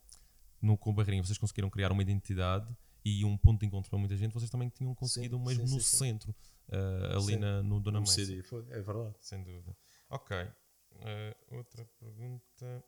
no, 0.62 0.78
com 0.78 0.94
Barreirinha, 0.94 1.24
vocês 1.24 1.38
conseguiram 1.38 1.70
criar 1.70 1.92
uma 1.92 2.02
identidade 2.02 2.76
e 3.06 3.24
um 3.24 3.38
ponto 3.38 3.62
de 3.62 3.66
encontro 3.66 3.90
para 3.90 4.00
muita 4.00 4.18
gente, 4.18 4.34
vocês 4.34 4.50
também 4.50 4.68
tinham 4.70 4.94
conseguido 4.94 5.38
sim, 5.38 5.44
mesmo 5.44 5.68
sim, 5.68 5.74
no 5.74 5.82
sim, 5.82 5.98
centro, 5.98 6.36
uh, 6.70 7.18
ali 7.18 7.38
na, 7.38 7.64
no 7.64 7.80
Dona 7.80 8.02
Mãe. 8.02 8.10
É 8.72 8.82
verdade. 8.82 9.16
Sem 9.22 9.42
dúvida. 9.42 9.76
Ok. 10.10 10.38
Uh, 10.38 11.58
outra 11.58 11.86
pergunta. 11.98 12.84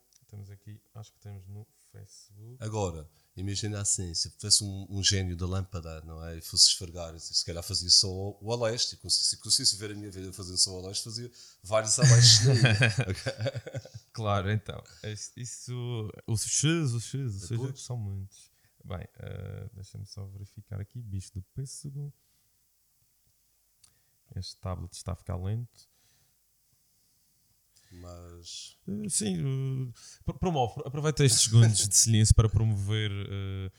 Aqui, 0.52 0.78
acho 0.94 1.12
que 1.12 1.20
temos 1.20 1.46
no 1.46 1.66
Facebook. 1.98 2.56
Agora, 2.60 3.08
imagina 3.36 3.80
assim, 3.80 4.12
se 4.14 4.30
tivesse 4.30 4.64
um, 4.64 4.86
um, 4.90 5.02
gênio 5.02 5.36
da 5.36 5.46
lâmpada, 5.46 6.00
não 6.02 6.24
é? 6.24 6.36
E 6.36 6.40
fosse 6.40 6.68
esfregar, 6.68 7.18
se 7.18 7.44
calhar 7.44 7.62
fazia 7.62 7.90
só 7.90 8.08
o, 8.08 8.52
a 8.52 8.68
leste, 8.68 8.98
e 9.02 9.10
se 9.10 9.36
conseguisse 9.38 9.76
ver 9.76 9.92
a 9.92 9.94
minha 9.94 10.10
vida 10.10 10.32
fazendo 10.32 10.58
só 10.58 10.72
o 10.72 10.86
leste, 10.86 11.04
fazia 11.04 11.30
vários 11.62 11.98
a 11.98 12.02
leste. 12.02 12.44
claro, 14.12 14.50
então, 14.50 14.82
isso, 15.36 16.10
os 16.26 16.42
X, 16.42 16.92
os 16.92 17.04
X, 17.04 17.34
os 17.34 17.48
X 17.48 17.60
é 17.60 17.76
são 17.76 17.96
muitos. 17.96 18.50
Bem, 18.84 19.02
uh, 19.02 19.70
deixa-me 19.74 20.06
só 20.06 20.24
verificar 20.26 20.80
aqui, 20.80 21.00
bicho 21.00 21.32
do 21.34 21.42
pêssego. 21.54 22.12
Este 24.34 24.56
tablet 24.58 24.92
está 24.92 25.12
a 25.12 25.16
ficar 25.16 25.36
lento. 25.36 25.88
Mas. 28.00 28.76
Uh, 28.86 29.08
sim, 29.10 29.92
promove, 30.38 30.82
aproveita 30.84 31.24
estes 31.24 31.42
segundos 31.42 31.88
de 31.88 31.96
silêncio 31.96 32.34
para 32.34 32.48
promover. 32.48 33.10
Uh, 33.10 33.70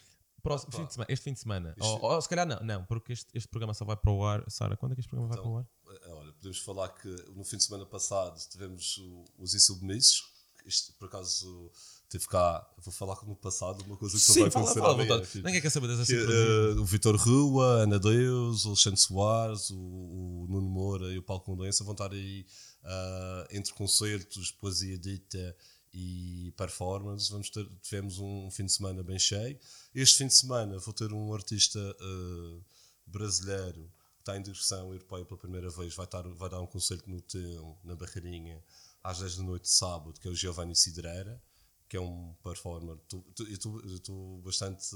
próximo, 0.41 0.71
fim 0.71 0.89
semana, 0.89 1.07
este 1.11 1.23
fim 1.23 1.33
de 1.33 1.39
semana. 1.39 1.75
Ou, 1.79 2.01
ou, 2.01 2.21
se 2.21 2.29
calhar 2.29 2.47
não, 2.47 2.59
não 2.61 2.85
porque 2.85 3.13
este, 3.13 3.29
este 3.33 3.47
programa 3.47 3.73
só 3.73 3.85
vai 3.85 3.97
para 3.97 4.11
o 4.11 4.25
ar. 4.25 4.43
Sara, 4.49 4.77
quando 4.77 4.93
é 4.93 4.95
que 4.95 5.01
este 5.01 5.09
programa 5.09 5.33
então, 5.33 5.53
vai 5.53 5.63
para 5.63 5.91
o 5.91 6.09
ar? 6.09 6.19
Olha, 6.19 6.33
podemos 6.33 6.59
falar 6.59 6.89
que 6.89 7.09
no 7.35 7.43
fim 7.43 7.57
de 7.57 7.63
semana 7.63 7.85
passado 7.85 8.37
tivemos 8.49 9.01
os 9.37 9.53
insubmissos. 9.53 10.35
Isto, 10.65 10.93
por 10.99 11.07
acaso, 11.07 11.71
teve 12.09 12.27
cá, 12.27 12.69
vou 12.77 12.93
falar 12.93 13.15
como 13.15 13.35
passado, 13.37 13.81
uma 13.85 13.95
coisa 13.95 14.15
que 14.17 14.21
só 14.21 14.33
Sim, 14.33 14.39
vai 14.41 14.49
acontecer 14.49 14.79
fala, 14.79 14.93
amanhã. 14.93 15.21
Ninguém 15.35 15.61
quer 15.61 15.69
saber 15.69 15.87
dessa 15.87 16.05
que, 16.05 16.13
uh, 16.13 16.81
O 16.81 16.85
Vitor 16.85 17.15
Rua, 17.15 17.83
Ana 17.83 17.97
Deus, 17.97 18.65
o 18.65 18.69
Alexandre 18.69 18.99
Soares, 18.99 19.69
o, 19.69 19.77
o 19.77 20.47
Nuno 20.49 20.69
Moura 20.69 21.11
e 21.13 21.17
o 21.17 21.23
Paulo 21.23 21.43
Condonça 21.43 21.85
vão 21.85 21.93
estar 21.93 22.11
aí 22.11 22.45
uh, 22.87 23.47
entre 23.51 23.73
concertos, 23.73 24.51
poesia 24.51 24.97
dita 24.97 25.55
e 25.93 26.53
performance. 26.57 27.29
Vamos 27.31 27.49
ter, 27.49 27.67
tivemos 27.81 28.19
um 28.19 28.49
fim 28.51 28.65
de 28.65 28.71
semana 28.71 29.03
bem 29.03 29.19
cheio. 29.19 29.59
Este 29.93 30.17
fim 30.17 30.27
de 30.27 30.33
semana 30.35 30.77
vou 30.79 30.93
ter 30.93 31.11
um 31.13 31.33
artista 31.33 31.79
uh, 31.79 32.63
brasileiro 33.05 33.91
que 34.15 34.21
está 34.21 34.37
em 34.37 34.41
direção 34.41 34.91
europeia 34.93 35.25
pela 35.25 35.37
primeira 35.39 35.69
vez. 35.69 35.93
Vai, 35.95 36.05
estar, 36.05 36.21
vai 36.21 36.49
dar 36.49 36.61
um 36.61 36.67
concerto 36.67 37.09
no 37.09 37.21
Teu, 37.21 37.77
na 37.83 37.95
Barreirinha, 37.95 38.63
às 39.03 39.19
10 39.19 39.37
da 39.37 39.43
noite 39.43 39.63
de 39.63 39.69
sábado, 39.69 40.19
que 40.19 40.27
é 40.27 40.31
o 40.31 40.35
Giovanni 40.35 40.75
Cidreira, 40.75 41.41
que 41.87 41.95
é 41.95 42.01
um 42.01 42.33
performer. 42.43 42.97
Eu 43.11 43.53
estou- 43.53 44.41
bastante. 44.41 44.93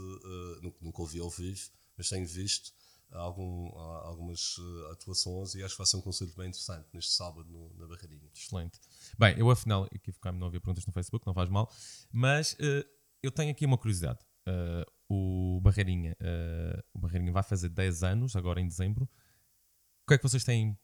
nu- 0.61 0.75
nunca 0.81 1.01
ouvi 1.01 1.19
ao 1.19 1.29
vivo, 1.29 1.69
mas 1.97 2.09
tenho 2.09 2.27
visto 2.27 2.73
algum, 3.11 3.67
algumas 3.77 4.55
eh, 4.59 4.91
atuações 4.93 5.55
e 5.55 5.63
acho 5.63 5.73
que 5.75 5.77
vai 5.79 5.87
ser 5.87 5.97
um 5.97 6.01
concerto 6.01 6.35
bem 6.37 6.47
interessante 6.49 6.87
neste 6.93 7.11
sábado 7.11 7.43
no- 7.49 7.73
na 7.77 7.87
Barreirinha. 7.87 8.29
Excelente. 8.33 8.79
Bem, 9.17 9.37
eu 9.37 9.49
afinal 9.51 9.87
equivocar-me, 9.91 10.39
não 10.39 10.47
havia 10.47 10.59
perguntas 10.61 10.85
no 10.85 10.93
Facebook, 10.93 11.25
não 11.27 11.33
faz 11.33 11.49
mal, 11.49 11.69
mas 12.11 12.55
eh, 12.59 12.85
eu 13.21 13.31
tenho 13.31 13.51
aqui 13.51 13.65
uma 13.65 13.77
curiosidade. 13.77 14.19
Eh, 14.45 14.85
o 15.09 15.59
Barreirinha, 15.61 16.15
eh, 16.19 16.83
o 16.93 16.99
Barreirinha 16.99 17.31
vai 17.33 17.43
fazer 17.43 17.69
10 17.69 18.03
anos, 18.03 18.35
agora 18.35 18.59
em 18.61 18.67
dezembro. 18.67 19.03
O 19.03 20.07
que 20.07 20.13
é 20.15 20.17
que 20.17 20.23
vocês 20.23 20.43
têm, 20.43 20.77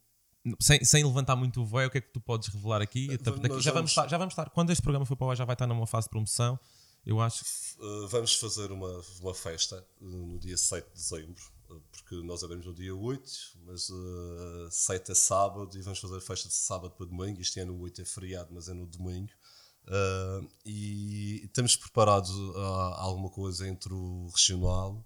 sem, 0.60 0.84
sem 0.86 1.04
levantar 1.04 1.36
muito 1.36 1.62
o 1.62 1.66
véu, 1.66 1.88
o 1.88 1.92
que 1.92 1.98
é 1.98 2.02
que 2.02 2.12
tu 2.12 2.20
podes 2.22 2.48
revelar 2.50 2.82
aqui? 2.82 3.06
Até 3.14 3.32
porque 3.32 3.48
nós 3.48 3.58
daqui 3.58 3.62
já, 3.64 3.72
vamos 3.72 3.74
vamos- 3.74 3.92
estar, 3.92 4.08
já 4.08 4.18
vamos 4.18 4.34
estar, 4.34 4.50
quando 4.52 4.70
este 4.72 4.82
programa 4.82 5.06
for 5.06 5.16
para 5.16 5.28
lá, 5.28 5.36
já 5.36 5.46
vai 5.46 5.54
estar 5.56 5.66
numa 5.68 5.88
fase 5.88 6.06
de 6.06 6.12
promoção. 6.12 6.60
Eu 7.06 7.22
acho 7.22 7.44
que 7.44 7.68
Uh, 7.80 8.08
vamos 8.08 8.34
fazer 8.36 8.72
uma, 8.72 9.02
uma 9.22 9.34
festa 9.34 9.86
uh, 10.02 10.06
no 10.06 10.40
dia 10.40 10.58
7 10.58 10.88
de 10.88 10.94
dezembro, 10.94 11.42
uh, 11.44 11.57
porque 11.92 12.16
nós 12.24 12.44
abrimos 12.44 12.66
no 12.66 12.74
dia 12.74 12.96
8, 12.96 13.32
mas 13.66 13.90
uh, 13.90 14.70
7 14.70 15.12
é 15.12 15.16
sábado 15.16 15.78
e 15.78 15.82
vamos 15.82 16.00
fazer 16.00 16.20
festa 16.22 16.48
de 16.48 16.56
sábado 16.56 16.92
para 16.92 17.06
domingo. 17.06 17.42
Este 17.42 17.60
ano 17.60 17.74
o 17.74 17.82
8 17.82 18.02
é 18.02 18.06
feriado, 18.06 18.50
mas 18.54 18.70
é 18.70 18.74
no 18.74 18.86
domingo. 18.86 19.32
Uh, 19.86 20.48
e 20.66 21.46
estamos 21.46 21.76
preparados 21.76 22.32
a, 22.56 22.60
a 22.60 23.02
alguma 23.02 23.30
coisa 23.30 23.68
entre 23.68 23.94
o 23.94 24.28
regional 24.36 25.06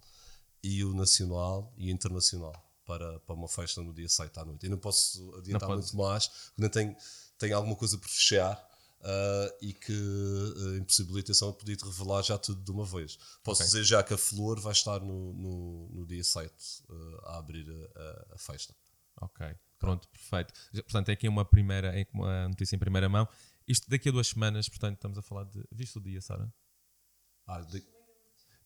e 0.64 0.84
o 0.84 0.94
nacional 0.94 1.74
e 1.78 1.88
o 1.88 1.90
internacional 1.92 2.54
para, 2.86 3.20
para 3.20 3.36
uma 3.36 3.48
festa 3.48 3.82
no 3.82 3.94
dia 3.94 4.10
7 4.10 4.40
à 4.40 4.46
noite. 4.46 4.66
Eu 4.66 4.72
não 4.72 4.78
posso 4.78 5.34
adiantar 5.38 5.70
Não 5.70 5.78
muito 5.78 5.96
mais, 5.96 6.28
porque 6.28 6.62
ainda 6.62 6.70
tenho, 6.70 6.96
tenho 7.38 7.56
alguma 7.56 7.76
coisa 7.76 7.98
por 7.98 8.10
fechar. 8.10 8.71
Ah, 9.04 9.56
e 9.62 9.74
que 9.74 9.92
uh, 9.94 10.78
impossibilita 10.78 11.34
só 11.34 11.52
poder 11.52 11.76
te 11.76 11.86
revelar 11.86 12.22
já 12.24 12.38
tudo 12.38 12.62
de 12.64 12.72
uma 12.72 12.86
vez. 12.86 13.18
Posso 13.44 13.62
Ok. 13.62 13.66
dizer 13.66 13.84
já 13.84 14.04
que 14.04 14.14
a 14.14 14.18
Flor 14.18 14.60
vai 14.60 14.72
estar 14.74 15.00
no, 15.00 15.34
no, 15.34 15.90
no 15.90 16.06
dia 16.08 16.24
7 16.24 16.54
ah, 16.90 17.34
a 17.34 17.38
abrir 17.40 17.70
a, 17.70 18.00
a- 18.00 18.36
a 18.36 18.38
festa. 18.38 18.76
Ok, 19.22 19.46
pronto, 19.78 20.08
perfeito. 20.10 20.54
Portanto, 20.84 21.10
é 21.10 21.12
aqui 21.14 21.28
uma 21.28 21.46
primeira, 21.46 21.94
uma 22.14 22.48
notícia 22.48 22.76
em 22.76 22.80
primeira 22.80 23.08
mão. 23.10 23.28
Isto 23.68 23.90
daqui 23.90 24.10
a 24.10 24.12
duas 24.12 24.28
semanas, 24.28 24.68
portanto, 24.68 24.96
estamos 24.96 25.18
a 25.18 25.22
falar 25.22 25.44
de. 25.46 25.64
Viste 25.72 25.98
o 25.98 26.02
dia, 26.02 26.20
Sara? 26.22 26.52
Ah, 27.48 27.62
de- 27.62 27.84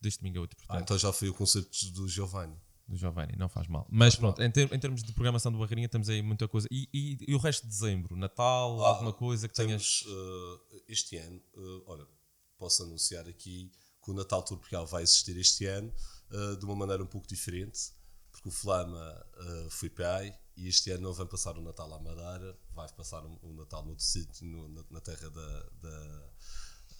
Deste 0.01 0.19
domingo 0.19 0.37
a 0.39 0.41
8, 0.41 0.53
ah, 0.53 0.57
portanto, 0.57 0.81
então 0.83 0.97
já 0.99 1.11
foi 1.11 1.29
o 1.29 1.33
concerto 1.33 1.69
do 1.93 2.07
Giovanni. 2.07 2.55
Do 2.87 2.95
Giovanni, 2.95 3.33
não 3.37 3.49
faz 3.49 3.67
mal. 3.67 3.87
Mas 3.89 4.15
pronto, 4.15 4.41
em, 4.41 4.51
ter- 4.51 4.71
em 4.71 4.79
termos 4.79 5.01
de 5.03 5.11
programação 5.13 5.51
do 5.51 5.57
Barreirinha, 5.57 5.89
temos 5.89 6.07
aí 6.09 6.21
muita 6.21 6.47
coisa. 6.47 6.67
E, 6.71 6.87
e- 6.93 7.17
e 7.27 7.33
o 7.35 7.37
resto 7.39 7.63
de 7.63 7.69
dezembro? 7.69 8.15
Natal? 8.15 8.83
Ah, 8.85 8.89
alguma 8.89 9.11
coisa 9.13 9.47
que 9.47 9.55
tenhas. 9.55 10.03
Temos 10.03 10.15
uh, 10.15 10.81
este 10.87 11.17
ano, 11.17 11.41
uh, 11.55 11.83
olha, 11.87 12.05
posso 12.57 12.83
anunciar 12.83 13.27
aqui 13.27 13.71
que 14.03 14.11
o 14.11 14.13
Natal 14.13 14.43
Tropical 14.43 14.85
vai 14.85 15.01
existir 15.03 15.35
este 15.37 15.65
ano 15.65 15.91
uh, 16.31 16.57
de 16.57 16.65
uma 16.65 16.75
maneira 16.75 17.01
um 17.03 17.07
pouco 17.07 17.27
diferente, 17.27 17.91
porque 18.31 18.49
o 18.49 18.51
Flama 18.51 19.25
uh, 19.37 19.69
foi 19.71 19.89
pai 19.89 20.37
e 20.55 20.67
este 20.67 20.91
ano 20.91 21.01
não 21.03 21.13
vai 21.13 21.25
passar 21.25 21.57
o 21.57 21.61
Natal 21.61 21.91
à 21.91 21.99
Madeira, 21.99 22.55
vai 22.73 22.87
passar 22.93 23.25
o, 23.25 23.39
o 23.41 23.53
Natal 23.55 23.83
noutro 23.83 24.03
sítio, 24.05 24.45
no- 24.45 24.69
na, 24.69 24.83
na 24.91 25.01
terra 25.01 25.29
da, 25.31 25.69
da, 25.81 26.29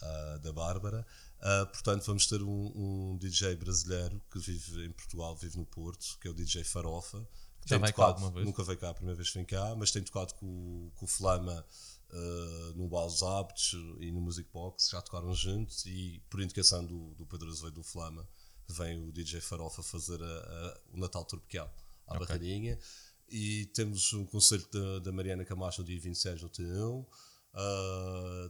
ah, 0.02 0.38
da 0.42 0.52
Bárbara. 0.52 1.06
Ah, 1.40 1.66
portanto, 1.66 2.04
vamos 2.06 2.26
ter 2.26 2.42
um, 2.42 2.72
um 3.12 3.18
DJ 3.18 3.56
brasileiro 3.56 4.20
que 4.30 4.38
vive 4.38 4.84
em 4.86 4.90
Portugal, 4.92 5.36
vive 5.36 5.56
no 5.58 5.66
Porto, 5.66 6.18
que 6.20 6.26
é 6.28 6.30
o 6.30 6.34
DJ 6.34 6.64
Farofa. 6.64 7.26
que 7.62 7.68
Já 7.70 7.78
tem 7.78 7.92
tocado-? 7.92 8.30
Nunca 8.42 8.62
veio 8.64 8.78
cá, 8.78 8.90
a 8.90 8.94
primeira 8.94 9.16
vez 9.16 9.28
que 9.30 9.34
vem 9.38 9.44
cá, 9.44 9.74
mas 9.76 9.90
tem 9.90 10.02
tocado 10.02 10.34
com, 10.34 10.46
o- 10.46 10.92
com 10.94 11.04
o 11.04 11.08
Flama 11.08 11.64
ah, 12.10 12.72
no 12.74 12.88
Balos 12.88 13.22
Hábitos 13.22 13.72
e 14.00 14.10
no 14.10 14.20
Music 14.20 14.48
Box, 14.52 14.88
já 14.90 15.02
tocaram 15.02 15.34
juntos 15.34 15.84
e 15.86 16.22
por 16.30 16.40
indicação 16.40 16.84
do, 16.84 17.14
do 17.14 17.26
Pedro 17.26 17.50
Azevedo 17.50 17.74
do 17.74 17.82
Flama 17.82 18.26
vem 18.68 18.98
o 19.06 19.12
DJ 19.12 19.40
Farofa 19.40 19.82
fazer 19.82 20.20
a- 20.22 20.26
a- 20.26 20.80
o 20.92 20.96
Natal 20.98 21.24
Tropical 21.24 21.72
à 22.06 22.14
Ok. 22.16 22.26
Barreirinha 22.26 22.78
e 23.28 23.66
temos 23.74 24.12
um 24.12 24.24
concerto 24.24 24.68
da, 24.70 24.98
da 25.00 25.12
Mariana 25.12 25.44
Camacho 25.44 25.80
no 25.82 25.86
dia 25.86 26.00
26 26.00 26.42
no 26.42 26.48
T1 26.48 27.06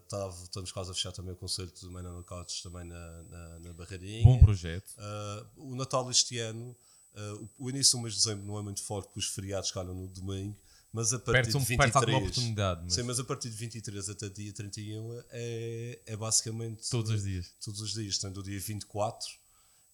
Tava- 0.08 0.42
estamos 0.42 0.72
quase 0.72 0.90
a 0.90 0.94
fechar 0.94 1.12
também 1.12 1.32
o 1.32 1.36
concerto 1.36 1.86
do 1.86 1.92
Manuel 1.92 2.22
Cotes 2.24 2.62
também 2.62 2.84
na, 2.84 3.22
na, 3.24 3.58
na 3.60 3.72
Barreirinha 3.72 4.24
Bom 4.24 4.38
projeto. 4.38 4.94
Uh, 4.98 5.72
o 5.72 5.76
Natal 5.76 6.10
este 6.10 6.38
ano, 6.38 6.76
uh, 7.14 7.48
o, 7.58 7.66
o 7.66 7.70
início 7.70 7.98
do 7.98 8.02
mês 8.02 8.14
de 8.14 8.20
dezembro 8.20 8.44
não 8.46 8.58
é 8.58 8.62
muito 8.62 8.82
forte 8.82 9.06
porque 9.06 9.20
os 9.20 9.28
feriados 9.28 9.70
calham 9.70 9.94
no 9.94 10.08
domingo, 10.08 10.56
mas 10.92 11.12
a 11.12 11.18
partir 11.18 11.50
de 11.50 11.56
um, 11.56 11.60
23... 11.60 11.92
perde 11.92 11.96
alguma 11.98 12.18
oportunidade, 12.18 12.80
mas 12.84 12.94
Sim, 12.94 13.02
mas 13.02 13.20
a 13.20 13.24
partir 13.24 13.50
de 13.50 13.56
23 13.56 14.08
até 14.08 14.28
dia 14.28 14.52
31 14.52 15.22
é, 15.30 16.00
é 16.06 16.16
basicamente 16.16 16.88
todos 16.88 17.10
os 17.10 17.22
dias. 17.22 17.52
todos 17.62 17.80
os 17.80 17.92
dias. 17.92 18.16
Portanto, 18.18 18.40
o 18.40 18.42
dia 18.42 18.58
24 18.58 19.28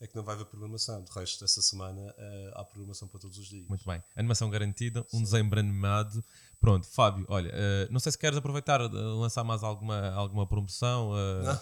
é 0.01 0.07
que 0.07 0.17
não 0.17 0.23
vai 0.23 0.35
haver 0.35 0.47
programação. 0.47 1.03
De 1.03 1.11
resto, 1.13 1.45
essa 1.45 1.63
semana 1.63 2.01
uh, 2.01 2.53
há 2.59 2.65
programação 2.65 3.07
para 3.09 3.21
todos 3.21 3.39
os 3.39 3.49
dias. 3.49 3.67
Muito 3.69 3.85
bem. 3.85 4.03
Animação 4.17 4.51
garantida, 4.51 5.07
um 5.13 5.23
dezembro 5.23 5.59
animado. 5.61 6.25
Pronto, 6.63 6.87
Fábio, 6.87 7.27
olha, 7.29 7.51
eh, 7.53 7.89
não 7.91 7.99
sei 8.01 8.13
se 8.13 8.17
queres 8.19 8.39
aproveitar 8.39 8.89
de 8.89 8.97
lançar 8.97 9.43
mais 9.45 9.63
alguma, 9.63 10.11
alguma 10.13 10.47
promoção. 10.47 11.13
eh, 11.15 11.43
Olha, 11.51 11.61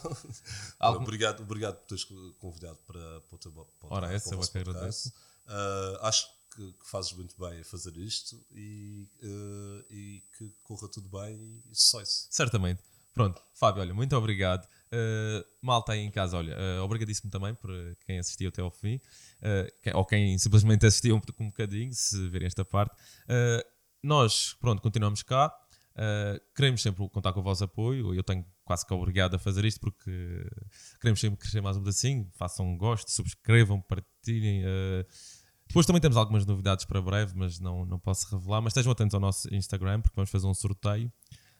algum- 0.79 1.03
Obrigado, 1.03 1.41
obrigado 1.43 1.77
por 1.79 1.87
teres 1.87 2.05
convidado 2.39 2.79
para, 2.87 3.21
para 3.23 3.35
o 3.35 3.39
teu 3.39 3.51
o 3.51 3.67
Ora, 3.89 4.13
essa 4.13 4.35
eu 4.35 4.39
é 4.39 4.43
que 4.43 4.53
podcast. 4.53 4.71
agradeço. 4.71 5.09
Uh, 5.49 6.05
acho 6.07 6.27
que, 6.55 6.73
que 6.75 6.87
fazes 6.89 7.13
muito 7.15 7.35
bem 7.39 7.61
a 7.61 7.65
fazer 7.65 7.97
isto 7.97 8.39
e, 8.53 9.09
uh, 9.23 9.85
e 9.93 10.23
que 10.39 10.53
corra 10.63 10.87
tudo 10.89 11.09
bem 11.09 11.63
e 11.71 11.75
sucesso. 11.75 12.27
Certamente. 12.31 12.83
Pronto, 13.15 13.43
Fábio, 13.55 13.81
olha, 13.83 13.95
muito 13.95 14.15
obrigado. 14.15 14.65
Uh, 14.93 15.45
malta 15.63 15.93
aí 15.93 16.01
em 16.01 16.11
casa, 16.11 16.37
olha, 16.37 16.55
uh, 16.57 16.83
obrigadíssimo 16.85 17.31
também 17.31 17.55
por 17.55 17.71
uh, 17.71 17.97
quem 18.07 18.19
assistiu 18.19 18.51
até 18.51 18.61
ao 18.63 18.71
fim, 18.71 18.97
uh, 18.97 19.73
quem- 19.83 19.95
ou 19.95 20.05
quem 20.05 20.39
simplesmente 20.39 20.85
assistiu 20.87 21.17
um, 21.17 21.21
um 21.45 21.47
bocadinho, 21.47 21.93
se 21.95 22.29
verem 22.29 22.47
esta 22.47 22.65
parte. 22.65 22.95
Uh, 23.25 23.80
nós, 24.03 24.55
pronto, 24.61 24.81
continuamos 24.83 25.23
cá. 25.23 25.55
Uh, 25.93 26.41
queremos 26.55 26.81
sempre 26.81 27.07
contar 27.11 27.33
com 27.33 27.41
o 27.41 27.43
vosso 27.43 27.65
apoio. 27.65 28.15
Eu 28.15 28.23
tenho 28.23 28.45
quase 28.65 28.87
que 28.87 28.95
obrigado 28.95 29.35
a 29.35 29.39
fazer 29.39 29.65
isto 29.65 29.81
porque 29.81 30.47
queremos 31.01 31.21
sempre 31.21 31.39
crescer 31.39 31.61
mais 31.61 31.77
um 31.77 31.81
pedacinho. 31.81 32.29
Façam 32.35 32.67
um 32.67 32.79
gosto, 32.79 33.11
subscrevam, 33.11 33.81
partilhem. 33.83 34.65
uh, 34.65 35.07
depois 35.69 35.87
também 35.87 36.01
temos 36.01 36.17
algumas 36.17 36.45
novidades 36.45 36.85
para 36.85 37.01
breve, 37.01 37.33
mas 37.37 37.61
não, 37.61 37.85
não 37.85 37.99
posso 37.99 38.35
revelar. 38.35 38.61
Mas 38.61 38.73
estejam 38.73 38.93
atentos 38.93 39.15
ao 39.15 39.21
nosso 39.21 39.53
Instagram 39.55 40.01
porque 40.01 40.17
vamos 40.17 40.31
fazer 40.31 40.47
um 40.47 40.55
sorteio. 40.55 41.13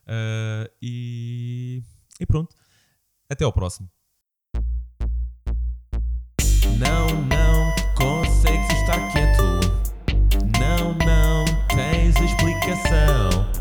Uh, 0.03 0.69
e, 0.81 1.83
e 2.19 2.27
pronto. 2.27 2.55
Até 3.29 3.45
ao 3.45 3.53
próximo. 3.53 3.89
Não, 6.79 7.07
não 7.27 7.60
explicação. 12.41 13.60